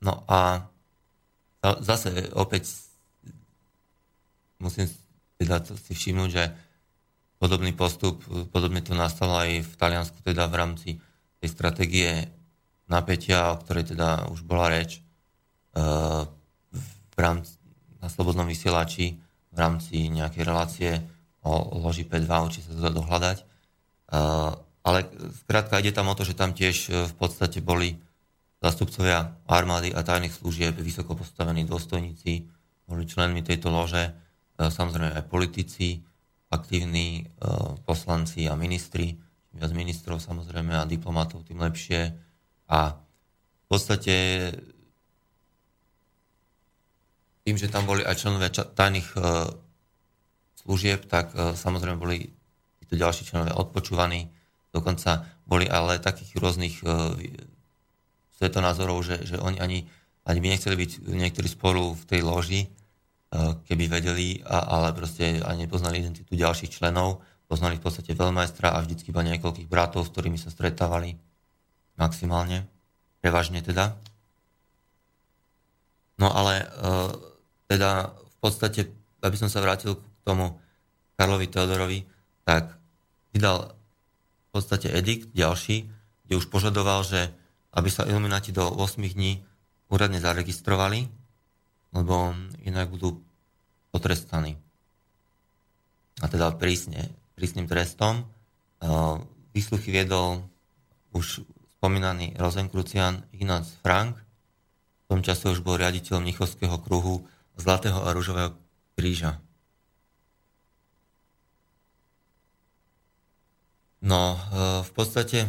No 0.00 0.24
a 0.24 0.64
zase 1.84 2.32
opäť 2.32 2.72
musím 4.60 4.88
teda 5.36 5.64
si 5.64 5.92
všimnúť, 5.96 6.30
že 6.32 6.44
podobný 7.40 7.72
postup, 7.72 8.20
podobne 8.52 8.84
to 8.84 8.92
nastalo 8.92 9.40
aj 9.40 9.64
v 9.64 9.74
Taliansku, 9.76 10.20
teda 10.20 10.44
v 10.48 10.54
rámci 10.56 10.88
tej 11.40 11.48
stratégie 11.48 12.10
napätia, 12.84 13.56
o 13.56 13.60
ktorej 13.64 13.96
teda 13.96 14.28
už 14.28 14.44
bola 14.44 14.68
reč, 14.68 15.00
eh, 15.72 16.22
v 16.92 17.16
rámci, 17.16 17.56
na 18.00 18.12
slobodnom 18.12 18.44
vysielači 18.44 19.16
rámci 19.60 20.08
nejakej 20.08 20.42
relácie 20.42 20.90
o 21.44 21.76
loži 21.76 22.08
P2, 22.08 22.32
či 22.52 22.64
sa 22.64 22.72
to 22.72 22.80
dá 22.80 22.90
dohľadať. 22.92 23.38
Eh, 23.40 24.50
ale 24.80 24.98
skrátka 25.44 25.76
ide 25.78 25.92
tam 25.92 26.08
o 26.08 26.16
to, 26.16 26.24
že 26.24 26.32
tam 26.32 26.56
tiež 26.56 26.76
eh, 26.88 26.92
v 27.04 27.14
podstate 27.20 27.60
boli 27.60 28.00
zastupcovia 28.60 29.36
armády 29.48 29.92
a 29.92 30.04
tajných 30.04 30.36
služieb, 30.36 30.76
vysoko 30.76 31.16
postavení 31.16 31.64
dôstojníci, 31.64 32.44
boli 32.84 33.08
členmi 33.08 33.40
tejto 33.40 33.72
lože, 33.72 34.12
samozrejme 34.60 35.16
aj 35.16 35.24
politici, 35.32 36.04
aktívni 36.52 37.24
poslanci 37.88 38.44
a 38.44 38.60
ministri, 38.60 39.16
čím 39.16 39.56
viac 39.64 39.72
ministrov 39.72 40.20
samozrejme 40.20 40.76
a 40.76 40.84
diplomatov, 40.84 41.48
tým 41.48 41.56
lepšie. 41.64 42.12
A 42.68 43.00
v 43.00 43.64
podstate 43.64 44.14
tým, 47.50 47.58
že 47.58 47.66
tam 47.66 47.82
boli 47.82 48.06
aj 48.06 48.14
členovia 48.14 48.54
tajných 48.54 49.10
služieb, 50.62 51.10
tak 51.10 51.34
samozrejme 51.34 51.98
boli 51.98 52.30
títo 52.78 52.94
ďalší 52.94 53.26
členovia 53.26 53.58
odpočúvaní, 53.58 54.30
dokonca 54.70 55.26
boli 55.50 55.66
ale 55.66 55.98
takých 55.98 56.38
rôznych 56.38 56.78
svetonázorov, 58.38 59.02
že, 59.02 59.26
že 59.26 59.34
oni 59.42 59.58
ani, 59.58 59.82
ani 60.30 60.38
by 60.38 60.46
nechceli 60.46 60.78
byť 60.78 61.10
niektorí 61.10 61.50
spolu 61.50 61.98
v 61.98 62.04
tej 62.06 62.22
loži, 62.22 62.70
keby 63.66 63.90
vedeli, 63.98 64.38
ale 64.46 64.94
proste 64.94 65.42
ani 65.42 65.66
nepoznali 65.66 65.98
identitu 65.98 66.38
ďalších 66.38 66.78
členov, 66.78 67.18
poznali 67.50 67.82
v 67.82 67.82
podstate 67.82 68.14
veľmajstra 68.14 68.78
a 68.78 68.78
vždycky 68.78 69.10
iba 69.10 69.26
niekoľkých 69.26 69.66
bratov, 69.66 70.06
s 70.06 70.14
ktorými 70.14 70.38
sa 70.38 70.54
stretávali 70.54 71.18
maximálne, 71.98 72.70
prevažne 73.18 73.58
teda. 73.58 73.98
No 76.22 76.30
ale 76.30 76.70
teda 77.70 78.10
v 78.10 78.36
podstate, 78.42 78.90
aby 79.22 79.36
som 79.38 79.46
sa 79.46 79.62
vrátil 79.62 79.94
k 79.94 80.02
tomu 80.26 80.58
Karlovi 81.14 81.46
Teodorovi, 81.46 82.02
tak 82.42 82.74
vydal 83.30 83.70
v 83.70 84.48
podstate 84.50 84.90
edikt 84.90 85.30
ďalší, 85.30 85.86
kde 86.26 86.34
už 86.34 86.50
požadoval, 86.50 87.06
že 87.06 87.30
aby 87.70 87.86
sa 87.86 88.02
ilumináti 88.02 88.50
do 88.50 88.66
8 88.66 88.98
dní 88.98 89.38
úradne 89.86 90.18
zaregistrovali, 90.18 91.06
lebo 91.94 92.34
inak 92.66 92.90
budú 92.90 93.22
potrestaní. 93.94 94.58
A 96.18 96.26
teda 96.26 96.50
prísne, 96.58 97.06
prísnym 97.38 97.70
trestom. 97.70 98.26
Výsluchy 99.54 99.94
viedol 99.94 100.42
už 101.14 101.46
spomínaný 101.78 102.34
Rosenkrucian 102.34 103.22
Ignác 103.30 103.70
Frank, 103.82 104.18
v 104.18 105.04
tom 105.06 105.22
čase 105.26 105.50
už 105.50 105.62
bol 105.62 105.78
riaditeľom 105.78 106.22
Mnichovského 106.22 106.78
kruhu 106.82 107.26
Zlatého 107.60 108.00
a 108.00 108.12
Rúžového 108.16 108.56
kríža. 108.96 109.36
No, 114.00 114.40
v 114.80 114.90
podstate 114.96 115.44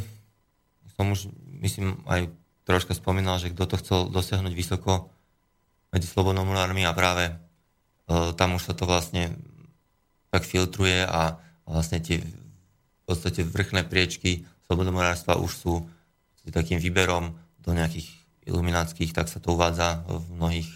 som 0.99 1.07
už 1.15 1.31
myslím, 1.63 2.03
aj 2.05 2.27
troška 2.67 2.93
spomínal, 2.93 3.39
že 3.39 3.49
kto 3.55 3.63
to 3.65 3.75
chcel 3.79 3.99
dosiahnuť 4.11 4.53
vysoko 4.53 5.09
medzi 5.89 6.07
slobodomurármi 6.07 6.85
a 6.85 6.95
práve 6.95 7.31
e, 7.31 7.33
tam 8.37 8.55
už 8.55 8.71
sa 8.71 8.73
to 8.77 8.87
vlastne 8.87 9.35
tak 10.31 10.47
filtruje 10.47 11.03
a 11.03 11.35
vlastne 11.67 11.99
tie 11.99 12.23
v 12.23 13.03
podstate 13.03 13.43
vrchné 13.43 13.83
priečky 13.83 14.47
slobodomurárstva 14.69 15.41
už 15.41 15.51
sú 15.51 15.73
takým 16.47 16.79
výberom 16.79 17.35
do 17.59 17.71
nejakých 17.75 18.07
iluminátskych, 18.47 19.11
tak 19.11 19.27
sa 19.27 19.43
to 19.43 19.53
uvádza 19.53 20.01
v 20.07 20.25
mnohých 20.37 20.69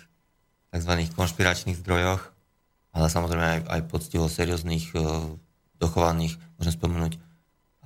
tzv. 0.76 0.92
konšpiračných 1.16 1.80
zdrojoch, 1.80 2.36
ale 2.92 3.08
samozrejme 3.08 3.46
aj, 3.48 3.60
aj 3.72 3.82
poctivo 3.88 4.28
serióznych, 4.28 4.92
e, 4.92 5.00
dochovaných, 5.80 6.36
môžem 6.60 6.74
spomenúť 6.76 7.14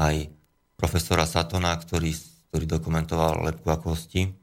aj 0.01 0.33
profesora 0.73 1.29
Satona, 1.29 1.77
ktorý 1.77 2.17
ktorý 2.49 2.65
dokumentoval 2.65 3.45
lepku 3.45 3.69
a 3.69 3.77
kosti. 3.77 4.33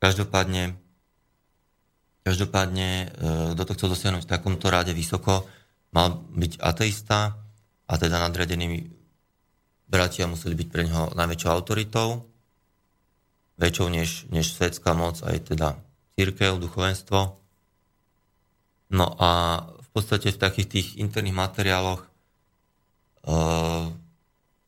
Každopádne, 0.00 0.72
každopádne 2.24 2.88
e, 2.88 3.06
kto 3.52 3.62
to 3.68 3.74
chcel 3.76 3.88
dosiahnuť 3.92 4.24
v 4.24 4.32
takomto 4.32 4.72
ráde 4.72 4.96
vysoko, 4.96 5.44
mal 5.92 6.24
byť 6.32 6.56
ateista 6.60 7.36
a 7.84 7.92
teda 8.00 8.16
nadriadenými 8.16 8.78
bratia 9.86 10.24
museli 10.24 10.56
byť 10.56 10.68
pre 10.72 10.88
neho 10.88 11.12
najväčšou 11.12 11.50
autoritou, 11.52 12.24
väčšou 13.60 13.88
než, 13.92 14.24
než 14.32 14.56
svetská 14.56 14.96
moc, 14.96 15.20
aj 15.20 15.52
teda 15.52 15.76
církev, 16.16 16.56
duchovenstvo. 16.56 17.36
No 18.90 19.06
a 19.20 19.30
v 19.68 19.88
podstate 19.92 20.32
v 20.32 20.40
takých 20.40 20.68
tých 20.68 20.88
interných 20.96 21.36
materiáloch 21.36 22.02
uh, 23.28 23.92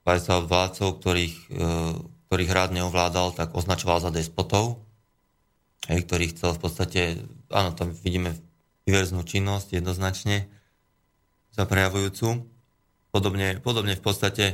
sa 0.09 0.34
vládcov, 0.40 0.88
ktorých, 1.01 1.36
uh, 1.57 1.96
ktorých 2.28 2.53
rád 2.53 2.70
neovládal, 2.76 3.32
tak 3.32 3.57
označoval 3.57 4.05
za 4.05 4.12
despotov, 4.12 4.84
hej, 5.88 6.05
ktorý 6.05 6.32
chcel 6.36 6.53
v 6.57 6.61
podstate, 6.61 7.01
áno, 7.49 7.72
tam 7.72 7.92
vidíme 7.92 8.36
diverznú 8.88 9.24
činnosť 9.24 9.76
jednoznačne 9.76 10.49
sa 11.53 11.68
prejavujúcu. 11.68 12.49
Podobne, 13.09 13.61
podobne 13.61 13.96
v 13.96 14.05
podstate 14.05 14.44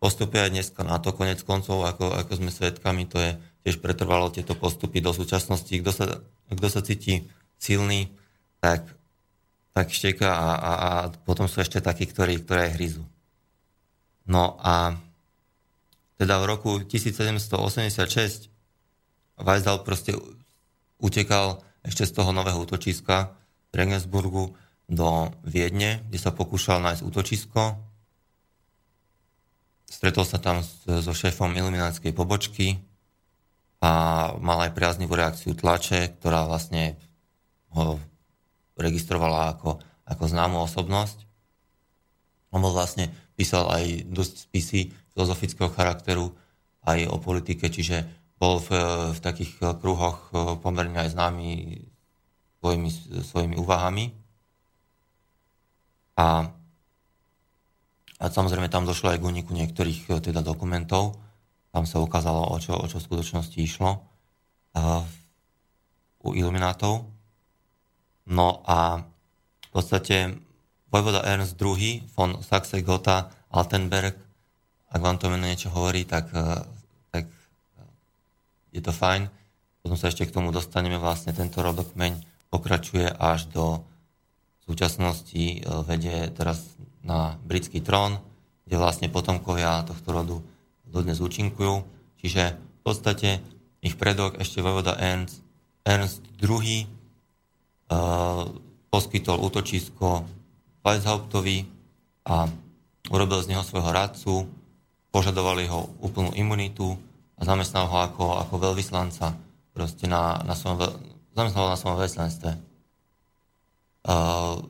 postupy 0.00 0.40
aj 0.40 0.50
dneska 0.52 0.80
na 0.84 1.00
to 1.00 1.12
konec 1.12 1.40
koncov, 1.44 1.84
ako, 1.84 2.12
ako 2.12 2.32
sme 2.40 2.50
svedkami, 2.52 3.08
to 3.08 3.16
je 3.20 3.32
tiež 3.68 3.84
pretrvalo 3.84 4.32
tieto 4.32 4.56
postupy 4.56 5.04
do 5.04 5.12
súčasnosti. 5.12 5.68
Kto 5.68 5.92
sa, 5.92 6.24
kto 6.48 6.68
sa 6.72 6.80
cíti 6.80 7.28
silný, 7.60 8.08
tak, 8.64 8.88
tak 9.76 9.92
šteka 9.92 10.24
a, 10.24 10.48
a, 10.56 10.72
a 10.72 10.90
potom 11.28 11.44
sú 11.44 11.60
ešte 11.60 11.84
takí, 11.84 12.08
ktorí, 12.08 12.40
ktoré 12.40 12.72
hryzu. 12.72 13.04
No 14.24 14.56
a 14.64 14.96
teda 16.16 16.40
v 16.40 16.48
roku 16.48 16.70
1786 16.80 18.48
Weissdal 19.38 19.86
proste 19.86 20.16
utekal 20.98 21.62
ešte 21.86 22.08
z 22.08 22.12
toho 22.16 22.34
nového 22.34 22.58
útočiska 22.58 23.36
v 23.70 23.74
Regensburgu 23.76 24.56
do 24.88 25.30
Viedne, 25.46 26.02
kde 26.08 26.18
sa 26.18 26.34
pokúšal 26.34 26.82
nájsť 26.82 27.06
útočisko. 27.06 27.78
Stretol 29.86 30.26
sa 30.26 30.42
tam 30.42 30.64
so 30.64 31.12
šéfom 31.14 31.54
iluminátskej 31.54 32.10
pobočky 32.10 32.87
a 33.78 33.90
mal 34.42 34.58
aj 34.66 34.74
priaznivú 34.74 35.14
reakciu 35.14 35.54
tlače, 35.54 36.18
ktorá 36.18 36.50
vlastne 36.50 36.98
ho 37.74 38.02
registrovala 38.74 39.54
ako, 39.54 39.78
ako 40.06 40.24
známu 40.26 40.58
osobnosť. 40.66 41.28
On 42.50 42.58
bol 42.64 42.74
vlastne, 42.74 43.12
písal 43.38 43.70
aj 43.70 44.08
dosť 44.08 44.34
spisy 44.50 44.80
filozofického 45.14 45.70
charakteru 45.70 46.34
aj 46.86 47.06
o 47.06 47.16
politike, 47.20 47.68
čiže 47.68 48.06
bol 48.38 48.62
v, 48.62 48.70
v 49.14 49.18
takých 49.18 49.58
kruhoch 49.82 50.30
eh, 50.30 50.38
pomerne 50.62 50.98
aj 51.02 51.14
známy 51.18 51.82
svojimi, 52.62 52.90
svojimi 53.22 53.54
úvahami. 53.58 54.14
A, 56.18 56.50
a 58.18 58.24
samozrejme 58.26 58.66
tam 58.66 58.82
došlo 58.86 59.14
aj 59.14 59.22
k 59.22 59.28
úniku 59.28 59.50
niektorých 59.54 60.00
eh, 60.10 60.18
teda 60.22 60.40
dokumentov. 60.40 61.18
Tam 61.72 61.84
sa 61.84 62.00
ukázalo, 62.00 62.48
o 62.52 62.56
čo, 62.58 62.76
o 62.76 62.86
čo 62.88 62.98
v 62.98 63.06
skutočnosti 63.06 63.58
išlo 63.60 63.90
uh, 63.98 65.02
u 66.24 66.28
iluminátov. 66.32 67.04
No 68.28 68.64
a 68.64 69.04
v 69.68 69.70
podstate 69.70 70.36
vojvoda 70.88 71.24
Ernst 71.24 71.60
II 71.60 72.08
von 72.16 72.40
Saxe-Gotha-Altenberg 72.40 74.28
ak 74.88 75.00
vám 75.04 75.20
to 75.20 75.28
meno 75.28 75.44
niečo 75.44 75.68
hovorí, 75.72 76.08
tak, 76.08 76.32
eh, 76.32 76.64
tak 77.12 77.24
eh, 77.28 78.76
je 78.76 78.80
to 78.80 78.92
fajn. 78.92 79.28
Potom 79.84 79.96
sa 80.00 80.08
ešte 80.08 80.24
k 80.24 80.34
tomu 80.34 80.48
dostaneme. 80.52 80.96
Vlastne 80.96 81.36
tento 81.36 81.60
rodokmeň 81.60 82.12
pokračuje 82.48 83.08
až 83.08 83.48
do 83.52 83.84
súčasnosti 84.68 85.64
vedie 85.88 86.28
teraz 86.36 86.60
na 87.00 87.40
britský 87.40 87.80
trón, 87.80 88.20
kde 88.68 88.76
vlastne 88.76 89.08
potomkovia 89.08 89.80
tohto 89.88 90.08
rodu 90.12 90.36
dodnes 90.90 91.20
účinkujú. 91.20 91.84
Čiže 92.18 92.42
v 92.56 92.80
podstate 92.82 93.38
ich 93.84 93.94
predok 93.94 94.40
ešte 94.42 94.64
vojvoda 94.64 94.98
Ernst, 94.98 95.40
Ernst 95.86 96.22
II 96.42 96.84
uh, 97.88 98.50
poskytol 98.90 99.38
útočisko 99.38 100.26
Weishauptovi 100.82 101.68
a 102.26 102.48
urobil 103.12 103.40
z 103.44 103.54
neho 103.54 103.64
svojho 103.64 103.92
radcu, 103.92 104.48
požadovali 105.12 105.68
ho 105.68 105.88
úplnú 106.04 106.32
imunitu 106.36 106.96
a 107.38 107.46
zamestnal 107.46 107.88
ho 107.88 107.98
ako, 108.04 108.24
ako 108.44 108.54
veľvyslanca 108.58 109.36
proste 109.72 110.10
na, 110.10 110.42
na 110.42 110.58
svojom, 110.58 110.90
zamestnal 111.32 111.70
na 111.70 111.78
svojom 111.78 111.96
veľvyslanstve. 112.02 112.50
Uh, 114.08 114.64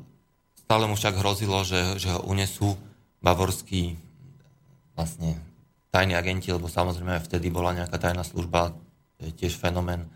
stále 0.69 0.85
mu 0.85 0.95
však 0.99 1.17
hrozilo, 1.17 1.65
že, 1.65 1.97
že 1.97 2.13
ho 2.13 2.21
unesú 2.29 2.77
bavorskí 3.25 3.97
vlastne 4.95 5.39
tajní 5.89 6.15
agenti, 6.15 6.53
lebo 6.53 6.69
samozrejme 6.69 7.21
vtedy 7.25 7.49
bola 7.49 7.73
nejaká 7.73 7.97
tajná 7.97 8.23
služba, 8.25 8.77
to 9.19 9.29
je 9.29 9.33
tiež 9.35 9.57
fenomén, 9.57 10.07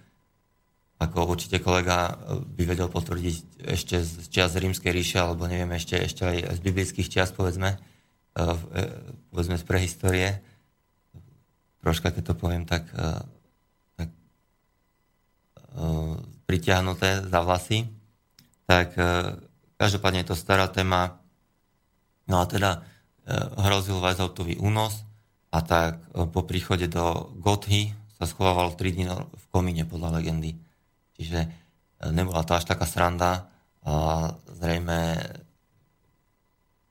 ako 1.02 1.26
určite 1.26 1.58
kolega 1.58 2.14
by 2.56 2.62
vedel 2.62 2.86
potvrdiť 2.86 3.66
ešte 3.66 3.98
z 3.98 4.30
čias 4.30 4.54
rímskej 4.54 4.94
ríše, 4.94 5.18
alebo 5.18 5.50
neviem, 5.50 5.74
ešte, 5.74 5.98
ešte 5.98 6.22
aj 6.22 6.54
z 6.54 6.60
biblických 6.62 7.10
čias, 7.10 7.34
povedzme, 7.34 7.80
E, 8.32 8.56
povedzme 9.28 9.60
z 9.60 9.64
prehistórie, 9.68 10.40
troška 11.84 12.08
keď 12.08 12.32
to 12.32 12.34
poviem 12.36 12.64
tak, 12.64 12.88
tak 13.96 14.08
pritiahnuté 16.48 17.28
za 17.28 17.40
vlasy. 17.44 17.92
Tak 18.64 18.96
každopádne 19.76 20.24
je 20.24 20.30
to 20.32 20.36
stará 20.38 20.70
téma. 20.70 21.20
No 22.24 22.40
a 22.40 22.48
teda 22.48 22.86
hrozil 23.60 24.00
Weisshautový 24.00 24.56
únos 24.62 25.04
a 25.52 25.58
tak 25.60 26.00
e, 26.16 26.26
po 26.32 26.48
príchode 26.48 26.88
do 26.88 27.28
Gothy 27.36 27.92
sa 28.16 28.24
schovával 28.24 28.72
3 28.72 28.96
dní 28.96 29.04
v 29.12 29.44
komíne 29.52 29.84
podľa 29.84 30.18
legendy. 30.18 30.56
Čiže 31.20 31.40
e, 31.44 31.48
nebola 32.10 32.40
to 32.42 32.56
až 32.56 32.64
taká 32.64 32.88
sranda 32.88 33.52
a 33.84 34.32
zrejme, 34.48 35.20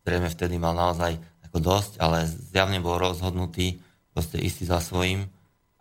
zrejme 0.06 0.30
vtedy 0.30 0.62
mal 0.62 0.78
naozaj 0.78 1.18
ako 1.50 1.58
dosť, 1.58 1.92
ale 1.98 2.30
zjavne 2.30 2.78
bol 2.80 3.02
rozhodnutý 3.02 3.82
proste 4.14 4.38
istý 4.38 4.70
za 4.70 4.78
svojím 4.78 5.26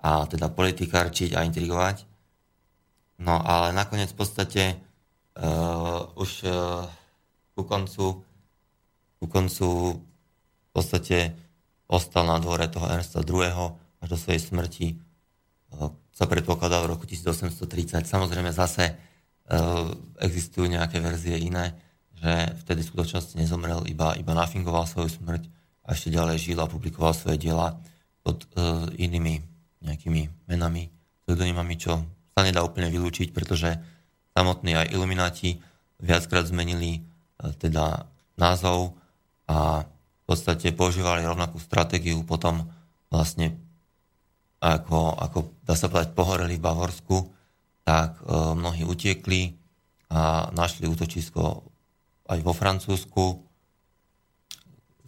a 0.00 0.24
teda 0.24 0.48
politikárčiť 0.48 1.36
a 1.36 1.44
intrigovať. 1.44 2.08
No 3.20 3.36
ale 3.36 3.76
nakoniec 3.76 4.14
v 4.14 4.18
podstate 4.18 4.62
uh, 5.36 6.08
už 6.16 6.30
uh, 6.48 6.88
ku 7.52 7.68
koncu 7.68 8.24
ku 9.20 9.28
koncu 9.28 9.68
v 10.00 10.70
podstate 10.72 11.36
ostal 11.90 12.22
na 12.30 12.38
dvore 12.38 12.70
toho 12.70 12.86
Ernsta 12.86 13.26
II. 13.26 13.50
až 14.00 14.06
do 14.06 14.16
svojej 14.16 14.38
smrti 14.38 14.94
sa 16.14 16.24
predpokladá 16.30 16.78
v 16.86 16.94
roku 16.94 17.04
1830. 17.08 18.06
Samozrejme 18.06 18.54
zase 18.54 18.94
uh, 18.94 19.90
existujú 20.22 20.70
nejaké 20.70 21.02
verzie 21.02 21.38
iné, 21.40 21.74
že 22.14 22.54
vtedy 22.62 22.84
v 22.84 22.90
skutočnosti 22.94 23.34
nezomrel, 23.34 23.88
iba, 23.88 24.12
iba 24.14 24.32
nafingoval 24.36 24.84
svoju 24.84 25.18
smrť 25.18 25.48
a 25.88 25.96
ešte 25.96 26.12
ďalej 26.12 26.36
žil 26.38 26.58
a 26.60 26.70
publikoval 26.70 27.16
svoje 27.16 27.40
diela 27.40 27.74
pod 28.20 28.44
uh, 28.54 28.86
inými 29.00 29.40
nejakými 29.80 30.44
menami, 30.44 30.92
pseudonymami, 31.24 31.74
čo 31.80 32.04
sa 32.36 32.44
nedá 32.44 32.60
úplne 32.60 32.92
vylúčiť, 32.92 33.32
pretože 33.32 33.80
samotní 34.36 34.76
aj 34.76 34.92
ilumináti 34.92 35.56
viackrát 35.96 36.44
zmenili 36.44 37.00
teda 37.56 38.04
názov 38.36 38.92
a 39.48 39.88
podstate 40.30 40.70
používali 40.70 41.26
rovnakú 41.26 41.58
stratégiu 41.58 42.22
potom 42.22 42.70
vlastne 43.10 43.58
ako, 44.62 45.16
ako 45.18 45.38
dá 45.64 45.74
sa 45.74 45.88
povedať, 45.90 46.12
pohoreli 46.12 46.60
v 46.60 46.62
Bavorsku, 46.62 47.16
tak 47.82 48.20
uh, 48.22 48.52
mnohí 48.54 48.84
utiekli 48.84 49.56
a 50.12 50.52
našli 50.52 50.86
útočisko 50.86 51.64
aj 52.30 52.38
vo 52.44 52.52
Francúzsku. 52.54 53.40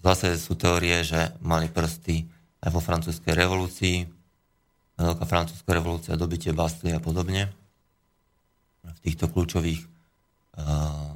Zase 0.02 0.34
sú 0.40 0.58
teórie, 0.58 1.04
že 1.06 1.36
mali 1.44 1.70
prsty 1.70 2.26
aj 2.62 2.70
vo 2.74 2.82
francúzskej 2.82 3.34
revolúcii, 3.34 3.96
veľká 4.98 5.26
francúzska 5.26 5.70
revolúcia, 5.74 6.18
dobitie 6.18 6.54
Bastily 6.54 6.94
a 6.94 7.02
podobne. 7.02 7.50
V 8.82 8.98
týchto 9.02 9.30
kľúčových 9.30 9.82
uh, 10.58 11.14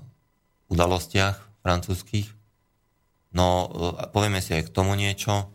udalostiach 0.70 1.62
francúzských. 1.66 2.35
No, 3.36 3.68
uh, 3.68 4.08
povieme 4.08 4.40
si 4.40 4.56
aj 4.56 4.72
k 4.72 4.74
tomu 4.74 4.96
niečo. 4.96 5.52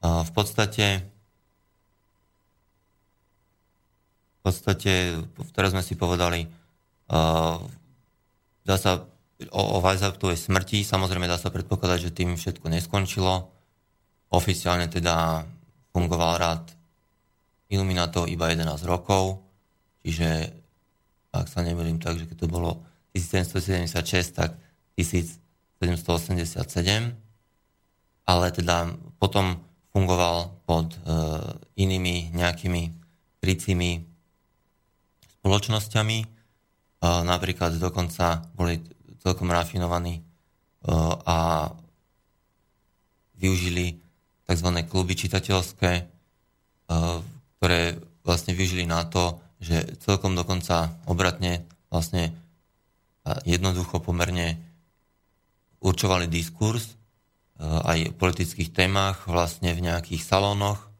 Uh, 0.00 0.24
v 0.24 0.30
podstate 0.32 1.12
v 4.42 4.50
podstate, 4.50 5.22
teraz 5.54 5.70
sme 5.70 5.86
si 5.86 5.94
povedali, 5.94 6.50
uh, 7.14 7.62
dá 8.66 8.74
sa 8.74 9.06
o, 9.54 9.62
o 9.62 9.78
Weisshautovej 9.78 10.34
smrti, 10.34 10.82
samozrejme 10.82 11.30
dá 11.30 11.38
sa 11.38 11.54
predpokladať, 11.54 12.10
že 12.10 12.10
tým 12.10 12.34
všetko 12.34 12.66
neskončilo. 12.66 13.54
Oficiálne 14.34 14.90
teda 14.90 15.46
fungoval 15.94 16.42
rád 16.42 16.74
iluminátov 17.70 18.26
iba 18.26 18.50
11 18.50 18.66
rokov, 18.82 19.46
čiže 20.02 20.50
ak 21.30 21.46
sa 21.46 21.62
nemýlim 21.62 22.02
tak, 22.02 22.18
že 22.18 22.26
keď 22.26 22.36
to 22.42 22.48
bolo 22.50 22.82
1776, 23.14 24.02
tak 24.34 24.58
1787, 25.82 27.10
ale 28.22 28.46
teda 28.54 28.94
potom 29.18 29.58
fungoval 29.90 30.54
pod 30.62 30.94
uh, 31.02 31.58
inými 31.74 32.30
nejakými 32.30 32.82
krycími 33.42 34.06
spoločnosťami. 35.42 36.18
Uh, 37.02 37.26
napríklad 37.26 37.74
dokonca 37.82 38.46
boli 38.54 38.78
celkom 39.26 39.50
rafinovaní 39.50 40.22
uh, 40.22 41.18
a 41.26 41.36
využili 43.42 43.98
tzv. 44.46 44.68
kluby 44.86 45.18
čitateľské, 45.18 46.06
ktoré 47.58 47.80
vlastne 48.22 48.54
využili 48.54 48.86
na 48.86 49.02
to, 49.02 49.42
že 49.58 49.98
celkom 49.98 50.38
dokonca 50.38 50.94
obratne 51.10 51.66
vlastne 51.90 52.30
jednoducho 53.42 53.98
pomerne 53.98 54.62
určovali 55.82 56.30
diskurs 56.30 56.94
aj 57.62 58.14
v 58.14 58.18
politických 58.18 58.70
témach 58.74 59.26
vlastne 59.26 59.74
v 59.74 59.84
nejakých 59.86 60.22
salónoch 60.22 60.90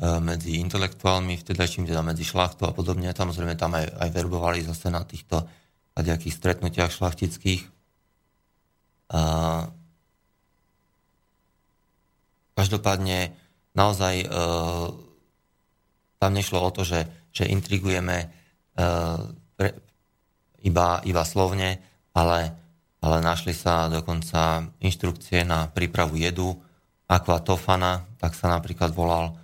medzi 0.00 0.56
intelektuálmi, 0.56 1.36
vtedajším 1.36 1.84
teda 1.84 2.00
medzi 2.00 2.24
šlachtou 2.24 2.68
a 2.68 2.72
podobne. 2.72 3.12
Samozrejme 3.12 3.52
tam 3.60 3.76
aj, 3.76 3.84
aj 4.00 4.08
verbovali 4.16 4.64
zase 4.64 4.88
na 4.88 5.04
týchto 5.04 5.44
nejakých 6.00 6.34
stretnutiach 6.40 6.88
šlachtických. 6.88 7.62
A 9.10 9.20
každopádne 12.54 13.34
naozaj 13.74 14.14
e, 14.22 14.26
tam 16.20 16.30
nešlo 16.30 16.62
o 16.62 16.70
to, 16.70 16.86
že, 16.86 17.00
že 17.34 17.50
intrigujeme 17.50 18.16
e, 18.22 18.26
pre, 19.58 19.68
iba, 20.62 21.02
iba 21.02 21.22
slovne, 21.26 21.80
ale, 22.14 22.54
ale 23.00 23.24
našli 23.24 23.56
sa 23.56 23.88
dokonca 23.88 24.68
inštrukcie 24.80 25.44
na 25.48 25.68
prípravu 25.72 26.20
jedu, 26.20 26.60
aquatofana, 27.10 28.06
tak 28.22 28.38
sa 28.38 28.52
napríklad 28.52 28.94
volal, 28.94 29.34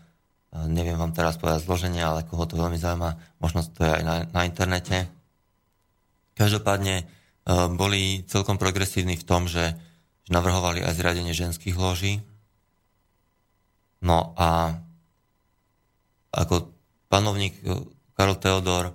neviem 0.70 0.94
vám 0.94 1.10
teraz 1.10 1.34
povedať 1.36 1.66
zloženie, 1.66 2.00
ale 2.00 2.22
koho 2.22 2.46
to 2.46 2.54
veľmi 2.54 2.78
zaujíma, 2.78 3.40
možno 3.42 3.66
to 3.66 3.82
je 3.82 3.90
aj 3.90 4.02
na, 4.06 4.14
na 4.30 4.40
internete. 4.46 5.10
Každopádne 6.36 6.94
e, 7.00 7.04
boli 7.74 8.22
celkom 8.28 8.56
progresívni 8.56 9.18
v 9.18 9.26
tom, 9.26 9.50
že, 9.50 9.74
že 10.24 10.30
navrhovali 10.30 10.84
aj 10.84 10.96
zriadenie 10.96 11.32
ženských 11.32 11.76
loží. 11.76 12.20
No 14.04 14.36
a 14.36 14.78
ako 16.30 16.70
panovník 17.08 17.56
e, 17.64 17.82
Karol 18.16 18.38
Teodor 18.40 18.94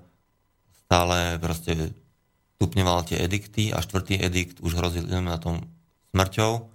stále 0.86 1.38
proste 1.38 1.94
stupňoval 2.62 3.10
tie 3.10 3.18
edikty 3.26 3.74
a 3.74 3.82
štvrtý 3.82 4.22
edikt 4.22 4.62
už 4.62 4.78
hrozil 4.78 5.10
na 5.10 5.42
tom 5.42 5.66
smrťou. 6.14 6.70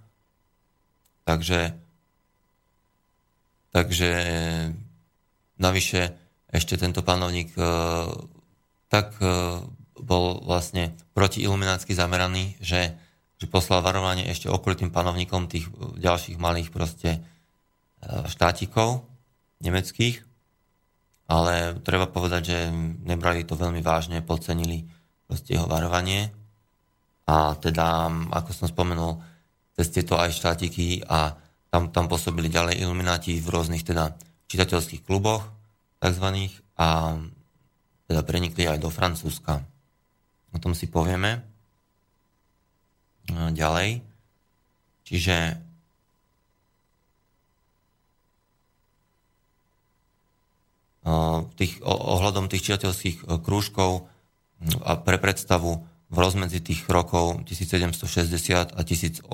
Takže 1.23 1.87
Takže 3.77 4.09
navyše 5.61 6.17
ešte 6.49 6.81
tento 6.81 7.05
panovník 7.05 7.53
e, 7.53 7.61
tak 8.89 9.13
e, 9.21 9.27
bol 10.01 10.41
vlastne 10.41 10.97
protiiluminácky 11.13 11.93
zameraný, 11.93 12.57
že, 12.57 12.97
že 13.37 13.45
poslal 13.45 13.85
varovanie 13.85 14.25
ešte 14.33 14.49
okolitým 14.49 14.89
panovníkom 14.89 15.45
tých 15.45 15.69
ďalších 15.77 16.41
malých 16.41 16.73
proste 16.73 17.09
e, 17.13 17.19
štátikov 18.25 19.05
nemeckých, 19.61 20.25
ale 21.29 21.77
treba 21.85 22.09
povedať, 22.09 22.41
že 22.49 22.57
nebrali 23.05 23.45
to 23.45 23.53
veľmi 23.53 23.85
vážne, 23.85 24.25
podcenili 24.25 24.89
proste 25.27 25.59
jeho 25.59 25.67
varovanie 25.67 26.31
a 27.27 27.53
teda, 27.59 28.07
ako 28.31 28.49
som 28.55 28.67
spomenul, 28.71 29.19
cez 29.75 29.91
tieto 29.93 30.17
aj 30.17 30.33
štátiky 30.33 31.03
a 31.05 31.35
tam, 31.69 31.91
tam 31.91 32.07
pôsobili 32.07 32.47
ďalej 32.47 32.81
ilumináti 32.81 33.37
v 33.37 33.51
rôznych 33.51 33.83
teda 33.83 34.15
čitateľských 34.47 35.03
kluboch 35.03 35.43
takzvaných 35.99 36.55
a 36.79 37.19
teda 38.07 38.23
prenikli 38.23 38.65
aj 38.65 38.79
do 38.79 38.87
Francúzska. 38.87 39.59
O 40.55 40.57
tom 40.57 40.71
si 40.71 40.87
povieme 40.87 41.43
ďalej. 43.27 43.99
Čiže 45.03 45.35
tých, 51.59 51.73
ohľadom 51.83 52.47
tých 52.51 52.71
čitateľských 52.71 53.27
krúžkov 53.43 54.07
a 54.81 54.97
pre 54.97 55.21
predstavu 55.21 55.85
v 56.07 56.17
rozmedzi 56.17 56.63
tých 56.63 56.87
rokov 56.89 57.45
1760 57.45 58.73
a 58.73 58.81
1800, 58.81 59.27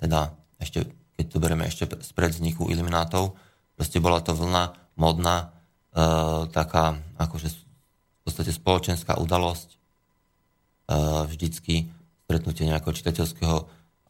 teda 0.00 0.20
ešte 0.58 0.88
keď 1.14 1.26
to 1.30 1.38
bereme 1.38 1.64
ešte 1.66 1.86
spred 2.02 2.34
vzniku 2.34 2.66
iluminátov, 2.70 3.38
proste 3.78 4.02
bola 4.02 4.18
to 4.18 4.34
vlna 4.34 4.74
modná, 4.98 5.54
e, 5.94 6.06
taká 6.50 6.98
akože 7.18 7.48
v 7.54 8.20
podstate 8.26 8.50
spoločenská 8.50 9.18
udalosť, 9.18 9.68
e, 9.70 9.76
vždycky 11.30 11.74
stretnutie 12.26 12.66
nejakého 12.66 12.94
čitateľského, 12.94 13.56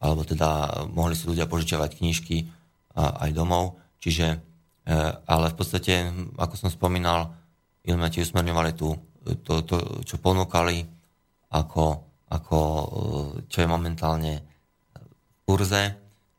alebo 0.00 0.22
teda 0.24 0.84
mohli 0.92 1.16
si 1.16 1.28
ľudia 1.28 1.48
požičiavať 1.48 2.00
knižky 2.00 2.48
a, 2.96 3.28
aj 3.28 3.30
domov, 3.36 3.76
čiže, 4.00 4.26
e, 4.32 4.38
ale 5.28 5.52
v 5.52 5.56
podstate, 5.56 6.08
ako 6.40 6.54
som 6.56 6.68
spomínal, 6.72 7.36
ilumináti 7.84 8.24
usmerňovali 8.24 8.72
tú 8.72 8.96
to, 9.44 9.54
to 9.64 9.76
čo 10.04 10.16
ponúkali 10.20 10.84
ako, 11.52 11.84
ako 12.28 12.58
e, 12.60 12.86
čo 13.48 13.58
je 13.64 13.68
momentálne 13.68 14.32
v 14.94 15.38
kurze. 15.48 15.82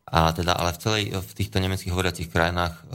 A 0.05 0.31
teda, 0.31 0.53
ale 0.53 0.71
v 0.75 0.81
celej, 0.81 1.03
v 1.17 1.31
týchto 1.33 1.57
nemeckých 1.57 1.91
hovoriacich 1.91 2.29
krajinách 2.29 2.85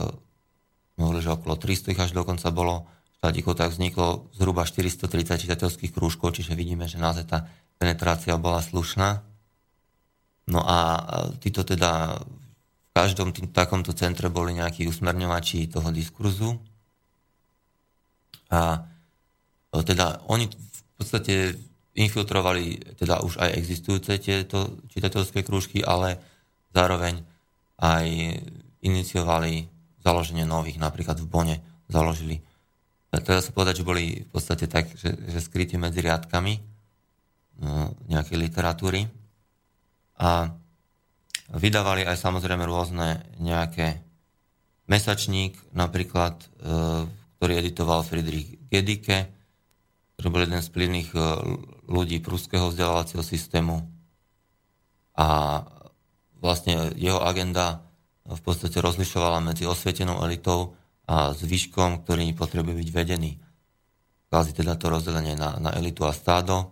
hovorili, 0.95 1.25
že 1.25 1.35
okolo 1.35 1.59
300 1.59 1.97
až 1.97 2.11
dokonca 2.15 2.47
bolo 2.53 2.87
štátikov, 3.21 3.53
tak 3.57 3.73
vzniklo 3.73 4.31
zhruba 4.33 4.65
430 4.65 5.45
čitateľských 5.45 5.91
krúžkov, 5.93 6.33
čiže 6.33 6.57
vidíme, 6.57 6.89
že 6.89 6.97
naozaj 6.97 7.25
tá 7.29 7.45
penetrácia 7.77 8.33
bola 8.37 8.61
slušná. 8.61 9.21
No 10.49 10.59
a 10.65 10.77
títo 11.37 11.61
teda 11.61 12.17
v 12.17 12.91
každom 12.91 13.31
tým, 13.31 13.53
takomto 13.53 13.93
centre 13.93 14.27
boli 14.27 14.57
nejakí 14.57 14.89
usmerňovači 14.89 15.69
toho 15.69 15.89
diskurzu. 15.93 16.57
A 18.51 18.83
teda 19.79 20.27
oni 20.27 20.51
v 20.51 20.91
podstate 20.99 21.55
infiltrovali 21.95 22.95
teda 22.99 23.23
už 23.23 23.39
aj 23.39 23.55
existujúce 23.55 24.19
tieto 24.19 24.83
čitateľské 24.91 25.43
krúžky, 25.43 25.79
ale 25.79 26.19
zároveň 26.75 27.23
aj 27.79 28.05
iniciovali 28.83 29.67
založenie 30.03 30.43
nových, 30.47 30.79
napríklad 30.79 31.19
v 31.19 31.27
Bone 31.27 31.55
založili. 31.87 32.39
Teda 33.11 33.43
sa 33.43 33.51
povedať, 33.51 33.83
že 33.83 33.87
boli 33.87 34.23
v 34.23 34.29
podstate 34.31 34.71
tak, 34.71 34.87
že, 34.95 35.11
že 35.15 35.39
skrytí 35.43 35.75
medzi 35.75 35.99
riadkami 35.99 36.53
no, 37.59 37.91
nejakej 38.07 38.37
literatúry 38.39 39.03
a 40.15 40.47
vydávali 41.51 42.07
aj 42.07 42.15
samozrejme 42.15 42.63
rôzne 42.63 43.19
nejaké 43.43 43.99
mesačník, 44.87 45.59
napríklad, 45.75 46.39
e, 46.39 46.47
ktorý 47.35 47.53
editoval 47.59 48.07
Friedrich 48.07 48.55
Gedike, 48.71 49.40
ktorý 50.21 50.37
bol 50.37 50.45
jeden 50.45 50.61
z 50.61 50.69
plynných 50.69 51.09
e, 51.17 51.19
ľudí 51.89 52.21
prúského 52.21 52.69
vzdelávacieho 52.69 53.25
systému 53.25 53.89
a 55.17 55.61
vlastne 56.37 56.93
jeho 56.93 57.17
agenda 57.25 57.81
v 58.29 58.37
podstate 58.45 58.77
rozlišovala 58.77 59.41
medzi 59.41 59.65
osvietenou 59.65 60.21
elitou 60.21 60.77
a 61.09 61.33
zvyškom, 61.33 62.05
ktorý 62.05 62.37
potrebuje 62.37 62.85
byť 62.85 62.89
vedený. 62.93 63.41
Kvázi 64.29 64.53
teda 64.53 64.77
to 64.77 64.93
rozdelenie 64.93 65.33
na, 65.33 65.57
na 65.57 65.73
elitu 65.73 66.05
a 66.05 66.13
stádo. 66.13 66.69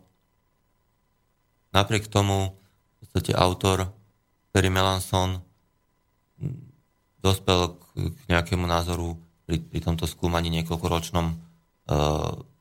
Napriek 1.73 2.05
tomu 2.05 2.53
v 2.53 2.97
podstate 3.01 3.33
autor 3.33 3.89
Perry 4.53 4.69
Melanson 4.69 5.41
dospel 7.25 7.81
k, 7.81 8.13
k 8.13 8.19
nejakému 8.29 8.69
názoru 8.69 9.17
pri, 9.49 9.57
pri 9.57 9.79
tomto 9.81 10.05
skúmaní 10.05 10.53
niekoľkoročnom 10.53 11.25
e, 11.25 11.35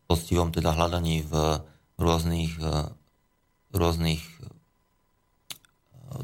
postivom 0.08 0.50
teda 0.50 0.72
hľadaní 0.72 1.22
v 1.28 1.62
rôznych, 2.00 2.56
e, 2.56 2.72
rôznych 3.76 4.24
e, 4.24 4.32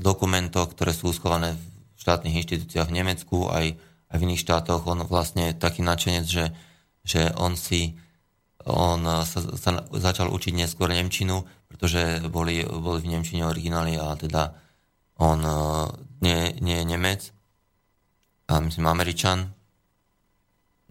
dokumentoch, 0.01 0.73
ktoré 0.73 0.97
sú 0.97 1.13
schované 1.13 1.55
v 1.55 1.99
štátnych 2.01 2.41
inštitúciách 2.41 2.89
v 2.89 2.97
Nemecku, 2.97 3.37
aj, 3.53 3.77
aj 4.09 4.17
v 4.17 4.25
iných 4.25 4.43
štátoch. 4.43 4.89
On 4.89 5.05
vlastne 5.05 5.53
taký 5.53 5.85
nadšenec, 5.85 6.25
že, 6.25 6.51
že 7.05 7.31
on 7.37 7.55
si 7.55 8.01
on 8.65 9.05
sa, 9.29 9.45
sa 9.61 9.85
začal 9.93 10.33
učiť 10.33 10.57
neskôr 10.57 10.89
Nemčinu, 10.89 11.45
pretože 11.69 12.25
boli, 12.33 12.65
boli 12.65 13.05
v 13.05 13.13
Nemčine 13.13 13.45
originály 13.45 14.01
a 14.01 14.17
teda 14.17 14.57
on 15.21 15.45
nie, 16.25 16.57
nie 16.65 16.81
je 16.81 16.89
Nemec, 16.89 17.35
a 18.49 18.61
myslím 18.61 18.87
Američan. 18.87 19.53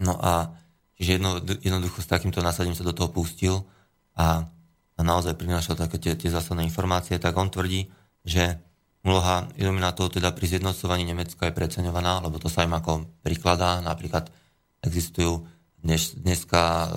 No 0.02 0.18
a 0.18 0.50
čiže 0.98 1.20
jedno, 1.20 1.38
jednoducho 1.40 2.02
s 2.02 2.10
takýmto 2.10 2.42
nasadením 2.42 2.78
sa 2.78 2.86
do 2.86 2.94
toho 2.94 3.10
pustil 3.10 3.66
a, 4.14 4.46
a 4.94 5.00
naozaj 5.00 5.38
prinášal 5.38 5.74
také 5.78 5.98
tie, 5.98 6.12
tie 6.14 6.30
zásadné 6.30 6.62
informácie, 6.66 7.18
tak 7.18 7.34
on 7.34 7.50
tvrdí, 7.50 7.90
že 8.24 8.58
Úloha 9.04 9.44
iluminátov 9.60 10.16
teda 10.16 10.32
pri 10.32 10.56
zjednocovaní 10.56 11.04
Nemecka 11.04 11.44
je 11.44 11.52
preceňovaná, 11.52 12.24
lebo 12.24 12.40
to 12.40 12.48
sa 12.48 12.64
im 12.64 12.72
ako 12.72 13.04
prikladá. 13.20 13.84
Napríklad 13.84 14.32
existujú 14.80 15.44
dnes, 15.76 16.16
dneska, 16.16 16.60
e, 16.64 16.88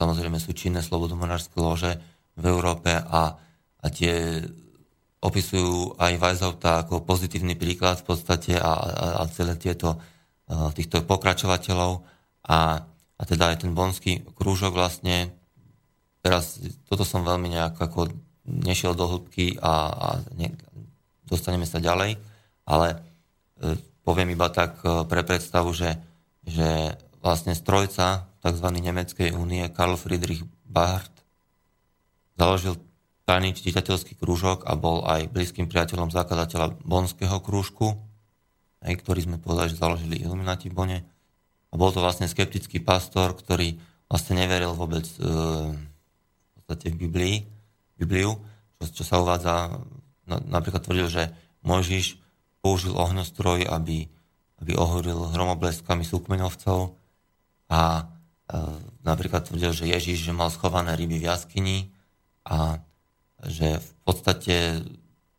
samozrejme 0.00 0.40
sú 0.40 0.56
činné 0.56 0.80
slobodomorárske 0.80 1.60
lože 1.60 2.00
v 2.40 2.44
Európe 2.48 2.96
a, 2.96 3.36
a 3.76 3.86
tie 3.92 4.40
opisujú 5.20 6.00
aj 6.00 6.16
Weishauta 6.16 6.80
ako 6.88 7.04
pozitívny 7.04 7.60
príklad 7.60 8.00
v 8.00 8.08
podstate 8.08 8.56
a, 8.56 8.72
a, 8.80 9.06
a 9.20 9.22
celé 9.28 9.60
tieto 9.60 10.00
e, 10.48 10.72
týchto 10.72 11.04
pokračovateľov 11.04 11.92
a, 12.48 12.88
a 13.14 13.22
teda 13.22 13.54
aj 13.54 13.66
ten 13.66 13.72
bonský 13.72 14.26
krúžok 14.34 14.74
vlastne 14.74 15.30
teraz 16.24 16.58
toto 16.88 17.04
som 17.04 17.22
veľmi 17.22 17.52
nejak 17.52 17.76
ako 17.78 18.10
nešiel 18.44 18.92
do 18.96 19.08
hĺbky 19.08 19.60
a, 19.60 19.72
a 19.92 20.08
ne, 20.36 20.52
dostaneme 21.24 21.64
sa 21.64 21.80
ďalej, 21.80 22.20
ale 22.68 22.88
e, 22.92 22.96
poviem 24.04 24.36
iba 24.36 24.48
tak 24.52 24.80
e, 24.84 25.04
pre 25.08 25.24
predstavu, 25.24 25.72
že, 25.72 25.96
že 26.44 26.96
vlastne 27.24 27.56
strojca 27.56 28.28
tzv. 28.44 28.66
Nemeckej 28.68 29.32
únie 29.32 29.64
Karl 29.72 29.96
Friedrich 29.96 30.44
Barth 30.68 31.24
založil 32.36 32.76
tajný 33.24 33.56
čitateľský 33.56 34.20
krúžok 34.20 34.68
a 34.68 34.76
bol 34.76 35.00
aj 35.08 35.32
blízkym 35.32 35.64
priateľom 35.64 36.12
zakladateľa 36.12 36.76
Bonského 36.84 37.40
krúžku, 37.40 37.96
aj, 38.84 39.00
ktorý 39.00 39.24
sme 39.24 39.36
povedali, 39.40 39.72
že 39.72 39.80
založili 39.80 40.20
Illuminati 40.20 40.68
v 40.68 40.76
Bone. 40.76 40.98
A 41.74 41.78
bol 41.78 41.90
to 41.90 41.98
vlastne 41.98 42.30
skeptický 42.30 42.78
pastor, 42.78 43.34
ktorý 43.34 43.74
vlastne 44.06 44.38
neveril 44.38 44.78
vôbec 44.78 45.02
e, 45.18 45.26
v 45.74 46.50
podstate 46.54 46.94
v 46.94 47.10
Biblii, 47.10 47.36
Bibliu, 47.98 48.38
čo, 48.78 49.02
čo 49.02 49.02
sa 49.02 49.18
uvádza 49.18 49.82
napríklad 50.26 50.86
tvrdil, 50.86 51.10
že 51.10 51.22
Mojžiš 51.66 52.22
použil 52.62 52.94
ohňostroj, 52.94 53.66
aby, 53.66 54.06
aby 54.62 54.72
ohoril 54.78 55.34
hromobleskami 55.34 56.06
súkmenovcov 56.06 56.94
a 57.68 57.80
e, 57.98 58.02
napríklad 59.02 59.50
tvrdil, 59.50 59.74
že 59.74 59.90
Ježiš 59.90 60.30
že 60.30 60.32
mal 60.32 60.54
schované 60.54 60.94
ryby 60.94 61.18
v 61.18 61.26
jaskyni 61.26 61.78
a 62.46 62.78
že 63.44 63.82
v 63.82 63.90
podstate 64.06 64.56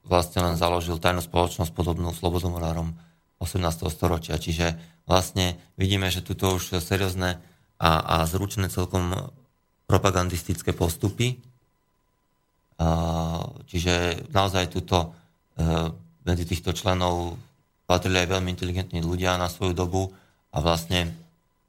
vlastne 0.05 0.45
len 0.45 0.55
založil 0.59 1.01
tajnú 1.01 1.23
spoločnosť 1.23 1.73
podobnú 1.73 2.13
slobodomorárom 2.13 2.93
18. 3.41 3.91
storočia. 3.91 4.39
Čiže 4.39 4.75
vlastne 5.05 5.59
vidíme, 5.75 6.07
že 6.09 6.25
tuto 6.25 6.55
už 6.55 6.79
seriózne 6.81 7.37
a, 7.79 7.89
a 7.99 8.15
zručné 8.23 8.71
celkom 8.71 9.33
propagandistické 9.85 10.71
postupy 10.71 11.37
Čiže 13.71 14.27
naozaj 14.35 14.67
tuto 14.67 15.15
e, 15.55 15.89
medzi 16.27 16.43
týchto 16.43 16.75
členov 16.75 17.39
patrili 17.87 18.19
aj 18.19 18.35
veľmi 18.35 18.49
inteligentní 18.51 18.99
ľudia 18.99 19.39
na 19.39 19.47
svoju 19.47 19.71
dobu 19.71 20.11
a 20.51 20.59
vlastne 20.59 21.15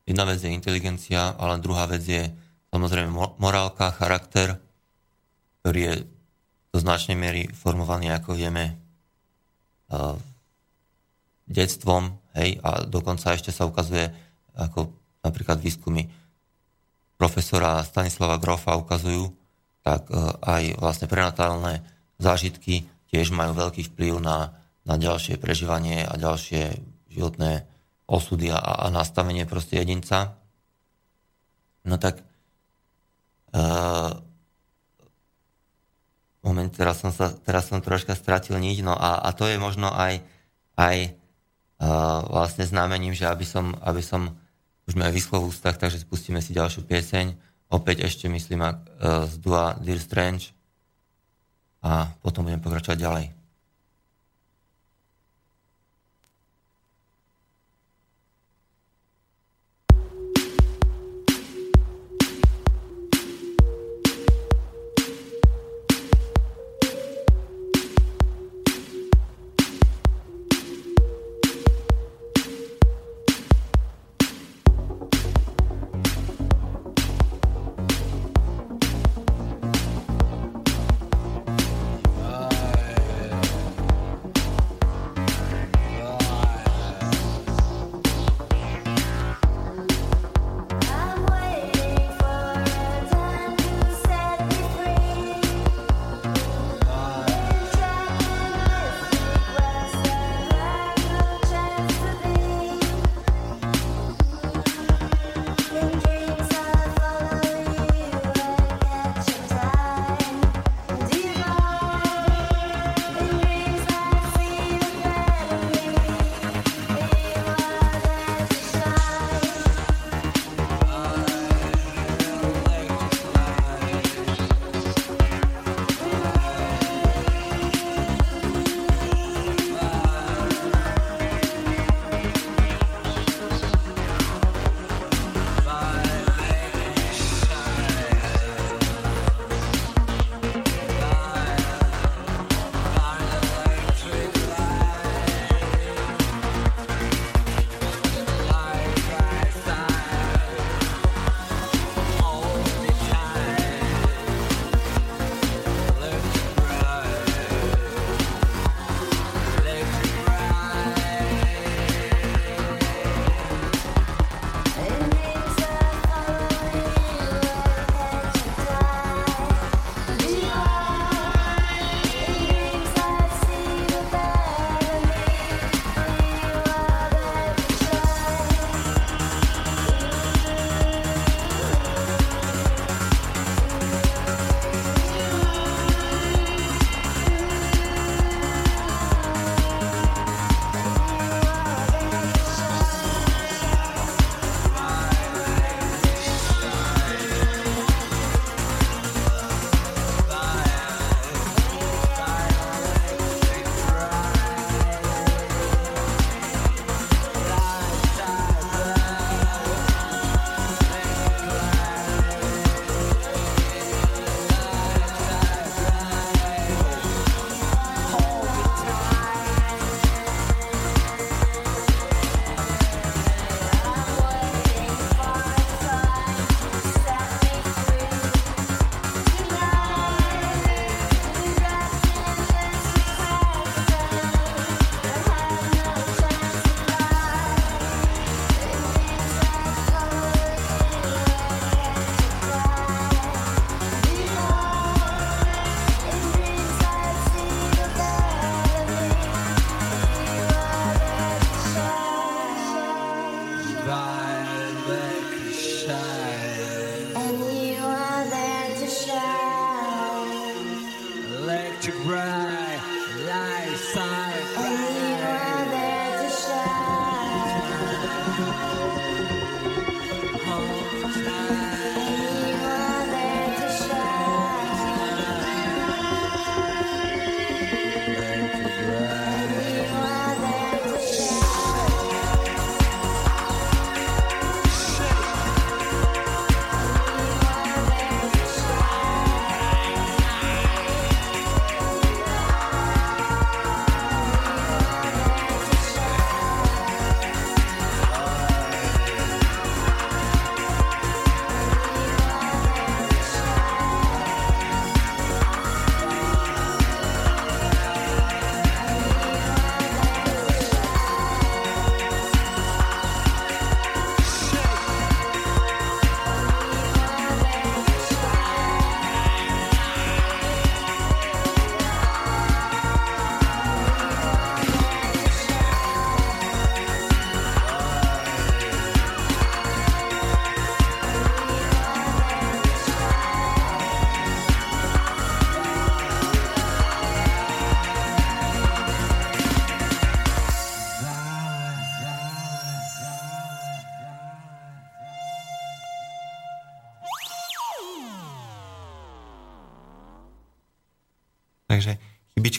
jedna 0.03 0.27
vec 0.27 0.43
je 0.43 0.51
inteligencia, 0.51 1.39
ale 1.39 1.63
druhá 1.63 1.87
vec 1.87 2.03
je 2.03 2.27
samozrejme 2.75 3.39
morálka, 3.39 3.95
charakter, 3.95 4.59
ktorý 5.63 5.81
je 5.81 5.95
do 6.75 6.79
značnej 6.83 7.15
miery 7.15 7.55
formovaný, 7.55 8.11
ako 8.11 8.35
vieme, 8.35 8.75
e, 9.87 9.95
detstvom, 11.47 12.19
hej, 12.35 12.59
a 12.61 12.83
dokonca 12.85 13.33
ešte 13.33 13.55
sa 13.55 13.65
ukazuje, 13.65 14.11
ako 14.59 14.91
napríklad 15.23 15.63
výskumy 15.63 16.11
profesora 17.17 17.81
Stanislava 17.87 18.37
Grofa 18.37 18.77
ukazujú, 18.77 19.33
tak 19.81 20.11
e, 20.11 20.15
aj 20.43 20.63
vlastne 20.83 21.07
prenatálne 21.09 21.81
zážitky 22.19 22.85
tiež 23.09 23.33
majú 23.33 23.57
veľký 23.57 23.95
vplyv 23.95 24.19
na, 24.21 24.53
na 24.85 24.95
ďalšie 24.99 25.39
prežívanie 25.41 26.05
a 26.05 26.15
ďalšie 26.19 26.77
životné 27.15 27.65
osudy 28.07 28.53
a, 28.53 28.59
a 28.59 28.87
nastavenie 28.93 29.49
proste 29.49 29.79
jedinca. 29.81 30.39
No 31.87 31.99
tak 32.03 32.23
uh, 33.55 34.11
moment, 36.43 36.71
teraz 36.71 37.03
som, 37.03 37.11
sa, 37.11 37.35
teraz 37.35 37.67
som 37.67 37.83
troška 37.83 38.15
stratil 38.15 38.59
niť, 38.59 38.87
no 38.87 38.95
a, 38.95 39.23
a 39.23 39.31
to 39.35 39.51
je 39.51 39.59
možno 39.59 39.91
aj, 39.91 40.23
aj 40.79 41.15
vlastne 42.33 42.65
znamením, 42.65 43.13
že 43.13 43.29
aby 43.29 43.45
som, 43.45 43.77
aby 43.85 44.01
som 44.01 44.33
už 44.87 44.95
aj 44.97 45.13
vyschlo 45.13 45.43
v 45.45 45.51
ústach, 45.53 45.77
takže 45.77 46.01
spustíme 46.01 46.41
si 46.41 46.57
ďalšiu 46.57 46.87
pieseň 46.87 47.37
opäť 47.71 48.07
ešte 48.07 48.31
myslím 48.31 48.63
e, 48.63 48.75
z 49.27 49.35
Dua 49.43 49.75
Dear 49.83 49.99
Strange 49.99 50.55
a 51.83 52.11
potom 52.23 52.47
budem 52.47 52.63
pokračovať 52.63 52.99
ďalej. 52.99 53.27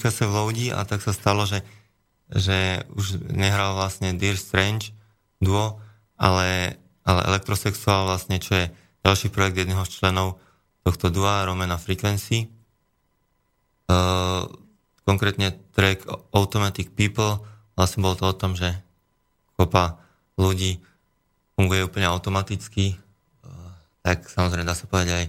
Chybička 0.08 0.24
sa 0.24 0.32
vloudí 0.32 0.72
a 0.72 0.88
tak 0.88 1.04
sa 1.04 1.12
stalo, 1.12 1.44
že, 1.44 1.60
že 2.32 2.88
už 2.96 3.28
nehral 3.36 3.76
vlastne 3.76 4.16
Dear 4.16 4.40
Strange 4.40 4.96
duo, 5.44 5.84
ale, 6.16 6.80
ale 7.04 7.22
Electrosexual 7.28 8.08
vlastne, 8.08 8.40
čo 8.40 8.56
je 8.56 8.66
ďalší 9.04 9.28
projekt 9.36 9.60
jedného 9.60 9.84
z 9.84 10.00
členov 10.00 10.40
tohto 10.88 11.12
dua, 11.12 11.44
Romana 11.44 11.76
Frequency. 11.76 12.48
Uh, 13.88 14.48
konkrétne 15.04 15.56
track 15.76 16.08
Automatic 16.32 16.92
People, 16.96 17.44
vlastne 17.76 18.04
bol 18.04 18.16
to 18.16 18.32
o 18.32 18.36
tom, 18.36 18.56
že 18.56 18.72
kopa 19.60 20.00
ľudí 20.40 20.80
funguje 21.60 21.84
úplne 21.84 22.08
automaticky, 22.08 22.96
uh, 22.96 23.72
tak 24.08 24.28
samozrejme 24.28 24.68
dá 24.68 24.76
sa 24.76 24.88
povedať 24.88 25.10
aj 25.12 25.26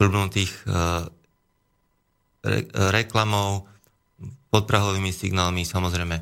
blbnutých 0.00 0.52
uh, 0.64 1.08
re, 2.44 2.60
reklamou, 2.92 3.68
podprahovými 4.54 5.10
signálmi, 5.10 5.66
samozrejme 5.66 6.16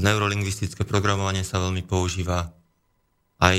neurolingvistické 0.00 0.88
programovanie 0.88 1.44
sa 1.44 1.60
veľmi 1.60 1.84
používa, 1.84 2.48
aj 3.42 3.56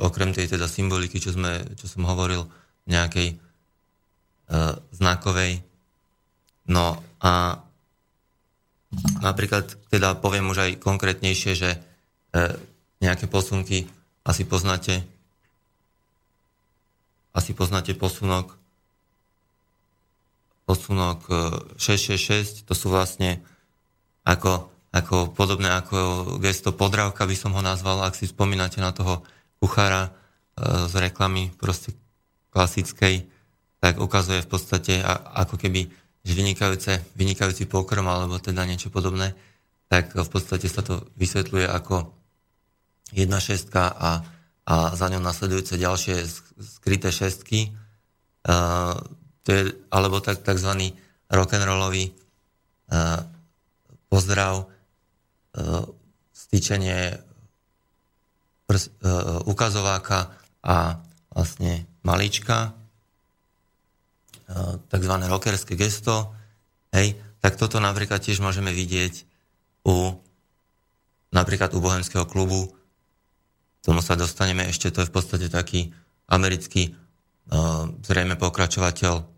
okrem 0.00 0.32
tej 0.34 0.56
teda 0.56 0.66
symboliky, 0.66 1.20
čo, 1.22 1.30
sme, 1.30 1.62
čo 1.76 1.86
som 1.86 2.08
hovoril, 2.08 2.48
nejakej 2.88 3.36
uh, 3.36 4.74
znakovej. 4.90 5.60
No 6.72 6.98
a 7.20 7.60
napríklad 9.20 9.76
teda 9.92 10.16
poviem 10.18 10.48
už 10.50 10.58
aj 10.64 10.70
konkrétnejšie, 10.80 11.52
že 11.52 11.70
uh, 11.76 12.56
nejaké 13.04 13.28
posunky 13.28 13.84
asi 14.24 14.48
poznáte. 14.48 15.04
Asi 17.36 17.52
poznáte 17.52 17.92
posunok 17.92 18.56
posunok 20.66 21.30
666, 21.78 22.66
to 22.66 22.74
sú 22.74 22.90
vlastne 22.90 23.40
ako, 24.26 24.66
ako 24.90 25.30
podobné 25.30 25.70
ako 25.70 26.26
gesto 26.42 26.74
podravka 26.74 27.22
by 27.22 27.36
som 27.38 27.54
ho 27.54 27.62
nazval, 27.62 28.02
ak 28.02 28.18
si 28.18 28.26
spomínate 28.26 28.82
na 28.82 28.90
toho 28.90 29.22
kuchára 29.62 30.10
z 30.58 30.94
reklamy 30.98 31.54
proste 31.54 31.94
klasickej, 32.50 33.30
tak 33.78 34.02
ukazuje 34.02 34.42
v 34.42 34.50
podstate 34.50 34.98
ako 35.36 35.54
keby 35.54 35.86
že 36.26 36.34
vynikajúce, 36.34 36.92
vynikajúci 37.14 37.70
pokrm 37.70 38.02
alebo 38.10 38.42
teda 38.42 38.66
niečo 38.66 38.90
podobné, 38.90 39.38
tak 39.86 40.10
v 40.10 40.26
podstate 40.26 40.66
sa 40.66 40.82
to 40.82 41.06
vysvetľuje 41.14 41.70
ako 41.70 42.10
jedna 43.14 43.38
šestka 43.38 43.94
a, 43.94 44.26
a 44.66 44.74
za 44.98 45.06
ňou 45.06 45.22
nasledujúce 45.22 45.78
ďalšie 45.78 46.26
skryté 46.58 47.14
šestky. 47.14 47.70
To 49.46 49.48
je, 49.54 49.62
alebo 49.94 50.18
tak, 50.18 50.42
tzv. 50.42 50.90
rock'n'rollový 51.30 52.10
uh, 52.10 53.22
pozdrav, 54.10 54.66
uh, 54.66 55.86
stýčenie 56.34 57.14
prs, 58.66 58.90
uh, 59.06 59.46
ukazováka 59.46 60.34
a 60.66 60.98
vlastne 61.30 61.86
malička, 62.02 62.74
tzv. 64.88 65.14
rockerské 65.26 65.74
gesto, 65.74 66.32
hej, 66.94 67.18
tak 67.42 67.58
toto 67.58 67.82
napríklad 67.82 68.22
tiež 68.22 68.38
môžeme 68.38 68.70
vidieť 68.70 69.26
u 69.90 70.14
napríklad 71.34 71.74
u 71.74 71.82
Bohemského 71.82 72.24
klubu, 72.24 72.72
tomu 73.84 74.00
sa 74.00 74.16
dostaneme 74.16 74.64
ešte, 74.70 74.88
to 74.88 75.02
je 75.04 75.10
v 75.10 75.14
podstate 75.14 75.46
taký 75.50 75.92
americký 76.30 76.94
zrejme 78.02 78.34
pokračovateľ 78.34 79.35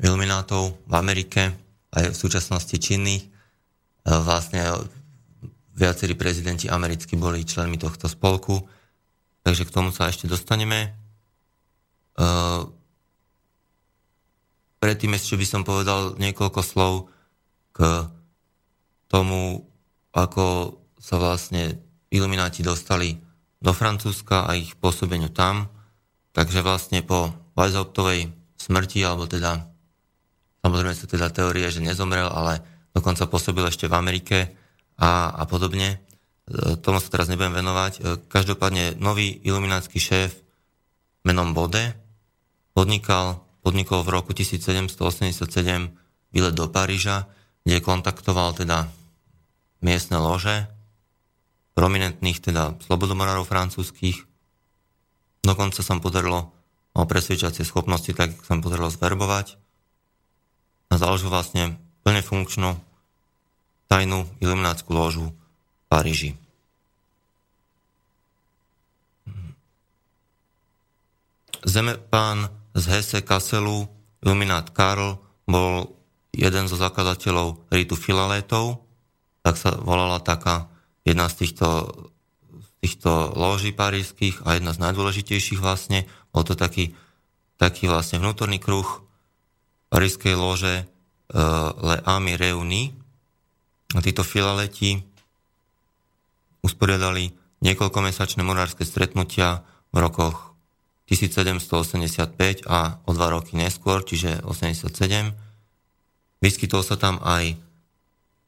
iluminátov 0.00 0.78
v 0.88 0.94
Amerike, 0.96 1.52
aj 1.92 2.14
v 2.14 2.16
súčasnosti 2.16 2.76
činných. 2.80 3.26
E, 3.26 3.28
vlastne 4.08 4.88
viacerí 5.76 6.16
prezidenti 6.16 6.68
americkí 6.68 7.16
boli 7.16 7.44
členmi 7.44 7.76
tohto 7.76 8.08
spolku, 8.08 8.64
takže 9.44 9.68
k 9.68 9.74
tomu 9.74 9.92
sa 9.92 10.08
ešte 10.08 10.24
dostaneme. 10.24 10.88
E, 12.16 12.24
predtým 14.80 15.12
ešte 15.12 15.36
by 15.36 15.46
som 15.48 15.62
povedal 15.66 16.16
niekoľko 16.16 16.60
slov 16.64 17.12
k 17.76 18.08
tomu, 19.12 19.68
ako 20.12 20.76
sa 20.96 21.20
vlastne 21.20 21.80
ilumináti 22.12 22.64
dostali 22.64 23.16
do 23.60 23.72
Francúzska 23.72 24.48
a 24.48 24.56
ich 24.56 24.76
pôsobeniu 24.76 25.32
tam. 25.32 25.68
Takže 26.32 26.64
vlastne 26.64 27.04
po 27.04 27.32
Weishauptovej 27.56 28.32
smrti, 28.56 29.04
alebo 29.04 29.28
teda 29.28 29.71
Samozrejme 30.62 30.94
sú 30.94 31.10
teda 31.10 31.26
teórie, 31.34 31.66
že 31.74 31.82
nezomrel, 31.82 32.30
ale 32.30 32.62
dokonca 32.94 33.26
pôsobil 33.26 33.66
ešte 33.66 33.90
v 33.90 33.98
Amerike 33.98 34.38
a, 34.94 35.34
a 35.34 35.42
podobne. 35.50 35.98
E, 36.46 36.78
tomu 36.78 37.02
sa 37.02 37.10
teraz 37.10 37.26
nebudem 37.26 37.50
venovať. 37.50 37.92
E, 37.98 38.00
každopádne 38.30 38.94
nový 39.02 39.42
iluminátsky 39.42 39.98
šéf 39.98 40.38
menom 41.26 41.50
Bode 41.50 41.98
podnikal, 42.78 43.42
podnikol 43.66 44.06
v 44.06 44.22
roku 44.22 44.30
1787 44.30 45.50
výlet 46.30 46.54
do 46.54 46.70
Paríža, 46.70 47.26
kde 47.66 47.82
kontaktoval 47.82 48.54
teda 48.54 48.86
miestne 49.82 50.22
lože, 50.22 50.70
prominentných 51.74 52.38
teda 52.38 52.78
slobodomorárov 52.86 53.42
francúzských. 53.50 54.30
Dokonca 55.42 55.82
sa 55.82 55.98
podarilo 55.98 56.54
o 56.94 57.02
presvedčacie 57.02 57.66
schopnosti, 57.66 58.14
tak 58.14 58.30
sa 58.46 58.54
podarilo 58.62 58.94
zverbovať 58.94 59.58
a 60.92 61.00
založil 61.00 61.32
vlastne 61.32 61.80
plne 62.04 62.20
funkčnú 62.20 62.76
tajnú 63.88 64.28
ilumináckú 64.44 64.92
ložu 64.92 65.32
v 65.32 65.84
Paríži. 65.88 66.30
Zemepán 71.64 72.52
z 72.76 72.84
Hesse 72.92 73.24
Kasselu, 73.24 73.88
iluminát 74.20 74.68
Karl, 74.68 75.16
bol 75.48 75.96
jeden 76.36 76.68
zo 76.68 76.76
zakladateľov 76.76 77.72
ritu 77.72 77.96
filalétov, 77.96 78.84
tak 79.40 79.56
sa 79.56 79.72
volala 79.80 80.20
taká 80.20 80.68
jedna 81.08 81.32
z 81.32 81.46
týchto, 81.46 81.88
z 82.52 82.68
týchto 82.84 83.32
loží 83.32 83.72
parížských 83.72 84.44
a 84.44 84.60
jedna 84.60 84.76
z 84.76 84.82
najdôležitejších 84.84 85.60
vlastne. 85.62 86.04
Bol 86.34 86.44
to 86.44 86.52
taký, 86.52 86.92
taký 87.56 87.88
vlastne 87.88 88.20
vnútorný 88.20 88.60
kruh 88.60 89.11
parískej 89.92 90.32
lože, 90.32 90.88
Le 91.84 91.96
Ami 92.08 92.40
Reuni. 92.40 92.96
Títo 93.92 94.24
filaleti 94.24 94.96
usporiadali 96.64 97.28
niekoľkomesačné 97.60 98.40
morárske 98.40 98.88
stretnutia 98.88 99.60
v 99.92 99.96
rokoch 100.00 100.56
1785 101.12 102.64
a 102.64 103.04
o 103.04 103.10
dva 103.12 103.28
roky 103.28 103.52
neskôr, 103.52 104.00
čiže 104.00 104.40
87. 104.48 104.88
Vyskytol 106.40 106.80
sa 106.80 106.96
tam 106.96 107.20
aj, 107.20 107.60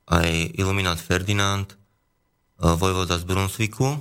aj 0.09 0.29
iluminát 0.57 0.97
Ferdinand, 0.97 1.69
e, 1.69 1.77
vojvoda 2.65 3.21
z 3.21 3.25
Brunsviku. 3.29 4.01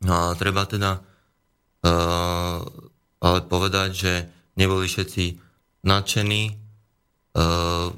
No 0.00 0.32
treba 0.32 0.64
teda 0.64 1.04
uh, 1.84 2.64
ale 3.20 3.38
povedať, 3.44 3.90
že 3.92 4.12
neboli 4.58 4.86
všetci 4.86 5.38
nadšení 5.86 6.42
uh, 7.36 7.90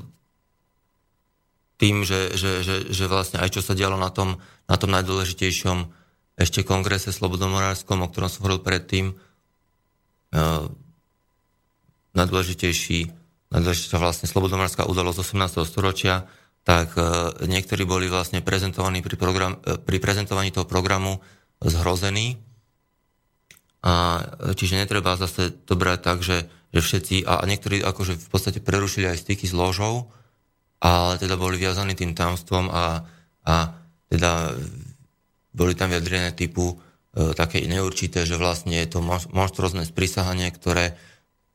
tým, 1.82 2.06
že, 2.06 2.38
že, 2.38 2.62
že, 2.62 2.76
že 2.94 3.04
vlastne 3.10 3.42
aj 3.42 3.58
čo 3.58 3.60
sa 3.64 3.74
dialo 3.74 3.98
na 3.98 4.06
tom, 4.14 4.38
na 4.70 4.76
tom 4.78 4.94
najdôležitejšom 4.94 5.90
ešte 6.38 6.62
kongrese 6.62 7.10
slobodomorárskom, 7.10 8.00
o 8.00 8.08
ktorom 8.08 8.30
som 8.30 8.46
hovoril 8.46 8.62
predtým, 8.62 9.12
uh, 9.12 10.70
najdôležitejší, 12.14 13.10
najdôležitejšia 13.50 13.98
vlastne 13.98 14.26
slobodomorárska 14.30 14.86
udalosť 14.86 15.34
18. 15.34 15.66
storočia, 15.66 16.30
tak 16.62 16.94
uh, 16.94 17.34
niektorí 17.42 17.82
boli 17.82 18.06
vlastne 18.06 18.40
prezentovaní 18.46 19.02
pri, 19.02 19.18
program, 19.18 19.58
pri 19.58 19.98
prezentovaní 19.98 20.54
toho 20.54 20.64
programu 20.70 21.18
zhrození. 21.58 22.38
A 23.82 24.22
čiže 24.54 24.78
netreba 24.78 25.18
zase 25.18 25.50
to 25.50 25.74
brať 25.74 25.98
tak, 26.06 26.18
že, 26.22 26.46
že 26.70 26.80
všetci, 26.80 27.26
a, 27.26 27.42
niektorí 27.42 27.82
akože 27.82 28.14
v 28.14 28.28
podstate 28.30 28.62
prerušili 28.62 29.10
aj 29.10 29.26
styky 29.26 29.50
s 29.50 29.54
ložou, 29.54 30.06
ale 30.82 31.18
teda 31.18 31.34
boli 31.34 31.58
viazaní 31.58 31.98
tým 31.98 32.14
tamstvom 32.14 32.70
a, 32.70 33.02
a 33.42 33.54
teda 34.06 34.54
boli 35.54 35.76
tam 35.76 35.92
vyjadrené 35.92 36.32
typu 36.34 36.74
e, 36.74 36.76
také 37.36 37.62
neurčité, 37.66 38.24
že 38.24 38.40
vlastne 38.40 38.78
je 38.82 38.88
to 38.88 39.04
monstrozné 39.30 39.84
sprísahanie, 39.84 40.50
ktoré, 40.50 40.96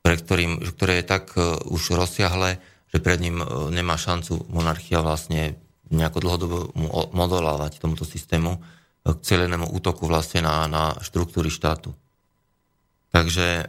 pre 0.06 0.16
ktorým, 0.16 0.64
ktoré 0.64 1.02
je 1.02 1.06
tak 1.06 1.34
e, 1.36 1.64
už 1.68 1.98
rozsiahle, 1.98 2.62
že 2.88 3.04
pred 3.04 3.20
ním 3.20 3.42
e, 3.42 3.46
nemá 3.74 3.98
šancu 3.98 4.48
monarchia 4.48 5.04
vlastne 5.04 5.58
nejako 5.88 6.20
dlhodobo 6.20 6.58
modolávať 7.16 7.80
tomuto 7.80 8.04
systému 8.04 8.60
k 9.08 9.20
celenému 9.24 9.72
útoku 9.72 10.04
vlastne 10.04 10.44
na, 10.44 10.68
na 10.68 11.00
štruktúry 11.00 11.48
štátu. 11.48 11.96
Takže 13.12 13.48
e, 13.64 13.66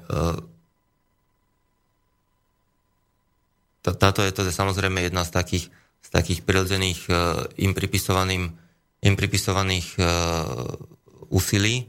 táto 3.83 4.21
je 4.27 4.33
je 4.35 4.53
samozrejme 4.53 5.01
jedna 5.01 5.23
z 5.23 5.31
takých, 5.31 5.65
z 6.03 6.09
takých 6.11 6.41
prirodzených 6.43 7.01
e, 7.07 7.13
im 7.63 7.73
pripisovaným, 7.73 8.51
im 9.05 9.15
pripisovaných 9.15 9.87
e, 9.97 10.03
úsilí 11.29 11.89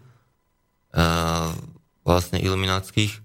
vlastne 2.02 2.42
iluminátskych 2.42 3.22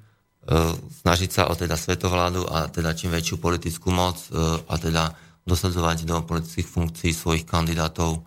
snažiť 1.01 1.31
sa 1.33 1.49
o 1.49 1.57
teda 1.57 1.81
svetovládu 1.81 2.45
a 2.45 2.69
teda 2.69 2.93
čím 2.93 3.09
väčšiu 3.17 3.41
politickú 3.41 3.89
moc 3.89 4.21
a 4.69 4.75
teda 4.77 5.17
dosadzovať 5.49 6.05
do 6.05 6.21
politických 6.29 6.69
funkcií 6.69 7.17
svojich 7.17 7.49
kandidátov 7.49 8.21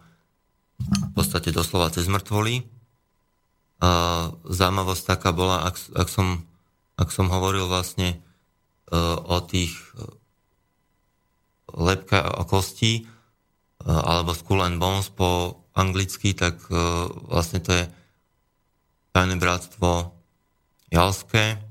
v 0.82 1.12
podstate 1.14 1.54
doslova 1.54 1.94
cez 1.94 2.10
mŕtvoly. 2.10 2.77
Zaujímavosť 3.78 5.04
taká 5.06 5.30
bola, 5.30 5.70
ak, 5.70 5.78
ak, 5.94 6.10
som, 6.10 6.42
ak 6.98 7.14
som 7.14 7.30
hovoril 7.30 7.70
vlastne 7.70 8.18
uh, 8.90 9.22
o 9.22 9.38
tých 9.46 9.78
uh, 9.94 10.10
lepka 11.78 12.26
a 12.26 12.42
kostí, 12.42 13.06
uh, 13.06 14.02
alebo 14.02 14.34
Skull 14.34 14.66
and 14.66 14.82
Bones 14.82 15.14
po 15.14 15.62
anglicky, 15.78 16.34
tak 16.34 16.58
vlastne 17.30 17.62
to 17.62 17.70
je 17.70 17.86
tajné 19.14 19.38
bratstvo 19.38 20.10
Jalské, 20.90 21.62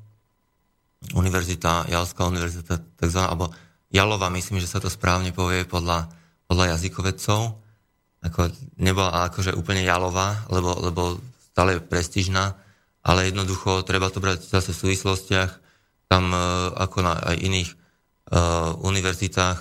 univerzita, 1.10 1.90
Jalská 1.90 2.22
univerzita, 2.30 3.02
takzvaná, 3.02 3.34
alebo 3.34 3.50
Jalova, 3.90 4.30
myslím, 4.30 4.62
že 4.62 4.70
sa 4.70 4.78
to 4.78 4.86
správne 4.86 5.34
povie 5.34 5.66
podľa, 5.66 6.06
podľa 6.46 6.78
jazykovedcov. 6.78 7.40
Ako 8.30 8.40
nebola 8.78 9.26
akože 9.26 9.58
úplne 9.58 9.82
jalová, 9.82 10.46
lebo, 10.54 10.70
lebo 10.86 11.02
stále 11.56 11.80
prestížna, 11.80 12.60
ale 13.00 13.32
jednoducho 13.32 13.80
treba 13.88 14.12
to 14.12 14.20
brať 14.20 14.44
zase 14.44 14.76
v 14.76 14.80
súvislostiach. 14.92 15.56
Tam 16.12 16.28
e, 16.28 16.38
ako 16.76 16.98
na 17.00 17.16
aj 17.18 17.36
iných 17.40 17.70
uh, 17.72 18.78
univerzitách 18.78 19.58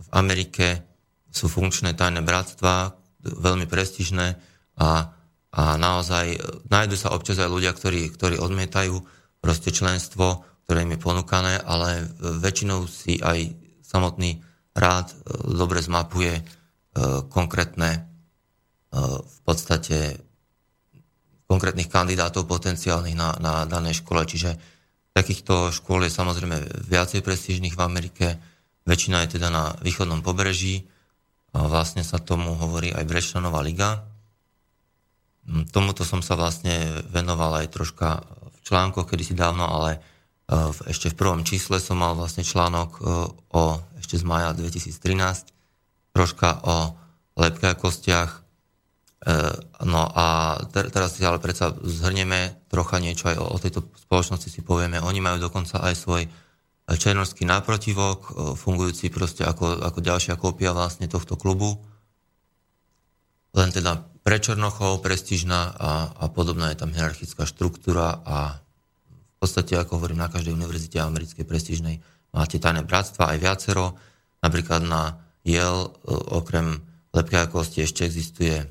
v 0.00 0.08
Amerike 0.12 0.84
sú 1.30 1.46
funkčné 1.46 1.94
tajné 1.94 2.20
bratstva, 2.20 2.98
veľmi 3.22 3.64
prestížne 3.70 4.36
a, 4.76 5.14
a 5.54 5.62
naozaj 5.78 6.26
e, 6.34 6.38
nájdu 6.68 6.98
sa 6.98 7.14
občas 7.14 7.38
aj 7.38 7.48
ľudia, 7.48 7.72
ktorí, 7.72 8.10
ktorí 8.12 8.36
odmietajú 8.36 8.98
proste 9.40 9.72
členstvo, 9.72 10.44
ktoré 10.66 10.84
im 10.84 10.98
je 10.98 11.00
ponúkané, 11.00 11.62
ale 11.62 12.10
väčšinou 12.20 12.84
si 12.90 13.22
aj 13.22 13.54
samotný 13.80 14.42
rád 14.76 15.14
dobre 15.48 15.80
zmapuje 15.80 16.44
E, 16.90 17.22
konkrétne 17.30 17.90
e, 17.94 18.00
v 19.22 19.38
podstate 19.46 20.18
konkrétnych 21.50 21.90
kandidátov 21.90 22.46
potenciálnych 22.46 23.18
na, 23.18 23.34
na 23.42 23.66
danej 23.66 24.06
škole. 24.06 24.22
Čiže 24.22 24.54
takýchto 25.10 25.74
škôl 25.74 26.06
je 26.06 26.14
samozrejme 26.14 26.86
viacej 26.86 27.26
prestížnych 27.26 27.74
v 27.74 27.82
Amerike, 27.82 28.26
väčšina 28.86 29.26
je 29.26 29.42
teda 29.42 29.50
na 29.50 29.74
východnom 29.82 30.22
pobreží, 30.22 30.86
a 31.50 31.66
vlastne 31.66 32.06
sa 32.06 32.22
tomu 32.22 32.54
hovorí 32.54 32.94
aj 32.94 33.02
Brešľanová 33.10 33.58
liga. 33.66 34.06
Mm, 35.50 35.66
tomuto 35.74 36.06
som 36.06 36.22
sa 36.22 36.38
vlastne 36.38 37.02
venoval 37.10 37.66
aj 37.66 37.74
troška 37.74 38.22
v 38.22 38.56
článkoch 38.62 39.10
kedysi 39.10 39.34
dávno, 39.34 39.66
ale 39.66 39.98
e, 39.98 40.00
ešte 40.86 41.10
v 41.10 41.18
prvom 41.18 41.42
čísle 41.42 41.82
som 41.82 41.98
mal 41.98 42.14
vlastne 42.14 42.46
článok 42.46 43.02
o, 43.50 43.82
ešte 43.98 44.14
z 44.14 44.24
maja 44.26 44.54
2013, 44.54 45.50
troška 46.14 46.62
o 46.62 46.94
lepke 47.34 47.66
a 47.66 47.74
kostiach. 47.74 48.46
E, 49.20 49.32
no 49.84 50.02
a 50.08 50.56
teraz 50.72 51.16
si 51.16 51.22
ale 51.24 51.36
predsa 51.36 51.76
zhrnieme 51.76 52.56
trocha 52.72 52.96
niečo 52.96 53.28
aj 53.28 53.36
o, 53.36 53.46
o 53.52 53.58
tejto 53.60 53.84
spoločnosti 54.00 54.48
si 54.48 54.64
povieme. 54.64 54.96
Oni 55.00 55.20
majú 55.20 55.36
dokonca 55.50 55.84
aj 55.84 55.94
svoj 55.96 56.22
černorský 56.96 57.46
náprotivok, 57.46 58.18
e, 58.18 58.30
fungujúci 58.56 59.12
proste 59.12 59.46
ako, 59.46 59.84
ako 59.84 59.98
ďalšia 60.00 60.34
kópia 60.40 60.74
vlastne 60.74 61.06
tohto 61.06 61.36
klubu. 61.38 61.78
Len 63.54 63.70
teda 63.70 64.08
pre 64.22 64.38
Černochov, 64.38 65.02
prestížna 65.02 65.74
a, 65.74 65.90
a 66.14 66.24
podobná 66.30 66.70
je 66.70 66.80
tam 66.80 66.94
hierarchická 66.94 67.48
štruktúra 67.48 68.22
a 68.22 68.60
v 68.60 69.36
podstate, 69.40 69.74
ako 69.74 69.96
hovorím, 69.96 70.20
na 70.20 70.28
každej 70.28 70.52
univerzite 70.52 71.00
americkej 71.00 71.48
prestížnej 71.48 72.04
máte 72.30 72.60
tajné 72.60 72.84
bratstva 72.84 73.32
aj 73.34 73.38
viacero. 73.40 73.96
Napríklad 74.44 74.84
na 74.84 75.20
Jel, 75.44 75.88
e, 75.88 76.14
okrem 76.36 76.84
lepkej 77.10 77.48
kosti 77.50 77.88
ešte 77.88 78.04
existuje 78.04 78.56
e, 78.60 78.66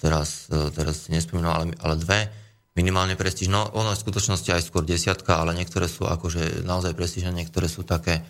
teraz, 0.00 0.48
e, 0.48 0.70
teraz 0.72 1.06
si 1.06 1.14
nespomínam, 1.14 1.52
ale, 1.52 1.64
ale 1.82 1.94
dve 1.98 2.20
minimálne 2.76 3.16
prestíž. 3.16 3.48
No 3.48 3.66
ono 3.72 3.92
je 3.92 3.98
v 3.98 4.04
skutočnosti 4.04 4.50
aj 4.52 4.62
skôr 4.68 4.84
desiatka, 4.84 5.40
ale 5.40 5.56
niektoré 5.56 5.88
sú 5.88 6.04
akože 6.04 6.62
naozaj 6.62 6.92
prestížne, 6.92 7.32
niektoré 7.32 7.72
sú 7.72 7.88
také, 7.88 8.20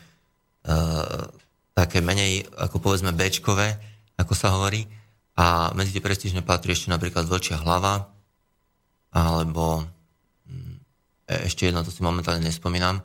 uh, 0.70 1.26
také 1.74 1.98
menej, 1.98 2.46
ako 2.54 2.78
povedzme 2.78 3.10
Bčkové, 3.10 3.74
ako 4.14 4.32
sa 4.38 4.54
hovorí. 4.54 4.86
A 5.34 5.74
medzi 5.74 5.98
tie 5.98 6.00
prestížne 6.00 6.46
patrí 6.46 6.72
ešte 6.72 6.94
napríklad 6.94 7.26
Vlčia 7.26 7.58
hlava, 7.58 8.06
alebo 9.10 9.82
hm, 10.46 10.78
ešte 11.26 11.66
jedno, 11.66 11.82
to 11.82 11.90
si 11.90 12.06
momentálne 12.06 12.46
nespomínam. 12.46 13.02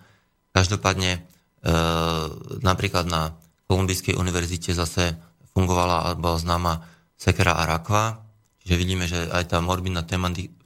Každopádne 0.53 1.25
uh, 1.65 2.29
napríklad 2.61 3.09
na 3.09 3.33
Kolumbijskej 3.65 4.13
univerzite 4.13 4.77
zase 4.77 5.17
fungovala 5.57 6.13
alebo 6.13 6.37
známa 6.37 6.85
sekera 7.21 7.53
a 7.53 7.69
rakva. 7.69 8.25
Čiže 8.65 8.75
vidíme, 8.81 9.05
že 9.05 9.29
aj 9.29 9.53
tá 9.53 9.61
morbidná 9.61 10.01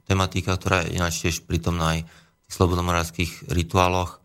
tematika, 0.08 0.56
ktorá 0.56 0.88
je 0.88 0.96
ináč 0.96 1.20
tiež 1.20 1.44
prítomná 1.44 2.00
aj 2.00 2.08
v 2.48 2.50
slobodomorárských 2.50 3.52
rituáloch, 3.52 4.24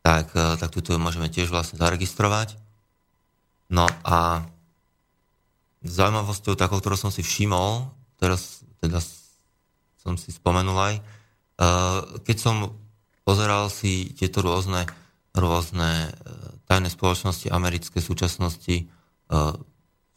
tak, 0.00 0.32
eh, 0.32 0.56
tak 0.56 0.72
túto 0.72 0.96
môžeme 0.96 1.28
tiež 1.28 1.52
vlastne 1.52 1.76
zaregistrovať. 1.76 2.56
No 3.68 3.84
a 4.06 4.46
zaujímavosťou 5.82 6.54
takou, 6.54 6.78
ktorú 6.80 6.96
som 6.96 7.12
si 7.12 7.20
všimol, 7.20 7.90
teraz 8.16 8.62
teda 8.80 9.02
som 10.00 10.14
si 10.14 10.30
spomenul 10.30 10.78
aj, 10.78 10.94
eh, 10.96 12.00
keď 12.22 12.36
som 12.38 12.56
pozeral 13.26 13.66
si 13.68 14.14
tieto 14.14 14.40
rôzne, 14.40 14.86
rôzne 15.34 16.08
eh, 16.08 16.12
tajné 16.70 16.88
spoločnosti 16.88 17.52
americké 17.52 18.00
súčasnosti 18.00 18.90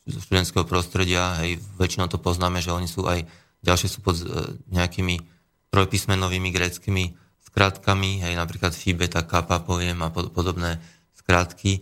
študentského 0.09 0.65
prostredia, 0.65 1.37
hej, 1.45 1.61
väčšinou 1.77 2.09
to 2.09 2.17
poznáme, 2.17 2.59
že 2.59 2.73
oni 2.73 2.89
sú 2.89 3.05
aj, 3.05 3.25
ďalšie 3.61 3.87
sú 3.87 3.99
pod 4.01 4.17
uh, 4.21 4.53
nejakými 4.73 5.21
trojpísmenovými 5.69 6.49
gréckými 6.49 7.13
skratkami, 7.49 8.25
hej, 8.25 8.33
napríklad 8.37 8.73
phi, 8.73 8.93
beta, 8.93 9.25
kappa 9.25 9.61
poviem 9.61 10.01
a 10.05 10.13
pod, 10.13 10.29
podobné 10.29 10.77
skratky, 11.17 11.81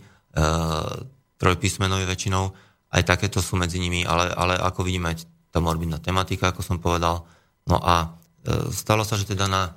trojpísmenové 1.40 2.08
väčšinou, 2.08 2.52
aj 2.88 3.02
takéto 3.04 3.44
sú 3.44 3.60
medzi 3.60 3.76
nimi, 3.76 4.04
ale, 4.04 4.32
ale 4.32 4.56
ako 4.56 4.84
vidíme, 4.84 5.12
aj 5.12 5.28
tá 5.52 5.60
morbidná 5.60 6.00
tematika, 6.00 6.52
ako 6.52 6.60
som 6.64 6.80
povedal. 6.80 7.24
No 7.68 7.80
a 7.80 8.16
e, 8.44 8.72
stalo 8.72 9.04
sa, 9.04 9.20
že 9.20 9.28
teda 9.28 9.48
na, 9.48 9.76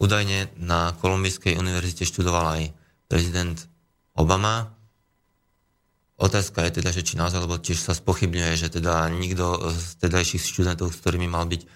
údajne 0.00 0.52
na 0.60 0.96
Kolumbijskej 0.96 1.60
univerzite 1.60 2.08
študoval 2.08 2.44
aj 2.56 2.62
prezident 3.08 3.56
Obama. 4.16 4.72
Otázka 6.18 6.66
je 6.66 6.82
teda, 6.82 6.90
že 6.90 7.06
či 7.06 7.14
naozaj, 7.14 7.46
lebo 7.46 7.62
tiež 7.62 7.78
sa 7.78 7.94
spochybňuje, 7.94 8.52
že 8.58 8.74
teda 8.74 9.06
nikto 9.06 9.70
z 9.70 10.02
tedajších 10.02 10.42
študentov, 10.42 10.90
s 10.90 10.98
ktorými 10.98 11.30
mal 11.30 11.46
byť 11.46 11.62
e, 11.62 11.66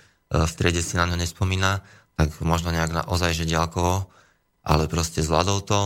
v 0.42 0.50
strede 0.50 0.82
si 0.82 0.98
na 0.98 1.06
ňo 1.06 1.14
nespomína, 1.14 1.78
tak 2.18 2.34
možno 2.42 2.74
nejak 2.74 2.90
naozaj, 2.90 3.38
že 3.38 3.46
ďalkovo, 3.46 4.10
ale 4.66 4.90
proste 4.90 5.22
zvládol 5.22 5.62
to. 5.62 5.80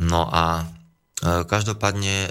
No 0.00 0.24
a 0.24 0.64
e, 0.64 1.44
každopádne 1.44 2.16
e, 2.24 2.28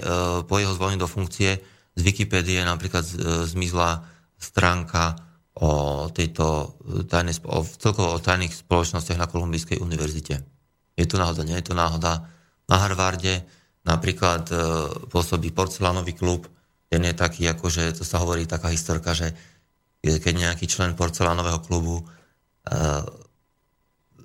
po 0.50 0.58
jeho 0.58 0.74
zvolení 0.74 0.98
do 0.98 1.06
funkcie 1.06 1.62
z 1.94 2.00
Wikipédie 2.02 2.66
napríklad 2.66 3.06
zmizla 3.46 4.02
stránka 4.36 5.16
o 5.56 6.04
tejto 6.12 6.76
tajnej, 7.08 7.40
o, 7.48 7.64
celkovo 7.64 8.18
o 8.18 8.20
tajných 8.20 8.52
spoločnostiach 8.52 9.16
na 9.16 9.30
Kolumbijskej 9.30 9.80
univerzite. 9.80 10.44
Je 10.98 11.06
to 11.08 11.16
náhoda, 11.16 11.46
nie 11.48 11.56
je 11.56 11.72
to 11.72 11.74
náhoda. 11.78 12.28
Na 12.68 12.76
Harvarde 12.82 13.46
napríklad 13.86 14.50
e, 14.50 14.56
pôsobí 15.08 15.54
porcelánový 15.54 16.12
klub, 16.18 16.50
ten 16.90 17.02
je 17.06 17.14
taký, 17.14 17.46
akože 17.46 17.94
to 17.94 18.02
sa 18.02 18.18
hovorí 18.22 18.46
taká 18.46 18.70
historka, 18.74 19.14
že 19.14 19.34
keď 20.02 20.34
nejaký 20.50 20.66
člen 20.70 20.98
porcelánového 20.98 21.62
klubu 21.62 22.02
e, 22.02 22.04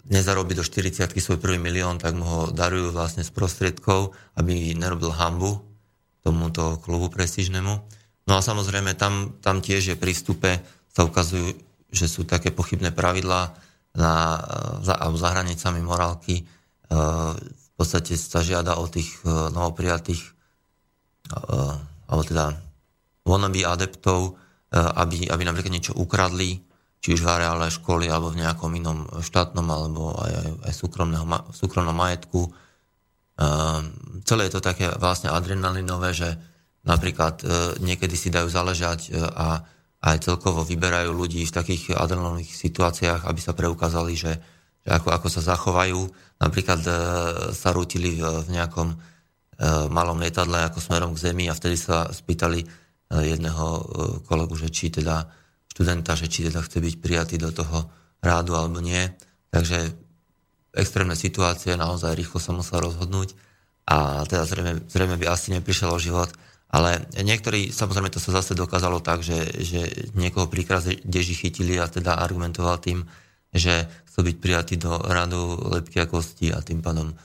nezarobí 0.09 0.57
do 0.57 0.65
40 0.65 1.13
svoj 1.15 1.39
prvý 1.39 1.61
milión, 1.61 2.01
tak 2.01 2.17
mu 2.17 2.25
ho 2.25 2.41
darujú 2.49 2.91
vlastne 2.91 3.23
z 3.23 3.31
prostriedkov, 3.31 4.11
aby 4.35 4.73
nerobil 4.75 5.13
hambu 5.13 5.61
tomuto 6.21 6.77
klubu 6.81 7.09
prestížnemu. 7.09 7.73
No 8.29 8.33
a 8.38 8.41
samozrejme, 8.45 8.93
tam, 8.93 9.38
tam 9.41 9.63
tiež 9.63 9.93
je 9.93 9.97
pri 9.97 10.13
vstupe, 10.13 10.61
sa 10.91 11.01
ukazujú, 11.07 11.57
že 11.89 12.05
sú 12.05 12.27
také 12.27 12.53
pochybné 12.53 12.93
pravidlá 12.93 13.57
na, 13.97 14.13
za, 14.85 14.95
za 15.01 15.27
hranicami 15.33 15.81
morálky. 15.81 16.45
E, 17.81 17.83
v 17.83 17.89
podstate 17.89 18.13
sa 18.13 18.45
žiada 18.45 18.77
o 18.77 18.85
tých 18.85 19.09
e, 19.25 19.49
novoprijatých 19.49 20.21
e, 20.21 20.31
alebo 22.05 22.21
teda 22.21 22.53
wannabe 23.25 23.65
adeptov, 23.65 24.37
aby, 24.71 25.27
aby 25.27 25.43
napríklad 25.45 25.71
niečo 25.71 25.93
ukradli, 25.95 26.57
či 26.99 27.13
už 27.15 27.21
v 27.23 27.31
areále 27.31 27.67
školy 27.67 28.07
alebo 28.07 28.31
v 28.31 28.39
nejakom 28.43 28.71
inom 28.75 29.03
štátnom 29.19 29.67
alebo 29.67 30.15
aj, 30.15 30.31
aj, 30.31 30.49
aj 30.67 30.73
súkromnom 31.53 31.95
majetku. 31.95 32.51
Celé 34.25 34.41
je 34.47 34.53
to 34.57 34.61
také 34.63 34.91
vlastne 34.95 35.27
adrenalinové, 35.31 36.15
že 36.15 36.29
napríklad 36.87 37.43
niekedy 37.83 38.15
si 38.15 38.33
dajú 38.33 38.47
záležať 38.47 39.15
a 39.15 39.63
aj 40.01 40.17
celkovo 40.23 40.65
vyberajú 40.65 41.13
ľudí 41.13 41.45
v 41.45 41.55
takých 41.55 41.93
adrenalinových 41.93 42.51
situáciách, 42.51 43.27
aby 43.27 43.39
sa 43.43 43.53
preukázali, 43.53 44.13
že 44.17 44.31
ako, 44.85 45.13
ako 45.13 45.27
sa 45.29 45.41
zachovajú. 45.53 45.99
Napríklad 46.41 46.81
uh, 46.85 46.93
sa 47.53 47.69
rútili 47.69 48.17
v, 48.17 48.49
nejakom 48.49 48.89
uh, 48.93 48.97
malom 49.93 50.17
lietadle 50.17 50.57
ako 50.65 50.81
smerom 50.81 51.11
k 51.13 51.29
Zemi 51.29 51.45
a 51.49 51.57
vtedy 51.57 51.77
sa 51.77 52.09
spýtali 52.09 52.65
uh, 52.65 53.21
jedného 53.21 53.65
uh, 53.65 53.83
kolegu, 54.25 54.57
že 54.57 54.73
či 54.73 54.89
teda 54.89 55.29
študenta, 55.69 56.17
že 56.17 56.27
či 56.27 56.49
teda 56.49 56.65
chce 56.65 56.77
byť 56.81 56.95
prijatý 56.97 57.35
do 57.37 57.53
toho 57.53 57.87
rádu 58.21 58.57
alebo 58.57 58.81
nie. 58.81 59.05
Takže 59.53 59.93
extrémne 60.71 61.15
situácie, 61.19 61.75
naozaj 61.75 62.15
rýchlo 62.15 62.39
sa 62.39 62.55
musel 62.55 62.79
rozhodnúť 62.79 63.35
a 63.91 64.23
teda 64.23 64.43
zrejme, 64.47 64.73
zrejme 64.87 65.15
by 65.19 65.25
asi 65.27 65.51
neprišiel 65.51 65.91
o 65.91 65.99
život. 65.99 66.31
Ale 66.71 67.03
niektorí, 67.19 67.67
samozrejme 67.75 68.07
to 68.07 68.23
sa 68.23 68.39
zase 68.39 68.55
dokázalo 68.55 69.03
tak, 69.03 69.19
že, 69.19 69.43
že 69.59 69.91
niekoho 70.15 70.47
pri 70.47 70.63
deži 71.03 71.35
chytili 71.35 71.75
a 71.75 71.91
teda 71.91 72.15
argumentoval 72.15 72.79
tým, 72.79 73.03
že 73.51 73.87
chcel 74.07 74.31
byť 74.31 74.37
prijatý 74.39 74.75
do 74.79 74.95
radu 74.95 75.59
lepky 75.75 75.99
a 75.99 76.07
kosti 76.07 76.55
a 76.55 76.63
tým 76.63 76.79
pádom 76.79 77.11
uh, 77.11 77.17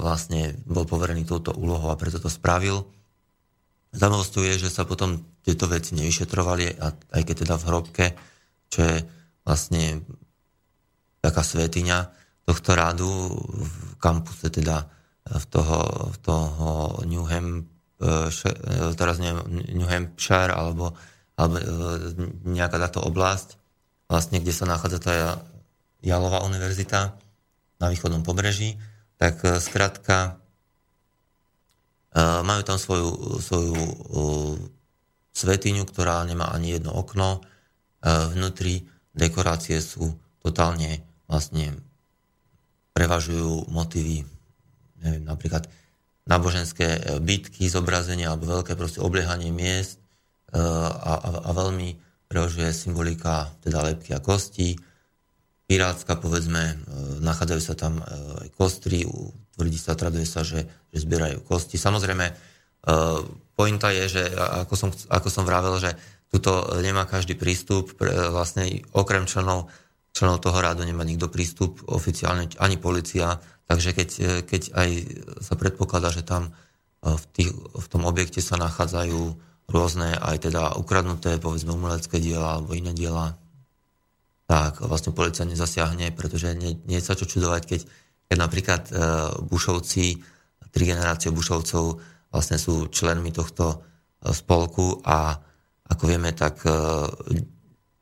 vlastne 0.00 0.56
bol 0.68 0.84
poverený 0.84 1.24
touto 1.24 1.56
úlohou 1.56 1.88
a 1.92 2.00
preto 2.00 2.20
to 2.20 2.28
spravil. 2.28 2.84
Zaujímavosťou 3.96 4.42
je, 4.44 4.68
že 4.68 4.70
sa 4.72 4.84
potom 4.84 5.24
tieto 5.40 5.64
veci 5.70 5.96
nevyšetrovali, 5.96 6.76
aj 7.16 7.22
keď 7.24 7.36
teda 7.46 7.54
v 7.56 7.66
hrobke, 7.70 8.06
čo 8.68 8.84
je 8.84 8.96
vlastne 9.46 10.04
taká 11.22 11.40
svetiňa 11.40 11.98
tohto 12.44 12.70
rádu 12.76 13.08
v 13.62 13.94
kampuse, 13.96 14.52
teda 14.52 14.84
v 15.26 15.44
toho, 15.50 15.78
v 16.14 16.16
toho 16.22 16.68
New 17.06 17.26
Hampshire, 17.26 18.58
teraz 18.94 19.18
neviem, 19.18 19.42
New 19.74 19.88
Hampshire 19.88 20.54
alebo, 20.54 20.94
alebo 21.34 21.56
nejaká 22.46 22.78
táto 22.78 23.02
oblasť, 23.02 23.58
vlastne, 24.06 24.38
kde 24.38 24.54
sa 24.54 24.66
nachádza 24.66 24.98
tá 25.02 25.12
Jalová 26.02 26.46
univerzita 26.46 27.18
na 27.82 27.86
východnom 27.90 28.22
pobreží, 28.22 28.78
tak 29.18 29.42
skrátka 29.58 30.38
majú 32.16 32.62
tam 32.64 32.78
svoju, 32.80 33.10
svoju 33.44 33.76
svetiňu, 35.36 35.84
ktorá 35.84 36.24
nemá 36.24 36.48
ani 36.52 36.78
jedno 36.78 36.96
okno. 36.96 37.44
Vnútri 38.00 38.88
dekorácie 39.12 39.80
sú 39.84 40.16
totálne 40.40 41.04
vlastne 41.28 41.76
prevažujú 42.96 43.68
motivy, 43.68 44.24
neviem, 45.04 45.24
napríklad 45.28 45.68
náboženské 46.24 47.20
bytky, 47.20 47.68
zobrazenia 47.68 48.32
alebo 48.32 48.48
veľké 48.48 48.72
proste 48.78 49.04
obliehanie 49.04 49.52
miest 49.52 50.00
a, 50.54 50.88
a, 50.92 51.12
a 51.44 51.50
veľmi 51.52 52.05
prevažuje 52.26 52.70
symbolika 52.74 53.54
teda 53.62 53.82
lepky 53.86 54.14
a 54.14 54.20
kosti. 54.20 54.78
Pirátska, 55.66 56.18
povedzme, 56.22 56.78
nachádzajú 57.22 57.60
sa 57.62 57.74
tam 57.74 57.98
aj 58.42 58.54
kostry, 58.54 59.02
tvrdí 59.58 59.78
sa, 59.78 59.98
traduje 59.98 60.22
sa, 60.22 60.46
že, 60.46 60.62
že 60.94 60.98
zbierajú 61.02 61.42
kosti. 61.42 61.74
Samozrejme, 61.74 62.26
uh, 62.30 63.18
pointa 63.58 63.90
je, 63.90 64.06
že 64.06 64.22
ako 64.36 64.74
som, 64.78 64.90
ako 65.10 65.26
som 65.26 65.42
vravel, 65.42 65.74
že 65.82 65.98
tuto 66.30 66.70
nemá 66.82 67.06
každý 67.06 67.34
prístup, 67.34 67.96
vlastne 68.30 68.82
okrem 68.94 69.26
členov, 69.26 69.70
členov 70.14 70.42
toho 70.42 70.58
rádu 70.58 70.82
nemá 70.82 71.02
nikto 71.02 71.30
prístup 71.30 71.82
oficiálne, 71.86 72.50
ani 72.58 72.76
policia, 72.76 73.38
takže 73.66 73.90
keď, 73.94 74.08
keď 74.44 74.62
aj 74.74 74.90
sa 75.42 75.54
predpokladá, 75.54 76.10
že 76.10 76.26
tam 76.26 76.50
v, 77.02 77.24
tých, 77.30 77.50
v 77.54 77.86
tom 77.86 78.02
objekte 78.04 78.42
sa 78.42 78.58
nachádzajú 78.58 79.38
rôzne 79.66 80.14
aj 80.14 80.50
teda 80.50 80.78
ukradnuté, 80.78 81.38
povedzme, 81.42 81.74
umelecké 81.74 82.22
diela 82.22 82.58
alebo 82.58 82.74
iné 82.74 82.94
diela, 82.94 83.34
tak 84.46 84.78
vlastne 84.78 85.10
policia 85.10 85.42
nezasiahne, 85.42 86.14
pretože 86.14 86.54
nie, 86.54 86.78
nie 86.86 87.02
sa 87.02 87.18
čo 87.18 87.26
čudovať, 87.26 87.62
keď 87.66 87.80
keď 88.26 88.36
napríklad 88.38 88.82
e, 88.90 88.94
Bušovci, 89.46 90.06
tri 90.74 90.84
generácie 90.84 91.30
Bušovcov 91.30 91.84
vlastne 92.34 92.58
sú 92.58 92.90
členmi 92.90 93.30
tohto 93.30 93.64
e, 93.70 93.76
spolku 94.34 95.00
a 95.06 95.38
ako 95.86 96.02
vieme, 96.10 96.34
tak 96.34 96.66
e, 96.66 96.70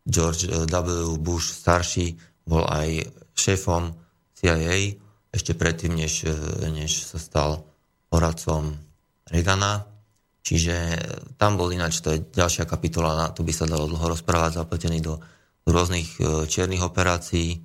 George 0.04 0.48
W. 0.48 1.16
Bush 1.20 1.52
starší 1.52 2.16
bol 2.44 2.64
aj 2.64 3.08
šéfom 3.36 3.92
CIA 4.36 4.96
ešte 5.32 5.56
predtým, 5.56 5.96
než, 5.96 6.28
než 6.68 7.08
sa 7.08 7.16
stal 7.16 7.64
poradcom 8.12 8.76
Reagana. 9.32 9.88
Čiže 10.44 10.76
tam 11.40 11.56
bol 11.56 11.72
ináč, 11.72 12.04
to 12.04 12.12
je 12.12 12.20
ďalšia 12.20 12.68
kapitola, 12.68 13.16
na 13.16 13.26
to 13.32 13.40
by 13.40 13.52
sa 13.56 13.64
dalo 13.64 13.88
dlho 13.88 14.12
rozprávať, 14.12 14.60
zapletený 14.60 15.00
do, 15.00 15.16
rôznych 15.64 16.20
čiernych 16.48 16.84
operácií, 16.84 17.64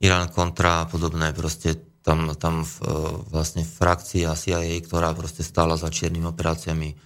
Irán 0.00 0.32
kontra 0.32 0.80
a 0.80 0.88
podobné, 0.88 1.36
proste 1.36 1.76
tam, 2.00 2.32
tam 2.40 2.64
v, 2.64 2.80
vlastne 3.28 3.68
frakcia 3.68 4.32
CIA, 4.32 4.80
ktorá 4.80 5.12
proste 5.12 5.44
stála 5.44 5.76
za 5.76 5.92
čiernymi 5.92 6.24
operáciami, 6.24 6.96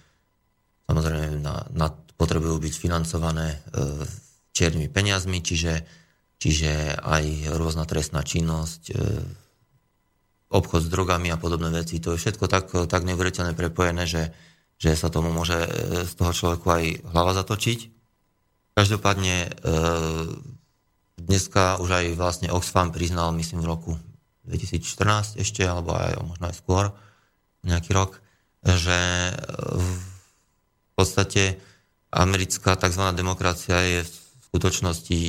samozrejme 0.87 1.43
na, 1.43 1.67
na, 1.75 1.91
potrebujú 1.91 2.55
byť 2.63 2.73
financované 2.79 3.51
e, 3.51 3.57
čiernymi 4.55 4.87
peniazmi, 4.87 5.43
čiže, 5.43 5.83
čiže 6.39 6.95
aj 6.95 7.51
rôzna 7.59 7.83
trestná 7.83 8.23
činnosť, 8.23 8.81
e, 8.87 8.93
obchod 10.55 10.87
s 10.87 10.87
drogami 10.87 11.35
a 11.35 11.41
podobné 11.41 11.67
veci. 11.75 11.99
To 11.99 12.15
je 12.15 12.21
všetko 12.23 12.47
tak, 12.47 12.71
tak 12.87 13.03
neuveriteľne 13.03 13.51
prepojené, 13.51 14.07
že, 14.07 14.31
že 14.75 14.93
sa 14.95 15.07
tomu 15.07 15.31
môže 15.31 15.55
e, 15.55 15.69
z 16.05 16.13
toho 16.15 16.31
človeku 16.35 16.67
aj 16.67 16.83
hlava 17.15 17.31
zatočiť. 17.35 17.79
Každopádne 18.75 19.35
e, 19.45 19.49
Dneska 21.15 21.79
už 21.79 21.89
aj 21.89 22.05
vlastne 22.19 22.51
Oxfam 22.51 22.91
priznal, 22.91 23.31
myslím 23.39 23.63
v 23.63 23.71
roku 23.71 23.91
2014 24.51 25.39
ešte, 25.39 25.63
alebo 25.63 25.95
aj 25.95 26.19
možno 26.21 26.45
aj 26.51 26.55
skôr, 26.59 26.91
nejaký 27.63 27.95
rok, 27.95 28.19
že 28.61 28.99
v 29.79 30.89
podstate 30.93 31.57
americká 32.11 32.75
tzv. 32.75 33.03
demokracia 33.15 33.79
je 33.79 33.99
v 34.05 34.11
skutočnosti 34.51 35.19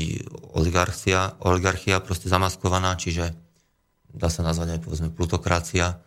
oligarchia, 0.59 1.39
oligarchia 1.41 2.03
proste 2.03 2.29
zamaskovaná, 2.29 2.99
čiže 2.99 3.33
dá 4.11 4.29
sa 4.29 4.43
nazvať 4.43 4.77
aj 4.77 4.81
povedzme 4.85 5.09
plutokracia, 5.15 6.03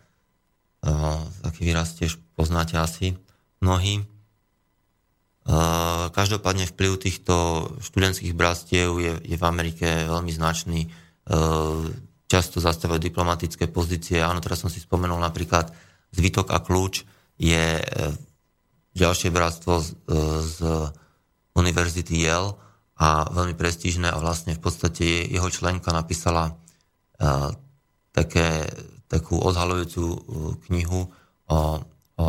taký 1.40 1.60
výraz 1.66 1.96
tiež 1.96 2.20
poznáte 2.36 2.76
asi 2.76 3.16
mnohí. 3.60 4.04
Každopádne 6.10 6.68
vplyv 6.68 6.92
týchto 7.00 7.34
študentských 7.80 8.36
bratstiev 8.36 8.88
je, 9.00 9.12
je 9.24 9.36
v 9.36 9.44
Amerike 9.44 9.86
veľmi 10.08 10.32
značný. 10.32 10.88
Často 12.30 12.62
zastávajú 12.62 13.00
diplomatické 13.02 13.66
pozície. 13.72 14.22
Áno, 14.22 14.38
teraz 14.38 14.62
som 14.62 14.70
si 14.70 14.78
spomenul 14.78 15.18
napríklad 15.18 15.72
Zvitok 16.10 16.50
a 16.50 16.58
kľúč 16.62 17.06
je 17.38 17.78
e, 17.78 17.84
ďalšie 18.98 19.30
bratstvo 19.30 19.78
z, 19.78 19.88
e, 19.94 20.16
z 20.42 20.58
Univerzity 21.54 22.26
Yale 22.26 22.54
a 22.98 23.26
veľmi 23.30 23.54
prestížne 23.54 24.10
a 24.10 24.18
vlastne 24.18 24.54
v 24.54 24.62
podstate 24.62 25.24
jeho 25.26 25.48
členka 25.48 25.88
napísala 25.90 26.52
také, 28.12 28.68
takú 29.08 29.40
odhalujúcu 29.40 30.02
knihu 30.68 31.08
o, 31.48 31.60
o 32.20 32.28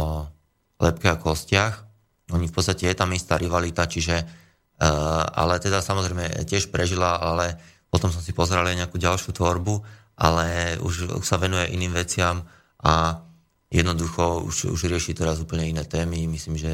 lepke 0.82 1.08
a 1.08 1.16
kostiach 1.16 1.92
oni 2.32 2.48
v 2.48 2.56
podstate 2.56 2.88
je 2.88 2.96
tam 2.96 3.12
istá 3.12 3.36
rivalita, 3.36 3.86
čiže, 3.86 4.24
uh, 4.24 5.24
ale 5.36 5.60
teda 5.60 5.84
samozrejme 5.84 6.48
tiež 6.48 6.72
prežila, 6.72 7.20
ale 7.20 7.60
potom 7.92 8.08
som 8.08 8.24
si 8.24 8.32
pozeral 8.32 8.64
aj 8.72 8.88
nejakú 8.88 8.98
ďalšiu 8.98 9.36
tvorbu, 9.36 9.84
ale 10.16 10.80
už, 10.80 11.20
sa 11.28 11.36
venuje 11.36 11.76
iným 11.76 11.92
veciam 11.92 12.48
a 12.80 13.20
jednoducho 13.68 14.48
už, 14.48 14.72
už 14.72 14.88
rieši 14.88 15.12
teraz 15.12 15.44
úplne 15.44 15.68
iné 15.68 15.84
témy. 15.84 16.28
Myslím, 16.28 16.56
že 16.56 16.72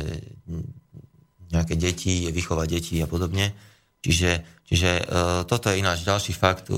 nejaké 1.49 1.73
deti, 1.73 2.29
vychovať 2.29 2.67
deti 2.69 2.95
a 3.01 3.09
podobne. 3.09 3.55
Čiže, 4.05 4.61
čiže 4.61 4.91
uh, 5.01 5.41
toto 5.49 5.73
je 5.73 5.81
ináč 5.81 6.05
ďalší 6.05 6.37
fakt. 6.37 6.69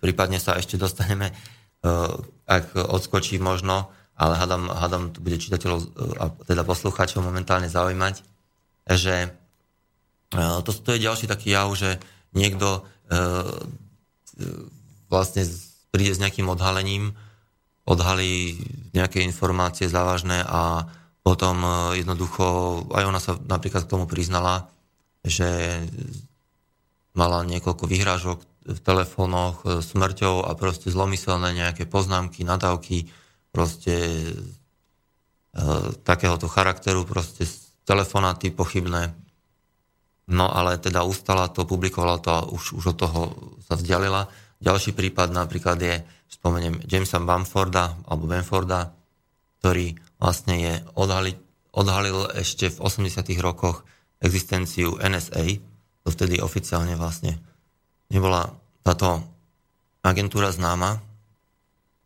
Prípadne 0.00 0.40
sa 0.40 0.56
ešte 0.56 0.80
dostaneme, 0.80 1.36
uh, 1.84 2.16
ak 2.48 2.72
odskočí 2.80 3.36
možno, 3.36 3.92
ale 4.22 4.38
hádam, 4.38 4.70
hádam 4.70 5.02
to 5.10 5.18
bude 5.18 5.42
čitateľov 5.42 5.78
e, 5.82 5.86
a 6.22 6.24
teda 6.46 6.62
poslucháčov 6.62 7.26
momentálne 7.26 7.66
zaujímať, 7.66 8.22
že 8.86 9.26
e, 9.26 9.28
to, 10.62 10.70
to 10.70 10.94
je 10.94 11.02
ďalší 11.02 11.26
taký 11.26 11.58
jav, 11.58 11.66
že 11.74 11.98
niekto 12.30 12.86
e, 13.10 13.18
vlastne 15.10 15.42
príde 15.90 16.14
s 16.14 16.22
nejakým 16.22 16.46
odhalením, 16.46 17.18
odhalí 17.82 18.62
nejaké 18.94 19.26
informácie 19.26 19.90
závažné 19.90 20.46
a 20.46 20.86
potom 21.22 21.62
jednoducho, 21.94 22.46
aj 22.90 23.04
ona 23.06 23.20
sa 23.22 23.38
napríklad 23.38 23.86
k 23.86 23.92
tomu 23.94 24.10
priznala, 24.10 24.70
že 25.22 25.46
mala 27.14 27.46
niekoľko 27.46 27.84
vyhrážok 27.86 28.38
v 28.66 28.78
telefónoch 28.82 29.62
smrťou 29.62 30.42
a 30.42 30.50
proste 30.58 30.90
zlomyselné 30.90 31.54
nejaké 31.54 31.86
poznámky, 31.86 32.42
nadávky, 32.42 33.06
proste 33.52 33.94
e, 33.94 34.34
takéhoto 36.02 36.48
charakteru, 36.48 37.04
proste 37.04 37.44
telefonáty 37.84 38.48
pochybné. 38.50 39.12
No 40.32 40.48
ale 40.48 40.80
teda 40.80 41.04
ustala 41.04 41.52
to, 41.52 41.68
publikovala 41.68 42.16
to 42.18 42.30
a 42.32 42.40
už, 42.48 42.80
už 42.80 42.84
od 42.94 42.98
toho 42.98 43.20
sa 43.68 43.76
vzdialila. 43.76 44.26
Ďalší 44.62 44.96
prípad 44.96 45.28
napríklad 45.34 45.78
je, 45.78 46.00
spomeniem 46.32 46.80
Jamesa 46.88 47.20
Bamforda, 47.20 48.00
alebo 48.08 48.24
Benforda, 48.24 48.96
ktorý 49.60 49.92
vlastne 50.16 50.56
je 50.56 50.74
odhalil, 50.96 51.36
odhalil 51.76 52.32
ešte 52.32 52.72
v 52.72 52.80
80 52.80 53.20
rokoch 53.44 53.84
existenciu 54.22 54.96
NSA, 54.96 55.60
to 56.02 56.08
vtedy 56.08 56.40
oficiálne 56.40 56.96
vlastne 56.96 57.36
nebola 58.08 58.50
táto 58.82 59.22
agentúra 60.02 60.50
známa, 60.50 60.98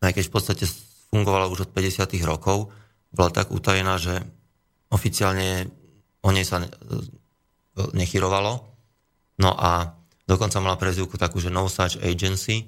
aj 0.01 0.11
keď 0.13 0.23
v 0.29 0.33
podstate 0.33 0.65
fungovala 1.09 1.47
už 1.47 1.67
od 1.67 1.71
50. 1.71 2.03
rokov, 2.27 2.71
bola 3.11 3.31
tak 3.31 3.49
utajená, 3.51 3.95
že 3.97 4.19
oficiálne 4.91 5.67
o 6.23 6.29
nej 6.31 6.43
sa 6.43 6.63
nechyrovalo. 7.95 8.63
No 9.39 9.51
a 9.55 9.95
dokonca 10.27 10.59
mala 10.59 10.79
prezivku 10.81 11.15
takú, 11.15 11.39
že 11.39 11.53
no 11.53 11.69
such 11.71 12.01
agency, 12.03 12.67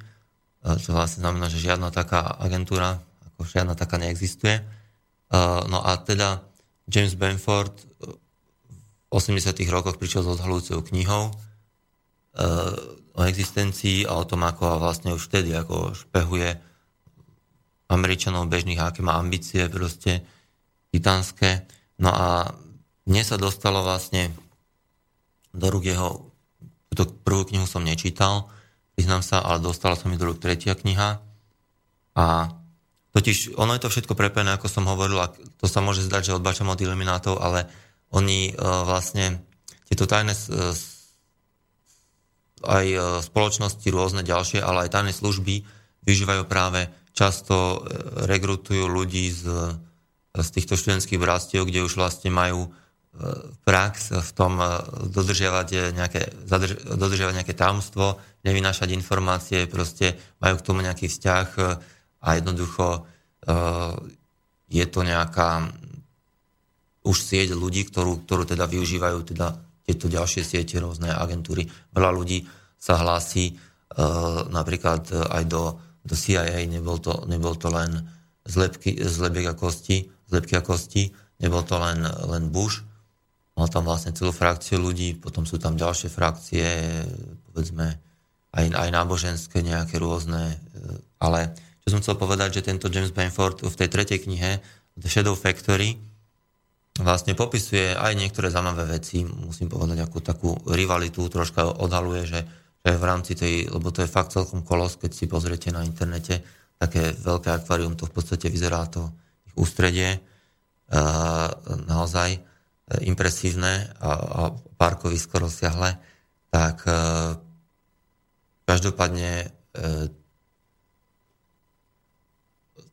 čo 0.64 0.90
vlastne 0.92 1.24
znamená, 1.24 1.48
že 1.52 1.64
žiadna 1.64 1.92
taká 1.92 2.36
agentúra, 2.40 3.00
ako 3.32 3.48
žiadna 3.48 3.74
taká 3.76 4.00
neexistuje. 4.00 4.60
No 5.68 5.80
a 5.84 5.96
teda 6.00 6.44
James 6.88 7.16
Benford 7.16 7.74
v 8.00 8.16
80. 9.12 9.56
rokoch 9.74 9.98
prišiel 9.98 10.22
s 10.24 10.32
odhalujúcou 10.38 10.86
knihou 10.88 11.34
o 13.16 13.22
existencii 13.26 14.06
a 14.06 14.16
o 14.22 14.24
tom, 14.24 14.46
ako 14.46 14.80
vlastne 14.80 15.12
už 15.18 15.28
vtedy 15.28 15.52
ako 15.52 15.98
špehuje 15.98 16.69
Američanov 17.90 18.48
bežných, 18.48 18.80
aké 18.80 19.02
má 19.02 19.18
ambície 19.18 19.66
proste 19.68 20.22
titánske. 20.94 21.66
No 21.98 22.14
a 22.14 22.54
mne 23.10 23.24
sa 23.26 23.42
dostalo 23.42 23.82
vlastne 23.82 24.30
do 25.50 25.68
rúk 25.74 25.90
jeho, 25.90 26.30
túto 26.94 27.10
prvú 27.26 27.50
knihu 27.50 27.66
som 27.66 27.82
nečítal, 27.82 28.46
priznám 28.94 29.26
sa, 29.26 29.42
ale 29.42 29.66
dostala 29.66 29.98
sa 29.98 30.06
mi 30.06 30.16
do 30.16 30.30
rúk 30.30 30.38
tretia 30.38 30.78
kniha 30.78 31.18
a 32.14 32.26
totiž 33.16 33.58
ono 33.58 33.74
je 33.74 33.82
to 33.82 33.90
všetko 33.90 34.14
prepené, 34.14 34.54
ako 34.54 34.70
som 34.70 34.86
hovoril, 34.86 35.18
a 35.18 35.34
to 35.58 35.66
sa 35.66 35.82
môže 35.82 36.06
zdať, 36.06 36.30
že 36.30 36.38
odbačam 36.38 36.70
od 36.70 36.78
eliminátov, 36.78 37.42
ale 37.42 37.66
oni 38.14 38.54
uh, 38.54 38.86
vlastne 38.86 39.42
tieto 39.90 40.06
tajné 40.06 40.38
uh, 40.38 40.74
aj 42.70 42.86
uh, 42.94 43.02
spoločnosti 43.26 43.88
rôzne 43.90 44.22
ďalšie, 44.22 44.62
ale 44.62 44.86
aj 44.86 44.94
tajné 44.94 45.14
služby 45.16 45.66
využívajú 46.06 46.46
práve 46.46 46.92
často 47.20 47.56
e, 47.56 47.78
rekrutujú 48.32 48.88
ľudí 48.88 49.28
z, 49.28 49.76
z 50.32 50.50
týchto 50.56 50.80
študentských 50.80 51.20
brastiev, 51.20 51.68
kde 51.68 51.84
už 51.84 52.00
vlastne 52.00 52.32
majú 52.32 52.68
e, 52.68 52.70
prax 53.68 54.16
v 54.16 54.32
tom 54.32 54.56
e, 54.56 54.66
dodržiavať 55.12 55.92
nejaké, 55.92 56.32
zadrž, 56.48 56.80
dodržiavať 56.96 57.34
nejaké 57.44 57.54
tajomstvo, 57.60 58.24
nevynášať 58.48 58.96
informácie, 58.96 59.68
proste 59.68 60.16
majú 60.40 60.64
k 60.64 60.66
tomu 60.66 60.80
nejaký 60.80 61.12
vzťah 61.12 61.48
a 62.24 62.28
jednoducho 62.40 63.04
je 64.70 64.86
to 64.86 65.00
nejaká 65.02 65.72
už 67.04 67.18
sieť 67.18 67.56
ľudí, 67.56 67.88
ktorú, 67.88 68.24
ktorú 68.28 68.44
teda 68.48 68.68
využívajú 68.68 69.20
teda 69.34 69.60
tieto 69.84 70.08
ďalšie 70.12 70.44
siete, 70.44 70.78
rôzne 70.78 71.10
agentúry. 71.12 71.66
Veľa 71.96 72.12
ľudí 72.16 72.46
sa 72.76 73.00
hlási 73.00 73.56
napríklad 74.52 75.32
aj 75.32 75.44
do 75.48 75.80
do 76.10 76.18
CIA, 76.18 76.66
nebol 76.66 76.98
to, 76.98 77.30
nebol 77.30 77.54
to 77.54 77.70
len 77.70 78.10
zlepky, 78.50 78.98
a 78.98 79.54
kosti, 79.54 80.10
zlepky 80.26 80.58
a 80.58 80.66
kosti, 80.66 81.14
nebol 81.38 81.62
to 81.62 81.78
len, 81.78 82.02
len 82.04 82.50
Bush, 82.50 82.82
mal 83.54 83.70
tam 83.70 83.86
vlastne 83.86 84.16
celú 84.18 84.34
frakciu 84.34 84.82
ľudí, 84.82 85.14
potom 85.22 85.46
sú 85.46 85.62
tam 85.62 85.78
ďalšie 85.78 86.10
frakcie, 86.10 86.66
povedzme, 87.52 87.94
aj, 88.50 88.66
aj 88.74 88.90
náboženské 88.90 89.62
nejaké 89.62 90.02
rôzne, 90.02 90.58
ale 91.22 91.54
čo 91.86 91.94
som 91.94 92.02
chcel 92.02 92.18
povedať, 92.18 92.60
že 92.60 92.66
tento 92.66 92.90
James 92.90 93.14
Benford 93.14 93.62
v 93.62 93.76
tej 93.78 93.90
tretej 93.94 94.26
knihe 94.26 94.58
The 94.98 95.10
Shadow 95.12 95.38
Factory 95.38 96.02
vlastne 97.00 97.38
popisuje 97.38 97.96
aj 97.96 98.14
niektoré 98.18 98.52
zaujímavé 98.52 99.00
veci, 99.00 99.24
musím 99.24 99.72
povedať, 99.72 100.04
ako 100.04 100.18
takú 100.20 100.50
rivalitu, 100.68 101.24
troška 101.32 101.80
odhaluje, 101.80 102.28
že 102.28 102.40
že 102.80 102.96
v 102.96 103.04
rámci 103.04 103.36
tej, 103.36 103.68
lebo 103.68 103.92
to 103.92 104.04
je 104.04 104.10
fakt 104.12 104.32
celkom 104.32 104.64
kolos, 104.64 104.96
keď 104.96 105.12
si 105.12 105.26
pozriete 105.28 105.70
na 105.76 105.84
internete, 105.84 106.42
také 106.80 107.12
veľké 107.12 107.52
akvárium, 107.52 108.00
to 108.00 108.08
v 108.08 108.16
podstate 108.16 108.48
vyzerá 108.48 108.88
to 108.88 109.12
ich 109.48 109.56
ústredie, 109.60 110.24
naozaj 111.86 112.30
e, 112.34 112.40
impresívne 113.06 113.94
a, 114.02 114.10
a 114.10 114.42
parkovisko 114.80 115.38
rozsiahle, 115.38 116.00
tak 116.50 116.82
e, 116.88 116.94
každopádne 118.66 119.54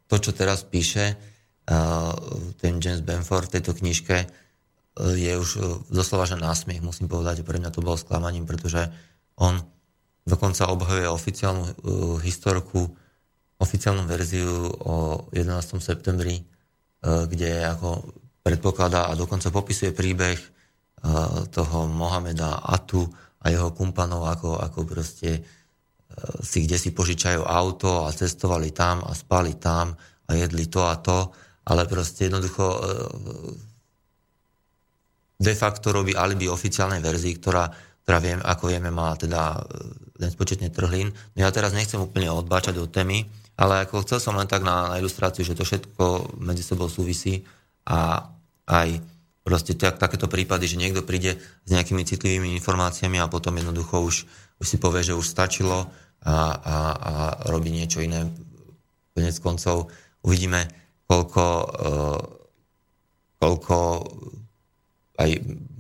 to, 0.07 0.17
čo 0.23 0.31
teraz 0.37 0.63
píše 0.63 1.19
ten 2.63 2.79
James 2.79 3.03
Benford 3.03 3.51
v 3.51 3.55
tejto 3.59 3.75
knižke, 3.75 4.29
je 4.97 5.33
už 5.35 5.51
doslova, 5.91 6.25
že 6.31 6.39
násmiech, 6.39 6.81
musím 6.81 7.11
povedať, 7.11 7.43
pre 7.43 7.59
mňa 7.59 7.75
to 7.75 7.83
bolo 7.83 7.99
sklamaním, 7.99 8.47
pretože 8.47 8.87
on 9.37 9.61
dokonca 10.27 10.67
obhajuje 10.67 11.09
oficiálnu 11.09 11.63
uh, 11.63 11.73
historku, 12.19 12.91
oficiálnu 13.63 14.03
verziu 14.05 14.67
o 14.83 15.27
11. 15.31 15.79
septembri, 15.79 16.43
uh, 16.43 17.25
kde 17.31 17.63
ako 17.63 18.03
predpokladá 18.43 19.07
a 19.07 19.15
dokonca 19.15 19.55
popisuje 19.55 19.95
príbeh 19.95 20.37
uh, 20.37 21.47
toho 21.47 21.87
Mohameda 21.87 22.59
Atu 22.67 23.07
a 23.43 23.55
jeho 23.55 23.71
kumpanov, 23.71 24.27
ako, 24.27 24.59
ako 24.59 24.79
proste 24.83 25.39
uh, 25.39 26.43
si 26.43 26.67
kde 26.67 26.77
si 26.77 26.91
požičajú 26.91 27.47
auto 27.47 28.05
a 28.05 28.11
cestovali 28.11 28.75
tam 28.75 29.07
a 29.07 29.15
spali 29.15 29.55
tam 29.63 29.95
a 30.27 30.31
jedli 30.35 30.67
to 30.67 30.83
a 30.83 30.99
to, 30.99 31.31
ale 31.71 31.87
proste 31.87 32.27
jednoducho 32.27 32.65
uh, 32.67 32.79
de 35.39 35.55
facto 35.55 35.95
robí 35.95 36.19
alibi 36.19 36.51
oficiálnej 36.51 36.99
verzii, 36.99 37.39
ktorá 37.39 37.71
ktorá 38.07 38.23
viem, 38.23 38.39
ako 38.39 38.71
vieme, 38.71 38.95
má 38.95 39.19
teda 39.19 39.59
e, 40.17 40.23
len 40.25 40.31
spočetne 40.33 40.73
trhlín. 40.73 41.13
No 41.37 41.45
ja 41.45 41.53
teraz 41.53 41.77
nechcem 41.77 42.01
úplne 42.01 42.33
odbáčať 42.33 42.81
od 42.81 42.89
témy, 42.89 43.29
Ale 43.57 43.89
ako 43.89 44.05
chcel 44.05 44.21
som 44.21 44.37
len 44.37 44.45
tak 44.45 44.61
na, 44.61 44.93
na 44.93 44.97
ilustráciu, 45.01 45.41
že 45.41 45.57
to 45.57 45.65
všetko 45.65 46.37
medzi 46.37 46.61
sebou 46.61 46.93
súvisí 46.93 47.41
a 47.89 48.29
aj 48.69 49.01
proste 49.41 49.73
tak, 49.73 49.97
takéto 49.97 50.29
prípady, 50.29 50.69
že 50.69 50.77
niekto 50.77 51.01
príde 51.01 51.41
s 51.41 51.69
nejakými 51.73 52.05
citlivými 52.05 52.53
informáciami 52.61 53.17
a 53.17 53.33
potom 53.33 53.57
jednoducho 53.57 54.05
už, 54.05 54.17
už 54.61 54.67
si 54.69 54.77
povie, 54.77 55.01
že 55.01 55.17
už 55.17 55.25
stačilo 55.25 55.89
a, 56.21 56.37
a, 56.37 56.37
a 56.93 57.13
robí 57.49 57.73
niečo 57.73 58.05
iné. 58.05 58.29
Konec 59.17 59.41
koncov 59.41 59.89
uvidíme, 60.21 60.69
koľko, 61.09 61.45
uh, 61.65 62.21
koľko 63.41 63.77
aj 65.17 65.31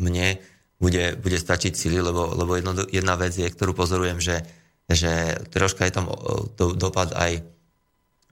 mne 0.01 0.41
bude, 0.77 1.16
bude 1.16 1.39
stačiť 1.40 1.73
sily, 1.73 1.98
lebo, 2.05 2.36
lebo 2.36 2.57
jedno, 2.57 2.73
jedna 2.93 3.16
vec 3.16 3.32
je, 3.32 3.48
ktorú 3.48 3.73
pozorujem, 3.73 4.20
že, 4.20 4.44
že 4.90 5.40
troška 5.48 5.89
je 5.89 5.93
tam 5.93 6.12
do, 6.57 6.77
dopad 6.77 7.16
aj 7.16 7.57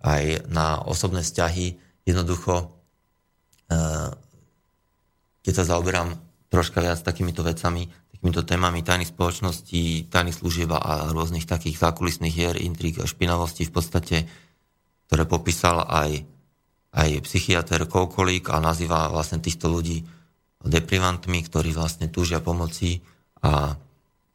aj 0.05 0.53
na 0.53 0.85
osobné 0.85 1.25
vzťahy. 1.25 1.81
Jednoducho, 2.05 2.69
eh, 3.73 4.13
keď 5.41 5.53
sa 5.57 5.65
zaoberám 5.75 6.21
troška 6.53 6.85
viac 6.85 7.01
takýmito 7.01 7.41
vecami, 7.41 7.89
takýmito 8.13 8.45
témami 8.45 8.85
tajných 8.85 9.11
spoločností, 9.11 10.13
tajných 10.13 10.37
služieb 10.37 10.71
a 10.77 11.09
rôznych 11.11 11.49
takých 11.49 11.81
zákulisných 11.81 12.35
hier, 12.37 12.57
intrík 12.61 13.01
a 13.01 13.09
špinavosti 13.09 13.65
v 13.65 13.73
podstate, 13.73 14.17
ktoré 15.09 15.25
popísal 15.25 15.83
aj, 15.89 16.23
aj 16.93 17.11
psychiatr 17.25 17.89
Koukolík 17.89 18.53
a 18.53 18.61
nazýva 18.61 19.09
vlastne 19.09 19.41
týchto 19.41 19.73
ľudí 19.73 20.05
deprivantmi, 20.65 21.45
ktorí 21.45 21.77
vlastne 21.77 22.09
túžia 22.09 22.41
pomoci 22.41 23.05
a 23.45 23.77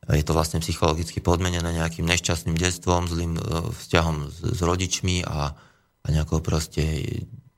je 0.10 0.26
to 0.26 0.34
vlastne 0.34 0.58
psychologicky 0.62 1.22
podmenené 1.22 1.70
nejakým 1.70 2.06
nešťastným 2.06 2.58
detstvom, 2.58 3.06
zlým 3.06 3.38
e, 3.38 3.42
vzťahom 3.70 4.34
s, 4.34 4.58
rodičmi 4.58 5.22
a, 5.22 5.54
a 6.02 6.08
nejakou 6.10 6.42
proste 6.42 7.06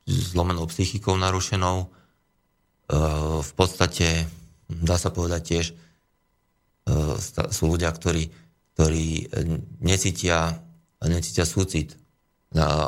zlomenou 0.04 0.68
psychikou 0.68 1.16
narušenou. 1.16 1.88
E, 1.88 1.88
v 3.40 3.52
podstate, 3.56 4.28
dá 4.68 5.00
sa 5.00 5.16
povedať 5.16 5.42
tiež, 5.48 5.66
e, 5.72 5.76
sú 7.56 7.64
ľudia, 7.72 7.88
ktorí, 7.96 8.28
ktorí 8.76 9.32
necítia, 9.80 10.60
necítia 11.08 11.48
súcit. 11.48 11.96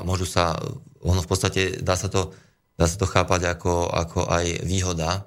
Môžu 0.04 0.28
sa, 0.28 0.60
ono 1.00 1.24
v 1.24 1.30
podstate 1.30 1.80
dá 1.80 1.96
sa 1.96 2.12
to, 2.12 2.36
dá 2.76 2.84
sa 2.84 3.00
to 3.00 3.08
chápať 3.08 3.48
ako, 3.48 3.88
ako 3.88 4.28
aj 4.28 4.68
výhoda, 4.68 5.24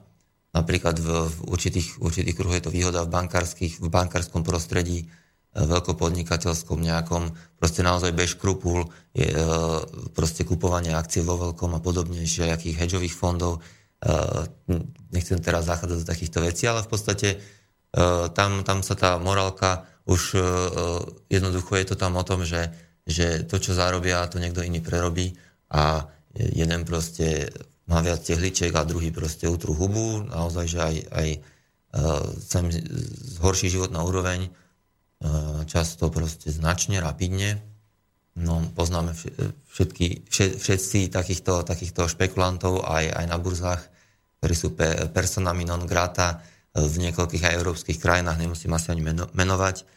Napríklad 0.56 0.96
v, 0.96 1.28
v 1.28 1.36
určitých, 1.52 2.00
určitých 2.00 2.32
kruhoch 2.32 2.56
je 2.56 2.64
to 2.64 2.72
výhoda 2.72 3.04
v, 3.04 3.12
bankárskych, 3.12 3.76
v 3.76 3.88
bankárskom 3.92 4.40
prostredí, 4.40 5.04
e, 5.04 5.06
veľkopodnikateľskom 5.52 6.80
nejakom, 6.80 7.36
proste 7.60 7.84
naozaj 7.84 8.16
bez 8.16 8.32
škrupul, 8.32 8.88
je, 9.12 9.28
e, 9.28 9.36
proste 10.16 10.48
kupovanie 10.48 10.96
akcie 10.96 11.20
vo 11.20 11.36
veľkom 11.36 11.76
a 11.76 11.80
podobne, 11.84 12.24
akých 12.24 12.76
hedžových 12.80 13.12
fondov. 13.12 13.60
E, 13.60 14.80
nechcem 15.12 15.36
teraz 15.44 15.68
zachádzať 15.68 15.98
do 16.00 16.08
takýchto 16.08 16.38
vecí, 16.40 16.64
ale 16.64 16.80
v 16.80 16.90
podstate 16.90 17.28
tam, 18.36 18.60
tam 18.60 18.84
sa 18.84 18.92
tá 18.92 19.16
morálka 19.16 19.88
už 20.04 20.36
jednoducho 21.32 21.80
je 21.80 21.86
to 21.88 21.96
tam 21.96 22.20
o 22.20 22.26
tom, 22.28 22.44
že, 22.44 22.68
že 23.08 23.48
to, 23.48 23.56
čo 23.56 23.72
zarobia, 23.72 24.28
to 24.28 24.36
niekto 24.36 24.60
iný 24.60 24.84
prerobí 24.84 25.32
a 25.72 26.04
jeden 26.36 26.84
proste 26.84 27.48
má 27.86 28.02
viac 28.02 28.22
tehličiek 28.22 28.74
a 28.74 28.82
druhý 28.82 29.14
proste 29.14 29.46
utru 29.46 29.74
hubu, 29.74 30.26
naozaj, 30.26 30.66
že 30.66 30.78
aj, 30.82 30.96
aj 31.10 31.28
chcem 32.44 32.64
zhorší 33.38 33.70
život 33.70 33.94
na 33.94 34.02
úroveň, 34.02 34.50
často 35.70 36.10
proste 36.12 36.52
značne, 36.52 37.00
rapidne. 37.00 37.62
No, 38.36 38.60
poznáme 38.76 39.16
všetky, 39.72 40.28
všetci 40.28 41.08
takýchto, 41.08 41.64
takýchto 41.64 42.04
špekulantov 42.04 42.84
aj, 42.84 43.08
aj 43.16 43.26
na 43.32 43.38
burzách, 43.40 43.80
ktorí 44.42 44.54
sú 44.54 44.76
pe, 44.76 45.08
personami 45.08 45.64
non 45.64 45.88
grata 45.88 46.44
v 46.76 46.94
niekoľkých 47.00 47.48
aj 47.48 47.56
európskych 47.56 47.96
krajinách, 47.96 48.36
nemusím 48.36 48.76
asi 48.76 48.92
ani 48.92 49.00
meno, 49.00 49.32
menovať. 49.32 49.88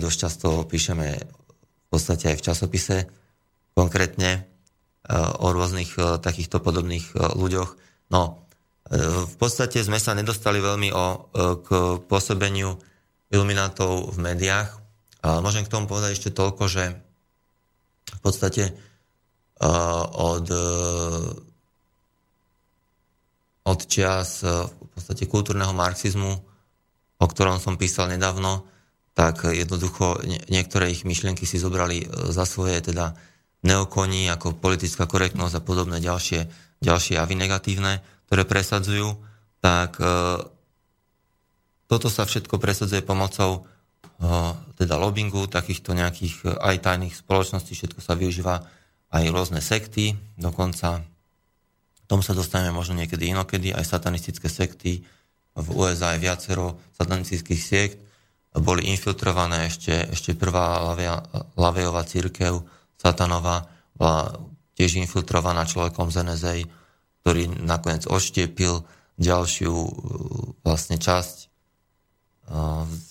Dosť 0.00 0.16
často 0.16 0.64
píšeme 0.64 1.08
v 1.20 1.86
podstate 1.92 2.32
aj 2.32 2.36
v 2.40 2.46
časopise 2.48 2.96
konkrétne 3.76 4.48
o 5.16 5.46
rôznych 5.56 5.96
e, 5.96 6.20
takýchto 6.20 6.60
podobných 6.60 7.16
e, 7.16 7.32
ľuďoch. 7.32 7.70
No, 8.12 8.44
e, 8.92 9.00
v 9.24 9.34
podstate 9.40 9.80
sme 9.80 9.96
sa 9.96 10.12
nedostali 10.12 10.60
veľmi 10.60 10.92
o, 10.92 11.04
k 11.64 11.68
pôsobeniu 12.04 12.76
iluminátov 13.32 14.12
v 14.12 14.18
médiách. 14.20 14.68
A 15.24 15.40
môžem 15.40 15.64
k 15.64 15.72
tomu 15.72 15.88
povedať 15.88 16.16
ešte 16.16 16.30
toľko, 16.36 16.64
že 16.70 16.84
v 18.08 18.20
podstate 18.24 18.72
od, 19.58 20.46
od 23.66 23.80
čias 23.90 24.46
v 24.46 24.88
podstate 24.94 25.26
kultúrneho 25.26 25.74
marxizmu, 25.74 26.32
o 27.18 27.26
ktorom 27.26 27.58
som 27.58 27.74
písal 27.74 28.08
nedávno, 28.08 28.64
tak 29.18 29.50
jednoducho 29.50 30.22
niektoré 30.46 30.94
ich 30.94 31.02
myšlienky 31.02 31.42
si 31.42 31.58
zobrali 31.58 32.06
za 32.30 32.46
svoje 32.46 32.78
teda 32.78 33.18
neokoní 33.62 34.30
ako 34.30 34.54
politická 34.54 35.10
korektnosť 35.10 35.54
a 35.58 35.64
podobné 35.64 35.98
ďalšie, 35.98 36.46
ďalšie 36.82 37.18
javy 37.18 37.34
negatívne, 37.34 38.04
ktoré 38.30 38.46
presadzujú, 38.46 39.18
tak 39.58 39.98
e, 39.98 40.06
toto 41.90 42.08
sa 42.12 42.22
všetko 42.28 42.60
presadzuje 42.62 43.02
pomocou 43.02 43.50
e, 43.58 44.30
teda 44.78 44.94
lobbingu, 44.94 45.50
takýchto 45.50 45.96
nejakých 45.96 46.34
e, 46.46 46.54
aj 46.54 46.76
tajných 46.86 47.18
spoločností, 47.18 47.74
všetko 47.74 47.98
sa 47.98 48.14
využíva 48.14 48.62
aj 49.10 49.24
rôzne 49.32 49.58
sekty, 49.58 50.14
dokonca 50.38 51.02
tom 52.08 52.24
sa 52.24 52.32
dostaneme 52.32 52.72
možno 52.72 52.96
niekedy 52.96 53.28
inokedy, 53.30 53.76
aj 53.76 53.84
satanistické 53.84 54.48
sekty, 54.48 55.04
v 55.52 55.68
USA 55.76 56.16
aj 56.16 56.20
viacero 56.24 56.80
satanistických 56.96 57.62
sekt, 57.62 57.98
boli 58.56 58.88
infiltrované. 58.88 59.68
Ešte, 59.68 60.08
ešte 60.08 60.32
prvá 60.32 60.80
Lavejová 61.54 62.02
církev, 62.08 62.64
Satanova 62.98 63.70
bola 63.94 64.34
tiež 64.74 64.98
infiltrovaná 64.98 65.66
človekom 65.66 66.10
z 66.10 66.26
NSA, 66.26 66.54
ktorý 67.22 67.50
nakoniec 67.62 68.06
odštiepil 68.06 68.82
ďalšiu 69.18 69.74
e, 69.74 69.90
vlastne 70.62 70.98
časť. 70.98 71.36
E, 71.42 71.46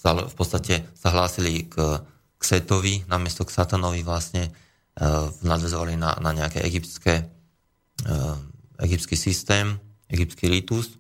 v 0.04 0.36
podstate 0.36 0.88
sa 0.96 1.12
hlásili 1.12 1.68
k, 1.68 2.04
k 2.40 2.42
Setovi, 2.42 3.04
namiesto 3.12 3.44
k 3.44 3.52
Satanovi 3.52 4.04
vlastne 4.08 4.48
e, 4.48 4.52
nadvezovali 5.44 6.00
na, 6.00 6.16
na 6.24 6.32
nejaké 6.32 6.64
egyptské, 6.64 7.28
egyptský 8.78 9.18
systém, 9.18 9.82
egyptský 10.08 10.48
ritus. 10.54 10.96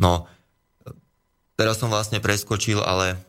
No, 0.00 0.24
teraz 1.54 1.76
som 1.76 1.92
vlastne 1.92 2.16
preskočil, 2.18 2.80
ale 2.80 3.20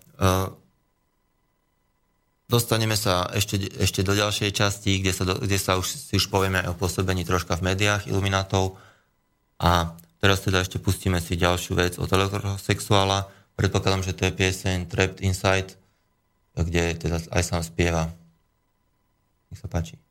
Dostaneme 2.49 2.97
sa 2.97 3.29
ešte, 3.29 3.61
ešte 3.77 4.01
do 4.01 4.17
ďalšej 4.17 4.49
časti, 4.57 5.05
kde 5.05 5.13
sa, 5.13 5.21
do, 5.21 5.37
kde 5.37 5.61
sa 5.61 5.77
už, 5.77 5.85
si 5.85 6.17
už 6.17 6.33
povieme 6.33 6.65
o 6.65 6.73
pôsobení 6.73 7.21
troška 7.21 7.53
v 7.61 7.71
médiách 7.71 8.09
iluminátov. 8.09 8.73
A 9.61 9.93
teraz 10.17 10.41
teda 10.41 10.65
ešte 10.65 10.81
pustíme 10.81 11.21
si 11.21 11.37
ďalšiu 11.37 11.77
vec 11.77 11.93
od 12.01 12.09
elektrosexuála. 12.09 13.29
Predpokladám, 13.53 14.01
že 14.01 14.17
to 14.17 14.25
je 14.25 14.33
pieseň 14.33 14.89
Trapped 14.89 15.21
Inside, 15.21 15.77
kde 16.57 16.97
teda 16.97 17.21
aj 17.29 17.43
sám 17.45 17.61
spieva. 17.61 18.09
Nech 19.53 19.61
sa 19.61 19.69
páči. 19.69 20.08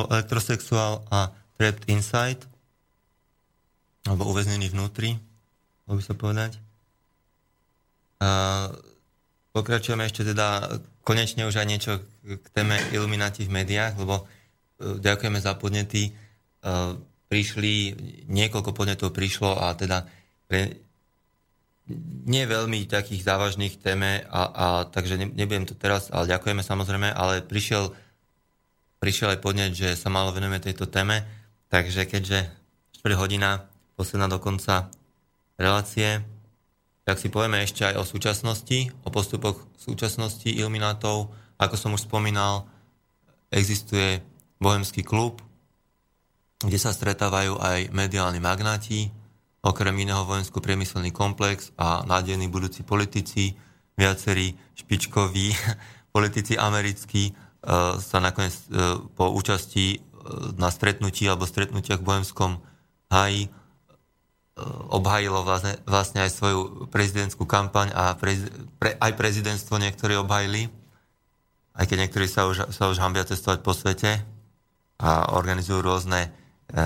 Bol 0.00 0.08
Electrosexual 0.08 1.04
a 1.12 1.28
Trapped 1.60 1.84
Inside, 1.92 2.40
alebo 4.08 4.32
uväznený 4.32 4.72
vnútri, 4.72 5.20
mohol 5.84 6.00
by 6.00 6.04
sa 6.08 6.16
povedať. 6.16 6.56
A 8.24 8.28
pokračujeme 9.52 10.08
ešte 10.08 10.24
teda 10.24 10.80
konečne 11.04 11.44
už 11.44 11.60
aj 11.60 11.68
niečo 11.68 11.92
k 12.24 12.46
téme 12.56 12.80
Illuminati 12.96 13.44
v 13.44 13.60
médiách, 13.60 14.00
lebo 14.00 14.24
e, 14.24 15.04
ďakujeme 15.04 15.36
za 15.36 15.52
podnety. 15.60 16.08
E, 16.08 16.12
prišli, 17.30 17.94
niekoľko 18.26 18.72
podnetov 18.72 19.12
prišlo 19.12 19.54
a 19.54 19.76
teda 19.76 20.08
pre, 20.50 20.80
nie 22.26 22.42
veľmi 22.46 22.86
takých 22.90 23.22
závažných 23.22 23.78
téme, 23.78 24.26
a, 24.26 24.40
a 24.50 24.66
takže 24.88 25.14
ne, 25.14 25.26
nebudem 25.30 25.66
to 25.68 25.78
teraz, 25.78 26.10
ale 26.10 26.30
ďakujeme 26.30 26.62
samozrejme, 26.62 27.12
ale 27.12 27.42
prišiel, 27.44 27.94
prišiel 29.00 29.34
aj 29.34 29.42
podnet, 29.42 29.72
že 29.72 29.96
sa 29.96 30.12
malo 30.12 30.30
venujeme 30.30 30.60
tejto 30.60 30.86
téme, 30.86 31.24
takže 31.72 32.04
keďže 32.04 32.52
4 33.00 33.16
hodina, 33.16 33.64
posledná 33.96 34.28
do 34.28 34.36
konca 34.36 34.92
relácie, 35.56 36.20
tak 37.08 37.16
si 37.16 37.32
povieme 37.32 37.64
ešte 37.64 37.88
aj 37.88 37.96
o 37.96 38.04
súčasnosti, 38.04 38.92
o 39.02 39.08
postupoch 39.08 39.66
súčasnosti 39.80 40.46
iluminátov. 40.46 41.32
Ako 41.56 41.74
som 41.80 41.96
už 41.96 42.04
spomínal, 42.04 42.68
existuje 43.48 44.20
bohemský 44.60 45.02
klub, 45.02 45.40
kde 46.60 46.76
sa 46.76 46.92
stretávajú 46.92 47.56
aj 47.56 47.88
mediálni 47.90 48.38
magnáti, 48.38 49.08
okrem 49.64 49.96
iného 49.96 50.28
vojensko-priemyselný 50.28 51.12
komplex 51.12 51.72
a 51.80 52.04
nádejní 52.04 52.52
budúci 52.52 52.84
politici, 52.84 53.56
viacerí 53.96 54.56
špičkoví 54.76 55.56
politici 56.14 56.56
americkí 56.60 57.32
sa 58.00 58.18
nakoniec 58.24 58.56
e, 58.56 58.96
po 59.12 59.28
účasti 59.36 59.84
e, 59.94 59.98
na 60.56 60.72
stretnutí 60.72 61.28
alebo 61.28 61.44
stretnutiach 61.44 62.00
v 62.00 62.08
Bohemskom 62.08 62.60
háji 63.12 63.52
obhajilo 64.92 65.40
vlastne, 65.40 65.80
vlastne 65.88 66.20
aj 66.20 66.36
svoju 66.36 66.60
prezidentskú 66.92 67.48
kampaň 67.48 67.96
a 67.96 68.12
prez, 68.12 68.44
pre, 68.76 68.92
aj 69.00 69.16
prezidentstvo 69.16 69.80
niektorí 69.80 70.20
obhajili, 70.20 70.68
aj 71.72 71.84
keď 71.88 71.96
niektorí 72.04 72.28
sa 72.28 72.44
už, 72.44 72.68
sa 72.68 72.92
už 72.92 73.00
hambia 73.00 73.24
cestovať 73.24 73.64
po 73.64 73.72
svete 73.72 74.20
a 75.00 75.32
organizujú 75.32 75.80
rôzne 75.80 76.28
e, 76.28 76.78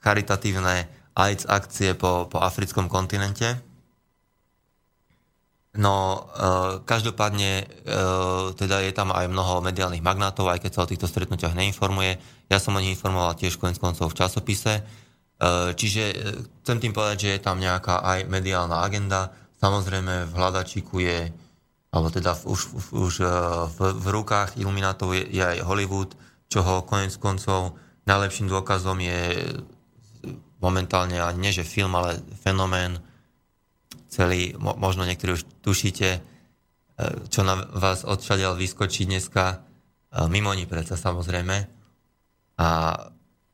charitatívne 0.00 0.88
AIDS 1.16 1.44
akcie 1.48 1.92
po, 1.92 2.28
po 2.28 2.40
africkom 2.40 2.88
kontinente. 2.88 3.60
No, 5.76 5.94
e, 5.96 6.18
každopádne 6.88 7.50
e, 7.60 7.64
teda 8.56 8.80
je 8.80 8.92
tam 8.96 9.12
aj 9.12 9.28
mnoho 9.28 9.60
mediálnych 9.60 10.00
magnátov, 10.00 10.48
aj 10.48 10.64
keď 10.64 10.70
sa 10.72 10.84
o 10.84 10.90
týchto 10.90 11.06
stretnutiach 11.08 11.52
neinformuje. 11.52 12.16
Ja 12.48 12.56
som 12.56 12.76
o 12.76 12.80
nich 12.80 12.96
informoval 12.96 13.36
tiež 13.36 13.60
konec 13.60 13.76
koncov 13.76 14.12
v 14.12 14.18
časopise. 14.18 14.80
E, 14.80 14.82
čiže 15.76 16.02
chcem 16.64 16.80
tým 16.80 16.96
povedať, 16.96 17.16
že 17.20 17.30
je 17.36 17.44
tam 17.44 17.60
nejaká 17.60 18.00
aj 18.00 18.24
mediálna 18.24 18.80
agenda. 18.80 19.32
Samozrejme 19.60 20.28
v 20.28 20.32
hľadačiku 20.32 20.96
je, 21.00 21.28
alebo 21.92 22.08
teda 22.08 22.32
v, 22.32 22.42
už, 22.48 22.60
už 22.96 23.14
v, 23.76 23.78
v 24.00 24.06
rukách 24.10 24.56
iluminátov 24.56 25.12
je, 25.12 25.28
je 25.28 25.44
aj 25.44 25.64
Hollywood, 25.64 26.16
čoho 26.48 26.88
konec 26.88 27.12
koncov 27.20 27.76
najlepším 28.06 28.46
dôkazom 28.46 28.96
je 29.02 29.50
momentálne 30.62 31.20
ani 31.20 31.38
nie 31.38 31.52
že 31.52 31.66
film, 31.66 31.92
ale 31.98 32.22
fenomén 32.40 32.96
mo, 34.56 34.72
možno 34.78 35.04
niektorí 35.04 35.36
už 35.36 35.44
tušíte, 35.60 36.20
čo 37.28 37.40
na 37.44 37.60
vás 37.60 38.08
odšadiaľ 38.08 38.56
vyskočí 38.56 39.04
dneska, 39.04 39.60
mimo 40.32 40.56
ní 40.56 40.64
predsa 40.64 40.96
samozrejme. 40.96 41.68
A 42.56 42.68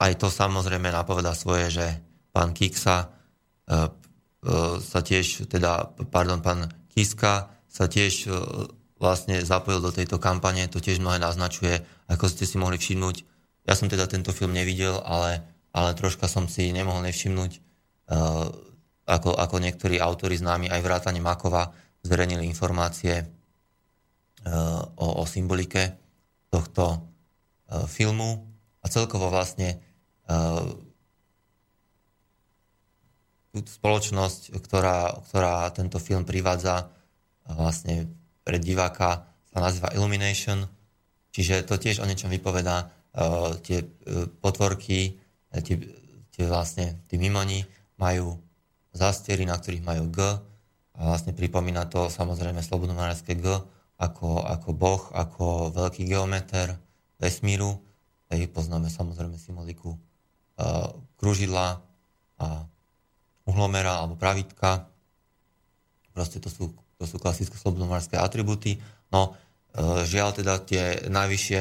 aj 0.03 0.13
to 0.19 0.31
samozrejme 0.31 0.91
napovedá 0.91 1.35
svoje, 1.35 1.71
že 1.71 1.87
pán 2.35 2.55
Kiksa 2.55 3.07
e, 3.07 3.07
e, 3.07 3.79
sa 4.83 5.01
tiež, 5.03 5.47
teda, 5.47 5.95
pardon, 6.11 6.43
pán 6.43 6.71
Kiska 6.91 7.51
sa 7.67 7.85
tiež 7.87 8.27
e, 8.27 8.31
vlastne 8.99 9.43
zapojil 9.43 9.83
do 9.83 9.95
tejto 9.95 10.23
kampane, 10.23 10.67
to 10.67 10.79
tiež 10.79 11.03
mnohé 11.03 11.19
naznačuje, 11.19 11.83
ako 12.07 12.31
ste 12.31 12.47
si 12.47 12.59
mohli 12.59 12.79
všimnúť. 12.79 13.17
Ja 13.67 13.79
som 13.79 13.87
teda 13.87 14.11
tento 14.11 14.35
film 14.35 14.55
nevidel, 14.55 14.99
ale, 15.03 15.43
ale 15.71 15.95
troška 15.95 16.27
som 16.27 16.51
si 16.51 16.75
nemohol 16.75 17.07
nevšimnúť, 17.07 17.63
ako, 19.13 19.37
ako 19.37 19.57
niektorí 19.61 20.01
autori 20.01 20.41
známi, 20.41 20.73
aj 20.73 20.81
vrátane 20.81 21.21
Makova, 21.21 21.69
zverejnili 22.01 22.49
informácie 22.49 23.29
o, 24.97 25.07
o 25.21 25.25
symbolike 25.29 25.95
tohto 26.49 27.05
filmu 27.87 28.43
a 28.83 28.87
celkovo 28.91 29.29
vlastne 29.29 29.79
spoločnosť, 33.53 34.57
ktorá, 34.65 35.13
ktorá 35.29 35.69
tento 35.77 36.01
film 36.01 36.25
privádza 36.25 36.89
vlastne 37.45 38.09
pre 38.43 38.57
diváka 38.59 39.29
sa 39.53 39.59
nazýva 39.61 39.93
Illumination, 39.93 40.65
čiže 41.31 41.69
to 41.69 41.77
tiež 41.77 42.01
o 42.01 42.09
niečom 42.09 42.33
vypovedá. 42.33 42.89
Tie 43.61 43.85
potvorky, 44.41 45.21
tie, 45.53 45.77
tie 46.33 46.45
vlastne, 46.49 47.05
tí 47.07 47.21
mimoni 47.21 47.61
majú 48.01 48.41
zastiery, 48.93 49.49
na 49.49 49.57
ktorých 49.57 49.85
majú 49.85 50.09
G 50.13 50.19
a 50.93 51.01
vlastne 51.09 51.33
pripomína 51.33 51.89
to 51.89 52.13
samozrejme 52.13 52.61
slobodnomárske 52.61 53.35
G 53.37 53.47
ako, 53.97 54.45
ako 54.45 54.69
boh, 54.77 55.03
ako 55.15 55.73
veľký 55.73 56.05
geometer 56.05 56.77
vesmíru. 57.17 57.81
Hej, 58.29 58.53
poznáme 58.53 58.93
samozrejme 58.93 59.37
symboliku 59.37 59.97
kružidla 61.17 61.81
a 62.43 62.47
uhlomera 63.47 64.03
alebo 64.03 64.19
pravitka. 64.19 64.91
Proste 66.13 66.43
to 66.43 66.51
sú, 66.53 66.75
to 66.99 67.05
sú 67.07 67.17
klasické 67.19 67.55
slobodnomárske 67.57 68.19
atributy. 68.19 68.79
No, 69.09 69.33
e, 69.73 70.03
žiaľ 70.05 70.37
teda 70.37 70.61
tie 70.63 71.09
najvyššie, 71.09 71.61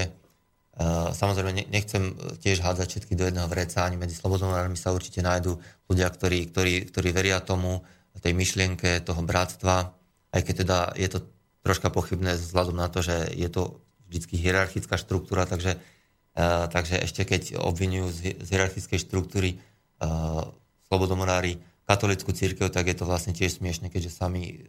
samozrejme 1.16 1.68
nechcem 1.68 2.16
tiež 2.40 2.64
hádzať 2.64 2.88
všetky 2.88 3.14
do 3.20 3.28
jedného 3.28 3.48
vreca, 3.52 3.84
ani 3.84 4.00
medzi 4.00 4.16
slobodnomármi 4.16 4.80
sa 4.80 4.96
určite 4.96 5.20
nájdú 5.20 5.60
ľudia, 5.92 6.08
ktorí, 6.08 6.48
ktorí, 6.52 6.74
ktorí 6.90 7.10
veria 7.12 7.44
tomu, 7.44 7.84
tej 8.22 8.36
myšlienke 8.38 9.02
toho 9.02 9.24
bratstva, 9.24 9.96
aj 10.36 10.42
keď 10.46 10.56
teda 10.68 10.78
je 11.00 11.10
to 11.10 11.20
troška 11.66 11.90
pochybné 11.90 12.38
vzhľadom 12.38 12.78
na 12.78 12.92
to, 12.92 13.02
že 13.02 13.34
je 13.34 13.50
to 13.50 13.82
vždy 14.12 14.36
hierarchická 14.36 15.00
štruktúra, 15.00 15.48
takže 15.48 15.80
takže 16.72 16.96
ešte 16.96 17.28
keď 17.28 17.60
obvinujú 17.60 18.08
z, 18.08 18.20
hierarchickej 18.48 19.00
štruktúry 19.04 19.60
slobodomorári 20.88 21.60
katolickú 21.84 22.32
církev, 22.32 22.72
tak 22.72 22.88
je 22.88 22.96
to 22.96 23.04
vlastne 23.04 23.36
tiež 23.36 23.60
smiešne, 23.60 23.92
keďže 23.92 24.16
sami 24.16 24.64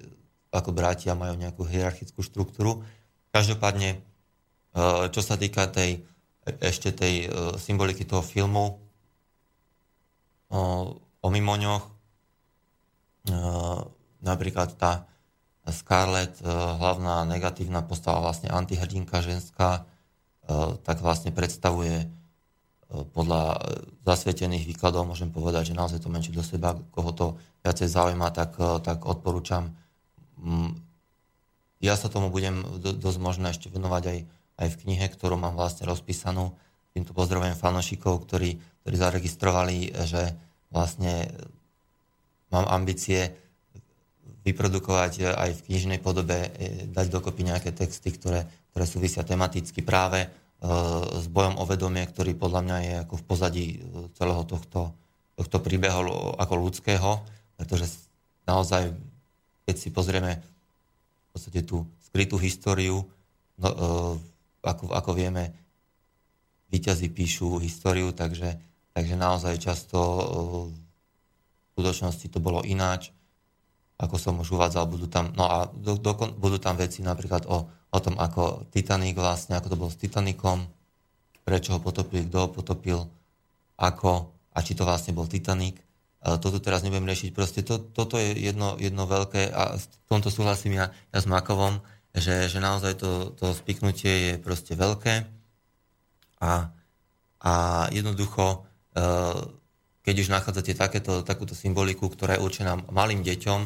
ako 0.51 0.75
bratia 0.75 1.15
majú 1.15 1.39
nejakú 1.39 1.63
hierarchickú 1.63 2.21
štruktúru. 2.21 2.83
Každopádne, 3.31 4.03
čo 5.13 5.21
sa 5.21 5.37
týka 5.37 5.69
tej, 5.69 6.01
ešte 6.65 6.93
tej 6.97 7.29
symboliky 7.61 8.09
toho 8.09 8.25
filmu 8.25 8.81
o 11.23 11.29
mimoňoch, 11.29 11.85
napríklad 14.21 14.75
tá 14.77 15.07
Scarlett, 15.63 16.43
hlavná 16.43 17.23
negatívna 17.23 17.87
postava, 17.87 18.25
vlastne 18.25 18.51
antihrdinka 18.51 19.23
ženská, 19.23 19.87
tak 20.83 20.99
vlastne 20.99 21.31
predstavuje 21.31 22.11
podľa 22.93 23.73
zasvietených 24.05 24.69
výkladov, 24.69 25.09
môžem 25.09 25.33
povedať, 25.33 25.73
že 25.73 25.79
naozaj 25.79 26.05
to 26.05 26.13
menšie 26.13 26.35
do 26.35 26.45
seba, 26.45 26.77
koho 26.93 27.11
to 27.17 27.27
viacej 27.65 27.89
zaujíma, 27.89 28.29
tak, 28.35 28.53
tak 28.85 29.09
odporúčam. 29.09 29.73
Mm, 30.37 30.77
ja 31.81 31.97
sa 31.97 32.13
tomu 32.13 32.29
budem 32.29 32.61
dosť 32.83 33.19
možno 33.23 33.49
ešte 33.49 33.73
venovať 33.73 34.03
aj, 34.13 34.19
aj 34.59 34.69
v 34.73 34.81
knihe, 34.87 35.07
ktorú 35.09 35.39
mám 35.41 35.57
vlastne 35.57 35.89
rozpísanú. 35.89 36.53
Týmto 36.93 37.17
pozdravujem 37.17 37.57
fanošikov, 37.57 38.29
ktorí, 38.29 38.61
ktorí 38.85 38.95
zaregistrovali, 38.97 39.93
že 40.05 40.37
vlastne 40.69 41.33
mám 42.53 42.69
ambície 42.69 43.33
vyprodukovať 44.43 45.33
aj 45.33 45.51
v 45.57 45.65
knižnej 45.71 45.99
podobe, 46.03 46.51
dať 46.91 47.07
dokopy 47.09 47.47
nejaké 47.47 47.71
texty, 47.73 48.13
ktoré 48.13 48.45
ktoré 48.73 48.85
súvisia 48.89 49.21
tematicky 49.21 49.85
práve 49.85 50.25
e, 50.25 50.29
s 51.21 51.29
bojom 51.29 51.61
o 51.61 51.65
vedomie, 51.69 52.09
ktorý 52.09 52.33
podľa 52.33 52.61
mňa 52.65 52.77
je 52.81 52.93
ako 53.05 53.15
v 53.21 53.25
pozadí 53.29 53.67
e, 53.69 53.79
celého 54.17 54.43
tohto, 54.49 54.97
tohto 55.37 55.61
príbehu 55.61 56.33
ako 56.41 56.55
ľudského, 56.57 57.21
pretože 57.61 57.93
naozaj, 58.49 58.97
keď 59.69 59.77
si 59.77 59.93
pozrieme 59.93 60.41
v 60.41 61.29
podstate 61.37 61.61
tú 61.69 61.85
skrytú 62.09 62.41
históriu, 62.41 63.05
no, 63.61 63.69
e, 63.69 63.77
ako, 64.63 64.95
ako 64.95 65.11
vieme, 65.13 65.53
výťazí 66.73 67.13
píšu 67.13 67.61
históriu, 67.61 68.15
takže, 68.17 68.57
takže 68.97 69.15
naozaj 69.19 69.61
často 69.61 69.99
v 70.73 70.75
skutočnosti 71.77 72.27
to 72.33 72.39
bolo 72.41 72.65
ináč 72.65 73.13
ako 74.03 74.17
som 74.19 74.35
už 74.43 74.59
uvádzal, 74.59 74.91
budú 74.91 75.07
tam, 75.07 75.31
no 75.39 75.47
a 75.47 75.71
do, 75.71 75.95
do, 75.95 76.11
budú 76.35 76.59
tam 76.59 76.75
veci 76.75 77.07
napríklad 77.07 77.47
o, 77.47 77.71
o 77.71 77.99
tom, 78.03 78.19
ako 78.19 78.67
Titanic 78.75 79.15
vlastne, 79.15 79.55
ako 79.55 79.71
to 79.71 79.79
bolo 79.79 79.91
s 79.95 80.01
Titanicom, 80.03 80.67
prečo 81.47 81.79
ho 81.79 81.79
potopili, 81.79 82.27
kto 82.27 82.37
ho 82.43 82.49
potopil, 82.51 82.99
ako 83.79 84.35
a 84.53 84.59
či 84.61 84.75
to 84.75 84.83
vlastne 84.83 85.15
bol 85.15 85.31
Titanic. 85.31 85.79
Toto 86.23 86.63
teraz 86.63 86.87
nebudem 86.87 87.09
riešiť. 87.09 87.35
Proste 87.35 87.67
to, 87.67 87.83
toto 87.83 88.15
je 88.15 88.31
jedno, 88.37 88.79
jedno 88.79 89.11
veľké 89.11 89.51
a 89.51 89.75
v 89.75 89.85
tomto 90.07 90.31
súhlasím 90.31 90.79
ja, 90.79 90.87
ja 91.11 91.19
s 91.19 91.27
Makovom, 91.27 91.83
že, 92.13 92.49
že 92.49 92.59
naozaj 92.61 93.01
to, 93.01 93.33
to 93.37 93.57
spiknutie 93.57 94.13
je 94.13 94.33
proste 94.37 94.77
veľké 94.77 95.25
a, 96.45 96.69
a 97.41 97.53
jednoducho 97.89 98.65
uh, 98.97 99.41
keď 100.03 100.15
už 100.19 100.29
nachádzate 100.35 100.75
takéto, 100.75 101.23
takúto 101.23 101.55
symboliku, 101.55 102.11
ktorá 102.11 102.37
je 102.37 102.45
určená 102.45 102.75
malým 102.91 103.23
deťom, 103.23 103.61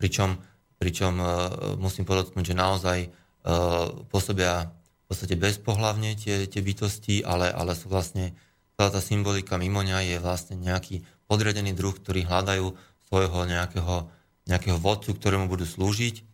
pričom, 0.00 0.40
pričom 0.80 1.12
uh, 1.20 1.28
musím 1.76 2.08
podotknúť, 2.08 2.44
že 2.52 2.56
naozaj 2.56 2.98
uh, 3.06 3.92
pôsobia 4.08 4.72
v 4.72 5.04
podstate 5.06 5.36
bezpohlavne 5.36 6.16
tie, 6.16 6.48
tie 6.48 6.64
bytosti, 6.64 7.20
ale, 7.22 7.52
ale 7.52 7.76
sú 7.76 7.92
vlastne 7.92 8.32
celá 8.80 8.88
tá 8.88 9.00
symbolika 9.04 9.60
mimoňa 9.60 10.00
je 10.08 10.16
vlastne 10.16 10.56
nejaký 10.56 11.04
podredený 11.28 11.76
druh, 11.76 11.92
ktorý 11.92 12.24
hľadajú 12.24 12.72
svojho 13.12 13.44
nejakého, 13.44 14.08
nejakého 14.48 14.80
vodcu, 14.80 15.12
ktorému 15.12 15.46
budú 15.46 15.68
slúžiť. 15.68 16.31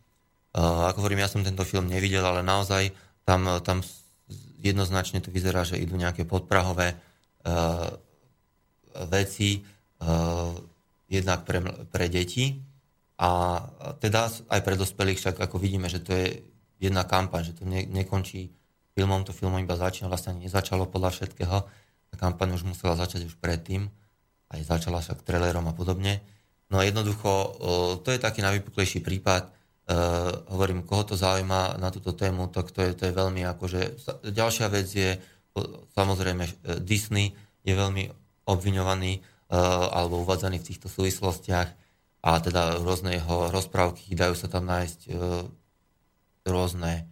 Uh, 0.58 0.90
ako 0.90 1.06
hovorím, 1.06 1.22
ja 1.22 1.30
som 1.30 1.46
tento 1.46 1.62
film 1.62 1.86
nevidel, 1.86 2.26
ale 2.26 2.42
naozaj 2.42 2.90
tam, 3.22 3.46
tam 3.62 3.78
jednoznačne 4.58 5.22
to 5.22 5.30
vyzerá, 5.30 5.62
že 5.62 5.78
idú 5.78 5.94
nejaké 5.94 6.26
podprahové 6.26 6.98
uh, 6.98 7.94
veci 9.06 9.62
uh, 9.62 10.50
jednak 11.06 11.46
pre, 11.46 11.62
pre 11.86 12.10
deti 12.10 12.58
a 13.22 13.62
teda 14.02 14.50
aj 14.50 14.60
pre 14.66 14.74
dospelých, 14.74 15.22
však 15.22 15.36
ako 15.46 15.62
vidíme, 15.62 15.86
že 15.86 16.02
to 16.02 16.10
je 16.10 16.42
jedna 16.82 17.06
kampaň, 17.06 17.54
že 17.54 17.54
to 17.54 17.62
ne, 17.62 17.86
nekončí 17.86 18.50
filmom, 18.98 19.22
to 19.22 19.30
filmom 19.30 19.62
iba 19.62 19.78
začína, 19.78 20.10
vlastne 20.10 20.42
nezačalo 20.42 20.90
podľa 20.90 21.22
všetkého, 21.22 21.56
tá 22.10 22.14
kampaň 22.18 22.58
už 22.58 22.66
musela 22.66 22.98
začať 22.98 23.30
už 23.30 23.38
predtým, 23.38 23.86
aj 24.50 24.66
začala 24.66 24.98
však 24.98 25.22
trailerom 25.22 25.70
a 25.70 25.74
podobne. 25.76 26.18
No 26.66 26.82
a 26.82 26.86
jednoducho, 26.86 27.30
to 28.02 28.08
je 28.10 28.18
taký 28.18 28.42
najvypuklejší 28.42 29.06
prípad, 29.06 29.57
Uh, 29.88 30.44
hovorím, 30.52 30.84
koho 30.84 31.00
to 31.00 31.16
zaujíma 31.16 31.80
na 31.80 31.88
túto 31.88 32.12
tému, 32.12 32.52
tak 32.52 32.68
to 32.76 32.84
je, 32.84 32.92
to 32.92 33.08
je 33.08 33.12
veľmi 33.16 33.40
akože... 33.56 33.80
Ďalšia 34.36 34.68
vec 34.68 34.84
je, 34.84 35.16
samozrejme, 35.96 36.44
Disney 36.84 37.32
je 37.64 37.72
veľmi 37.72 38.04
obviňovaný 38.44 39.16
uh, 39.16 39.88
alebo 39.88 40.20
uvádzaný 40.28 40.60
v 40.60 40.68
týchto 40.68 40.92
súvislostiach 40.92 41.72
a 42.20 42.30
teda 42.36 42.84
rôzne 42.84 43.16
jeho 43.16 43.48
rozprávky, 43.48 44.12
dajú 44.12 44.36
sa 44.36 44.52
tam 44.52 44.68
nájsť 44.68 45.00
uh, 45.08 45.48
rôzne, 46.44 47.08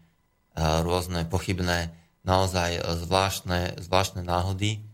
uh, 0.60 0.84
rôzne 0.84 1.24
pochybné, 1.32 1.96
naozaj 2.28 2.76
zvláštne, 3.08 3.80
zvláštne 3.80 4.20
náhody 4.20 4.84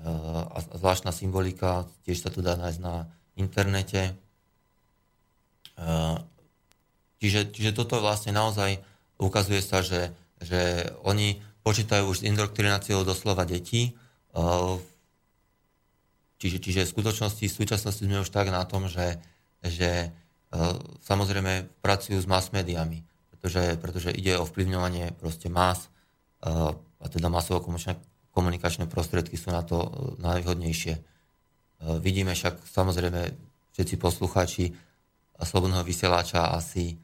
uh, 0.00 0.48
a 0.48 0.64
zvláštna 0.80 1.12
symbolika, 1.12 1.84
tiež 2.08 2.24
sa 2.24 2.32
tu 2.32 2.40
dá 2.40 2.56
nájsť 2.56 2.80
na 2.80 3.04
internete. 3.36 4.16
Uh, 5.76 6.24
čiže, 7.22 7.52
čiže 7.52 7.76
toto 7.76 8.00
vlastne 8.00 8.32
naozaj 8.32 8.80
ukazuje 9.16 9.60
sa, 9.64 9.80
že, 9.80 10.12
že 10.42 10.92
oni 11.04 11.40
počítajú 11.64 12.06
už 12.06 12.22
s 12.22 12.26
indoktrináciou 12.28 13.02
doslova 13.02 13.48
detí, 13.48 13.96
uh, 14.36 14.78
Čiže, 16.36 16.60
čiže 16.60 16.80
v 16.84 16.92
skutočnosti, 16.92 17.48
v 17.48 17.58
súčasnosti 17.64 18.04
sme 18.04 18.20
už 18.20 18.28
tak 18.28 18.52
na 18.52 18.60
tom, 18.68 18.92
že, 18.92 19.16
že 19.64 20.12
uh, 20.12 20.76
samozrejme 21.00 21.80
pracujú 21.80 22.20
s 22.20 22.28
mass 22.28 22.52
médiami, 22.52 23.00
pretože, 23.32 23.80
pretože 23.80 24.10
ide 24.12 24.36
o 24.36 24.44
vplyvňovanie 24.44 25.16
proste 25.16 25.48
más 25.48 25.88
uh, 26.44 26.76
a 26.76 27.06
teda 27.08 27.32
masovo 27.32 27.64
komunikačné 28.36 28.84
prostriedky 28.84 29.40
sú 29.40 29.48
na 29.48 29.64
to 29.64 29.88
najvhodnejšie. 30.20 30.96
Vidíme 32.00 32.32
však 32.32 32.64
samozrejme 32.64 33.20
všetci 33.76 33.94
poslucháči 34.00 34.72
Slobodného 35.36 35.84
vysielača 35.84 36.56
asi 36.56 36.96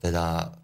teda 0.00 0.56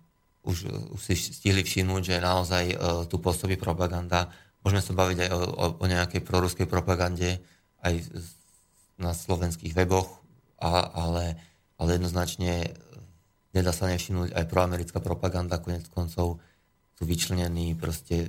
už, 0.46 0.56
už 0.94 1.00
si 1.02 1.14
stihli 1.18 1.66
všimnúť, 1.66 2.02
že 2.16 2.16
naozaj 2.22 2.64
uh, 2.72 2.76
tu 3.10 3.18
pôsobí 3.18 3.58
propaganda. 3.58 4.30
Môžeme 4.62 4.82
sa 4.82 4.94
baviť 4.94 5.18
aj 5.26 5.30
o, 5.34 5.38
o, 5.42 5.66
o 5.82 5.84
nejakej 5.84 6.22
proruskej 6.22 6.66
propagande, 6.70 7.42
aj 7.82 7.94
na 8.96 9.12
slovenských 9.12 9.76
weboch, 9.76 10.22
a, 10.56 10.88
ale, 10.96 11.36
ale 11.76 12.00
jednoznačne 12.00 12.72
nedá 13.52 13.72
sa 13.72 13.88
nevšimnúť 13.88 14.32
aj 14.32 14.44
proamerická 14.48 14.98
propaganda, 15.00 15.60
konec 15.60 15.84
koncov 15.92 16.40
sú 16.96 17.02
vyčlenení 17.04 17.76
proste 17.76 18.28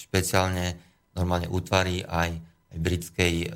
špeciálne 0.00 0.76
normálne 1.12 1.48
útvary 1.48 2.00
aj, 2.04 2.30
aj 2.72 2.76
britskej 2.80 3.34
e, 3.44 3.48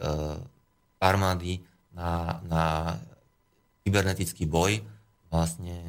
armády 1.01 1.63
na, 1.97 2.41
na 2.45 2.65
kybernetický 3.85 4.45
boj 4.45 4.85
vlastne 5.33 5.81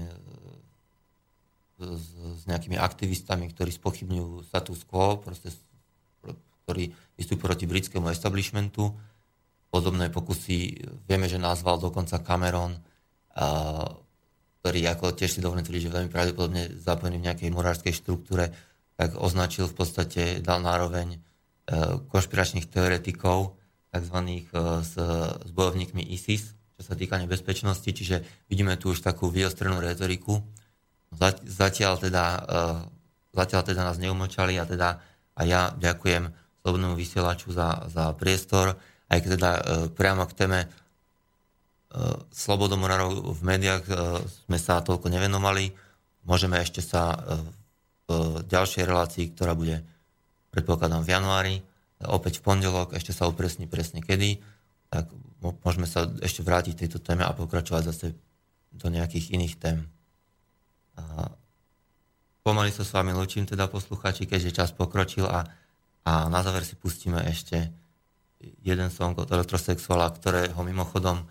s, 1.79 2.05
s 2.13 2.43
nejakými 2.45 2.77
aktivistami, 2.77 3.49
ktorí 3.49 3.73
spochybňujú 3.73 4.45
status 4.45 4.85
quo, 4.85 5.17
proste, 5.17 5.49
ktorí 6.65 6.93
vystupujú 7.17 7.43
proti 7.43 7.65
britskému 7.65 8.07
establishmentu 8.09 8.93
podobné 9.73 10.13
pokusy, 10.13 10.85
vieme, 11.09 11.25
že 11.25 11.41
nazval 11.41 11.81
dokonca 11.81 12.21
Cameron, 12.21 12.77
ktorý 14.61 14.79
ako 14.93 15.17
tiež 15.17 15.31
si 15.33 15.43
dovolím 15.43 15.65
tvrdiť, 15.65 15.83
že 15.89 15.95
veľmi 15.97 16.13
pravdepodobne 16.13 16.77
zapojený 16.77 17.17
v 17.19 17.27
nejakej 17.27 17.49
morárskej 17.49 17.93
štruktúre, 17.97 18.53
tak 18.93 19.17
označil 19.17 19.65
v 19.65 19.75
podstate, 19.75 20.21
dal 20.39 20.61
nároveň 20.61 21.17
e, 21.17 21.19
konšpiračných 22.07 22.69
teoretikov, 22.69 23.57
tzv. 23.89 24.17
E, 24.23 24.45
s, 24.85 24.93
s 25.41 25.51
bojovníkmi 25.51 26.05
ISIS, 26.13 26.53
čo 26.77 26.81
sa 26.85 26.93
týka 26.93 27.17
nebezpečnosti, 27.17 27.89
čiže 27.89 28.47
vidíme 28.47 28.77
tu 28.77 28.93
už 28.93 29.01
takú 29.01 29.27
vyostrenú 29.27 29.81
retoriku. 29.81 30.39
Zatiaľ 31.45 31.99
teda, 32.01 32.25
e, 32.25 32.39
zatiaľ 33.33 33.61
teda 33.65 33.81
nás 33.85 33.97
neumočali 34.01 34.57
a 34.57 34.65
teda 34.65 34.99
a 35.33 35.41
ja 35.49 35.73
ďakujem 35.73 36.29
slobodnému 36.61 36.93
vysielaču 36.93 37.49
za, 37.49 37.89
za 37.89 38.13
priestor 38.13 38.77
aj 39.09 39.19
keď 39.21 39.29
teda 39.37 39.51
e, 39.51 39.61
priamo 39.93 40.25
k 40.25 40.37
téme 40.37 40.59
e, 40.65 40.67
slobodomorárov 42.33 43.33
v 43.33 43.41
médiách 43.45 43.83
sme 44.49 44.57
sa 44.57 44.81
toľko 44.81 45.13
nevenovali. 45.13 45.69
Môžeme 46.23 46.57
ešte 46.63 46.79
sa 46.79 47.19
v 48.07 48.43
ďalšej 48.47 48.83
relácii, 48.87 49.35
ktorá 49.35 49.51
bude 49.55 49.83
predpokladám 50.55 51.03
v 51.03 51.11
januári, 51.11 51.55
opäť 51.99 52.39
v 52.39 52.45
pondelok, 52.47 52.95
ešte 52.95 53.11
sa 53.11 53.27
upresní 53.27 53.67
presne 53.67 53.99
kedy, 53.99 54.39
tak 54.87 55.09
môžeme 55.65 55.87
sa 55.89 56.07
ešte 56.23 56.45
vrátiť 56.45 56.85
tejto 56.85 56.99
téme 57.03 57.27
a 57.27 57.35
pokračovať 57.35 57.83
zase 57.89 58.07
do 58.71 58.87
nejakých 58.87 59.35
iných 59.35 59.55
tém. 59.59 59.83
Pomaly 62.43 62.75
sa 62.75 62.83
s 62.83 62.91
vami 62.91 63.15
lučím 63.15 63.47
teda 63.47 63.71
posluchači, 63.71 64.27
keďže 64.27 64.51
čas 64.51 64.69
pokročil 64.75 65.23
a, 65.23 65.47
a 66.03 66.27
na 66.27 66.43
záver 66.43 66.67
si 66.67 66.75
pustíme 66.75 67.23
ešte 67.23 67.71
jeden 68.59 68.91
song 68.91 69.15
od 69.15 69.31
Elektrosexuala, 69.31 70.11
ktorého 70.11 70.59
mimochodom 70.59 71.23
e, 71.23 71.25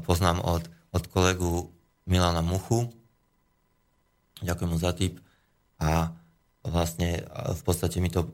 poznám 0.00 0.40
od, 0.40 0.64
od 0.96 1.04
kolegu 1.12 1.68
Milana 2.08 2.40
Muchu. 2.40 2.88
Ďakujem 4.40 4.70
mu 4.72 4.80
za 4.80 4.96
tip. 4.96 5.20
A 5.76 6.16
vlastne 6.64 7.28
v 7.28 7.60
podstate 7.60 8.00
mi 8.00 8.08
to, 8.08 8.32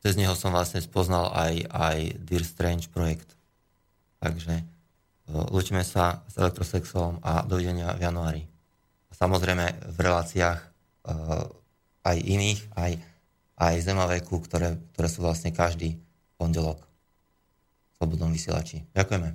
cez 0.00 0.16
neho 0.16 0.32
som 0.32 0.56
vlastne 0.56 0.80
spoznal 0.80 1.36
aj, 1.36 1.68
aj 1.68 1.98
Dear 2.24 2.48
Strange 2.48 2.88
projekt. 2.88 3.36
Takže 4.24 4.64
e, 5.28 5.84
sa 5.84 6.24
s 6.24 6.34
Elektrosexuálom 6.40 7.20
a 7.20 7.44
dovidenia 7.44 7.92
v 7.92 8.08
januári. 8.08 8.42
Samozrejme 9.18 9.66
v 9.82 9.98
reláciách 9.98 10.58
e, 10.62 10.66
aj 12.06 12.16
iných, 12.22 12.60
aj, 12.78 12.92
aj 13.58 13.74
zemaveku, 13.82 14.38
ktoré, 14.46 14.78
ktoré 14.94 15.08
sú 15.10 15.26
vlastne 15.26 15.50
každý 15.50 15.98
pondelok. 16.38 16.86
Slobodnom 17.98 18.30
vysielači. 18.30 18.86
Ďakujeme. 18.94 19.34